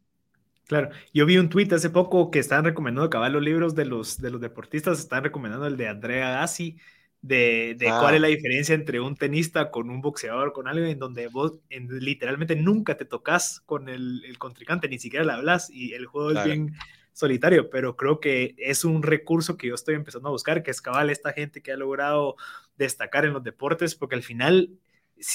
Claro, 0.68 0.90
yo 1.14 1.26
vi 1.26 1.38
un 1.38 1.50
tuit 1.50 1.72
hace 1.74 1.90
poco 1.90 2.32
que 2.32 2.40
estaban 2.40 2.66
recomendando 2.66 3.08
acabar 3.08 3.32
los 3.32 3.42
libros 3.42 3.76
de 3.76 3.86
los, 3.86 4.22
de 4.22 4.30
los 4.30 4.42
deportistas, 4.42 5.00
están 5.00 5.24
recomendando 5.24 5.68
el 5.68 5.78
de 5.78 5.88
Andrea 5.88 6.32
Gassi, 6.32 6.78
de, 7.22 7.76
de 7.78 7.88
cuál 7.88 8.16
es 8.16 8.22
la 8.22 8.28
ah. 8.28 8.32
diferencia 8.32 8.76
entre 8.76 9.00
un 9.00 9.16
tenista 9.16 9.72
con 9.72 9.90
un 9.90 10.02
boxeador, 10.02 10.54
con 10.54 10.68
alguien 10.68 10.88
en 10.88 11.00
donde 11.00 11.28
vos 11.28 11.56
literalmente 11.70 12.56
nunca 12.56 12.98
te 12.98 13.06
tocas 13.06 13.62
con 13.66 13.90
el, 13.90 14.24
el, 14.26 14.38
contrincante, 14.38 14.88
ni 14.88 15.00
siquiera 15.00 15.26
le 15.26 15.34
hablas 15.34 15.70
y 15.70 15.94
el 15.94 16.06
juego 16.06 16.32
es 16.32 16.46
bien 16.46 16.76
solitario, 17.14 17.70
pero 17.70 17.96
creo 17.96 18.20
que 18.20 18.56
es 18.58 18.86
un 18.86 19.04
recurso 19.04 19.58
que 19.58 19.68
yo 19.68 19.76
estoy 19.76 19.96
empezando 19.96 20.30
a 20.30 20.32
buscar, 20.32 20.64
que 20.64 20.72
es 20.72 20.82
cabal 20.82 21.10
esta 21.10 21.34
gente 21.34 21.62
que 21.62 21.72
ha 21.72 21.78
logrado 21.78 22.36
destacar 22.78 23.26
en 23.26 23.34
los 23.34 23.44
deportes, 23.44 23.96
porque 23.96 24.16
al 24.16 24.24
final 24.24 24.72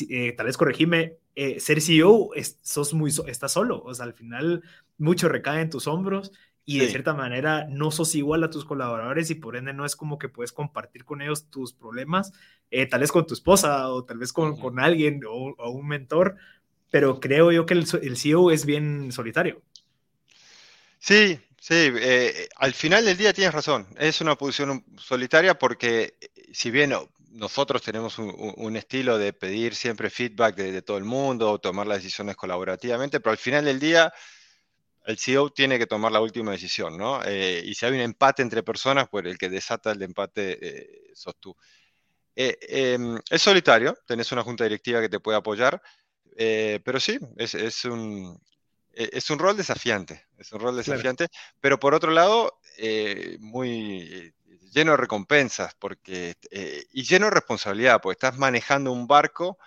eh, 0.08 0.32
tal 0.32 0.46
vez 0.46 0.56
corregime, 0.56 1.18
eh, 1.34 1.60
ser 1.60 1.80
CEO 1.80 2.34
es, 2.34 2.58
sos 2.62 2.94
muy, 2.94 3.12
estás 3.26 3.52
solo, 3.52 3.82
o 3.82 3.92
sea, 3.92 4.06
al 4.06 4.14
final 4.14 4.62
mucho 4.96 5.28
recae 5.28 5.60
en 5.60 5.70
tus 5.70 5.86
hombros 5.86 6.32
y 6.64 6.78
de 6.78 6.88
cierta 6.88 7.12
manera 7.12 7.66
no 7.68 7.90
sos 7.90 8.14
igual 8.14 8.42
a 8.42 8.48
tus 8.48 8.64
colaboradores 8.64 9.30
y 9.30 9.34
por 9.34 9.56
ende 9.56 9.74
no 9.74 9.84
es 9.84 9.96
como 9.96 10.18
que 10.18 10.30
puedes 10.30 10.52
compartir 10.52 11.04
con 11.04 11.20
ellos 11.20 11.50
tus 11.50 11.74
problemas, 11.74 12.32
eh, 12.70 12.86
tal 12.86 13.00
vez 13.00 13.12
con 13.12 13.26
tu 13.26 13.34
esposa 13.34 13.90
o 13.90 14.04
tal 14.04 14.16
vez 14.18 14.32
con, 14.32 14.56
con 14.58 14.80
alguien 14.80 15.20
o, 15.28 15.54
un 15.70 15.86
mentor, 15.86 16.36
pero 16.90 17.20
creo 17.20 17.52
yo 17.52 17.66
que 17.66 17.74
el, 17.74 17.84
el 18.00 18.16
CEO 18.16 18.50
es 18.50 18.64
bien 18.64 19.12
solitario. 19.12 19.60
Sí, 20.98 21.38
sí, 21.66 21.92
al 22.56 22.74
final 22.74 23.04
del 23.04 23.16
día 23.16 23.32
tienes 23.32 23.54
razón, 23.54 23.86
es 23.98 24.20
una 24.20 24.36
posición 24.36 24.84
solitaria 24.96 25.54
porque 25.58 26.18
si 26.52 26.70
bien 26.70 26.92
nosotros 27.34 27.82
tenemos 27.82 28.18
un, 28.18 28.76
estilo 28.76 29.18
de 29.18 29.32
pedir 29.32 29.74
siempre 29.74 30.08
feedback 30.08 30.54
de, 30.54 30.82
todo 30.82 30.98
el 30.98 31.04
mundo, 31.04 31.58
tomar 31.58 31.86
las 31.86 31.98
decisiones 31.98 32.36
colaborativamente, 32.36 33.20
pero 33.20 33.32
al 33.32 33.38
final 33.38 33.64
del 33.64 33.80
día 33.80 34.12
el 35.04 35.18
CEO 35.18 35.50
tiene 35.50 35.78
que 35.78 35.86
tomar 35.86 36.12
la 36.12 36.20
última 36.20 36.52
decisión, 36.52 36.96
¿no? 36.96 37.22
Eh, 37.24 37.62
y 37.64 37.74
si 37.74 37.84
hay 37.84 37.92
un 37.92 38.00
empate 38.00 38.42
entre 38.42 38.62
personas, 38.62 39.08
pues 39.10 39.26
el 39.26 39.36
que 39.36 39.50
desata 39.50 39.92
el 39.92 40.02
empate 40.02 40.58
eh, 40.60 41.10
sos 41.14 41.34
tú. 41.40 41.54
Eh, 42.36 42.56
em, 42.68 43.18
es 43.30 43.42
solitario, 43.42 43.96
tenés 44.06 44.30
una 44.32 44.42
junta 44.42 44.64
directiva 44.64 45.00
que 45.00 45.08
te 45.08 45.20
puede 45.20 45.38
apoyar, 45.38 45.82
pero 46.36 47.00
sí, 47.00 47.18
es, 47.36 47.84
un, 47.84 48.40
e, 48.52 48.53
es 48.96 49.30
un 49.30 49.38
rol 49.38 49.56
desafiante, 49.56 50.26
es 50.38 50.52
un 50.52 50.60
rol 50.60 50.76
desafiante, 50.76 51.28
pero 51.60 51.78
por 51.78 51.94
otro 51.94 52.10
lado, 52.10 52.60
eh, 52.78 53.36
muy 53.40 54.34
lleno 54.74 54.92
de 54.92 54.96
recompensas 54.96 55.74
porque, 55.78 56.34
eh, 56.50 56.84
y 56.92 57.04
lleno 57.04 57.26
de 57.26 57.30
responsabilidad, 57.32 58.00
porque 58.02 58.14
estás 58.14 58.38
manejando 58.38 58.92
un 58.92 59.06
barco 59.06 59.58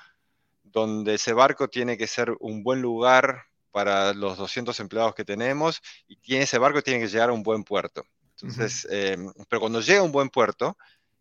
donde 0.63 1.15
ese 1.15 1.33
barco 1.33 1.69
tiene 1.69 1.97
que 1.97 2.07
ser 2.07 2.35
un 2.39 2.63
buen 2.63 2.81
lugar 2.81 3.45
para 3.71 4.13
los 4.13 4.37
200 4.37 4.79
empleados 4.79 5.15
que 5.15 5.23
tenemos 5.23 5.81
y 6.07 6.17
tiene, 6.17 6.43
ese 6.43 6.57
barco 6.57 6.81
tiene 6.81 6.99
que 6.99 7.07
llegar 7.07 7.29
a 7.29 7.33
un 7.33 7.43
buen 7.43 7.63
puerto. 7.63 8.03
Entonces, 8.31 8.87
em, 8.91 9.31
pero 9.49 9.61
cuando 9.61 9.81
llega 9.81 10.01
a 10.01 10.03
un 10.03 10.11
buen 10.11 10.29
puerto, 10.29 10.77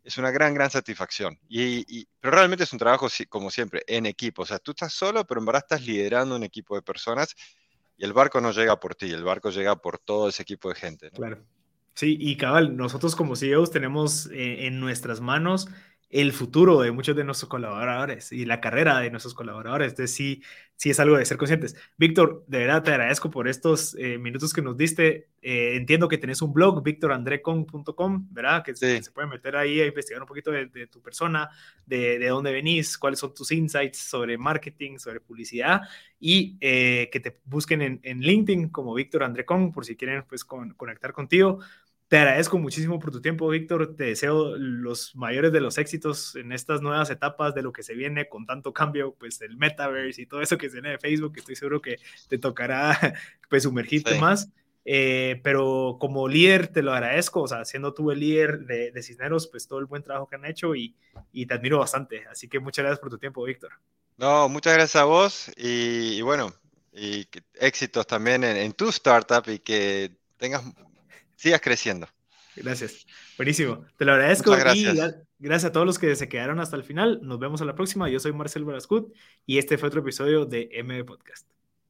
es 0.07 0.19
una 0.19 0.31
gran, 0.31 0.55
gran 0.55 0.71
satisfacción. 0.71 1.39
Y, 1.49 2.07
pero 2.21 2.35
realmente 2.35 2.65
es 2.65 2.73
un 2.73 2.79
trabajo, 2.79 3.09
como 3.29 3.51
siempre, 3.51 3.83
en 3.87 4.07
equipo. 4.07 4.43
O 4.43 4.47
sea, 4.47 4.59
tú 4.59 4.71
estás 4.71 4.93
solo, 4.93 5.27
pero 5.27 5.41
en 5.41 5.47
verdad 5.47 5.65
estás 5.65 5.83
liderando 5.83 6.37
un 6.37 6.45
equipo 6.45 6.77
de 6.77 6.83
personas 6.83 7.35
y 7.97 8.05
el 8.05 8.13
barco 8.13 8.41
no 8.41 8.53
llega 8.53 8.79
por 8.79 8.95
ti, 8.95 9.11
el 9.11 9.25
barco 9.25 9.51
llega 9.51 9.77
por 9.77 9.99
todo 9.99 10.29
ese 10.29 10.43
equipo 10.43 10.69
de 10.69 10.75
gente. 10.75 11.11
Claro. 11.11 11.39
Sí, 11.95 12.17
y 12.21 12.37
cabal, 12.37 12.77
nosotros 12.77 13.17
como 13.17 13.37
CEOs 13.37 13.71
tenemos 13.71 14.27
eh, 14.27 14.67
en 14.67 14.81
nuestras 14.81 15.21
manos 15.23 15.69
el 16.09 16.33
futuro 16.33 16.81
de 16.81 16.93
muchos 16.93 17.17
de 17.17 17.25
nuestros 17.25 17.49
colaboradores 17.49 18.31
y 18.33 18.45
la 18.45 18.61
carrera 18.61 19.01
de 19.01 19.11
nuestros 19.11 19.35
colaboradores. 19.35 19.91
Entonces, 19.91 20.15
sí, 20.15 20.43
sí 20.77 20.91
es 20.91 21.01
algo 21.01 21.17
de 21.17 21.25
ser 21.25 21.37
conscientes. 21.37 21.75
Víctor, 21.97 22.45
de 22.47 22.59
verdad 22.59 22.83
te 22.85 22.91
agradezco 22.93 23.31
por 23.31 23.49
estos 23.49 23.97
eh, 23.99 24.17
minutos 24.17 24.53
que 24.53 24.63
nos 24.63 24.77
diste. 24.77 25.29
Eh, 25.43 25.77
entiendo 25.77 26.09
que 26.09 26.19
tenés 26.19 26.43
un 26.43 26.53
blog, 26.53 26.83
victorandrecon.com, 26.83 28.29
¿verdad? 28.31 28.63
Que 28.65 28.77
se, 28.77 29.03
puede 29.13 29.27
meter 29.27 29.57
ahí 29.57 29.81
a 29.81 29.87
investigar 29.87 30.23
un 30.23 30.29
poquito 30.29 30.53
de, 30.53 30.87
tu 30.87 31.03
persona, 31.03 31.51
de, 31.85 32.19
de, 32.19 32.29
dónde 32.29 32.53
venís, 32.53 32.97
cuáles 32.99 33.19
son 33.19 33.35
tus 33.35 33.51
insights 33.51 33.99
sobre 33.99 34.39
marketing, 34.39 34.99
sobre 34.99 35.21
publicidad 35.21 35.83
y 36.19 36.57
que 36.59 37.21
te 37.23 37.41
busquen 37.45 37.83
en, 37.83 38.01
en, 38.03 38.21
LinkedIn 38.21 38.71
como 38.71 38.95
Víctor 38.95 39.23
Andrecon 39.23 39.71
por 39.73 39.85
si 39.85 39.97
quieren 39.97 40.25
pues, 40.29 40.45
conectar 40.45 41.13
contigo. 41.13 41.61
Te 42.09 42.19
agradezco 42.19 42.57
muchísimo 42.59 43.01
por 43.01 43.11
tu 43.11 43.21
tiempo, 43.21 43.49
Víctor. 43.49 43.97
Te 43.97 44.05
deseo 44.05 44.57
los 44.57 45.17
mayores 45.17 45.51
de 45.53 45.61
los 45.61 45.77
éxitos 45.77 46.37
en 46.37 46.53
estas 46.53 46.81
nuevas 46.81 47.11
etapas 47.11 47.53
de 47.53 47.63
lo 47.63 47.73
que 47.73 47.83
se 47.83 47.95
viene 47.95 48.29
con 48.29 48.47
tanto 48.47 48.73
cambio, 48.73 49.17
pues 49.19 49.41
el 49.41 49.57
metaverse 49.57 50.23
y 50.23 50.27
todo 50.27 50.41
eso 50.41 50.57
que 50.57 50.69
se 50.69 50.75
viene 50.75 50.91
de 50.91 50.99
Facebook. 50.99 51.33
Estoy 51.37 51.57
seguro 51.57 51.83
que 51.83 51.99
te 52.29 52.39
tocará 52.39 52.97
pues 53.51 53.65
sumergirte 53.65 54.21
más. 54.21 54.49
Eh, 54.89 55.41
pero 55.43 55.97
como 56.01 56.29
líder 56.29 56.69
te 56.69 56.81
lo 56.81 56.93
agradezco, 56.93 57.43
o 57.43 57.49
sea, 57.49 57.65
siendo 57.65 57.93
tú 57.93 58.13
el 58.13 58.21
líder 58.21 58.61
de, 58.61 59.03
Cisneros, 59.03 59.49
pues 59.49 59.67
todo 59.67 59.81
el 59.81 59.87
buen 59.87 60.05
trabajo 60.05 60.29
que 60.29 60.37
han 60.37 60.45
hecho 60.45 60.77
y, 60.77 60.95
y, 61.33 61.47
te 61.47 61.55
admiro 61.55 61.81
bastante. 61.81 62.25
Así 62.31 62.47
que 62.47 62.61
muchas 62.61 62.85
gracias 62.85 63.01
por 63.01 63.11
tu 63.11 63.19
tiempo, 63.19 63.43
Víctor. 63.43 63.73
No, 64.17 64.49
muchas 64.49 64.75
gracias 64.75 65.03
a 65.03 65.05
vos 65.05 65.51
y, 65.57 66.23
bueno, 66.23 66.55
y 66.93 67.27
éxitos 67.55 68.07
también 68.07 68.45
en, 68.45 68.57
en 68.57 68.73
tu 68.75 68.89
startup 68.91 69.43
y 69.49 69.59
que 69.59 70.13
tengas 70.37 70.63
sigas 71.37 71.61
creciendo. 71.61 72.09
Gracias. 72.57 73.07
Buenísimo. 73.37 73.85
Te 73.97 74.05
lo 74.05 74.13
agradezco. 74.13 74.51
gracias. 74.53 74.95
Y 75.39 75.45
gracias 75.45 75.71
a 75.71 75.73
todos 75.73 75.87
los 75.87 75.99
que 75.99 76.17
se 76.17 76.29
quedaron 76.29 76.59
hasta 76.59 76.77
el 76.77 76.85
final. 76.85 77.21
Nos 77.23 77.39
vemos 77.39 77.61
a 77.61 77.65
la 77.65 77.75
próxima. 77.75 78.09
Yo 78.09 78.19
soy 78.19 78.33
Marcel 78.33 78.65
Barascut 78.65 79.13
y 79.45 79.59
este 79.59 79.79
fue 79.79 79.89
otro 79.89 80.01
episodio 80.01 80.47
de 80.47 80.69
M 80.73 81.05
Podcast. 81.05 81.56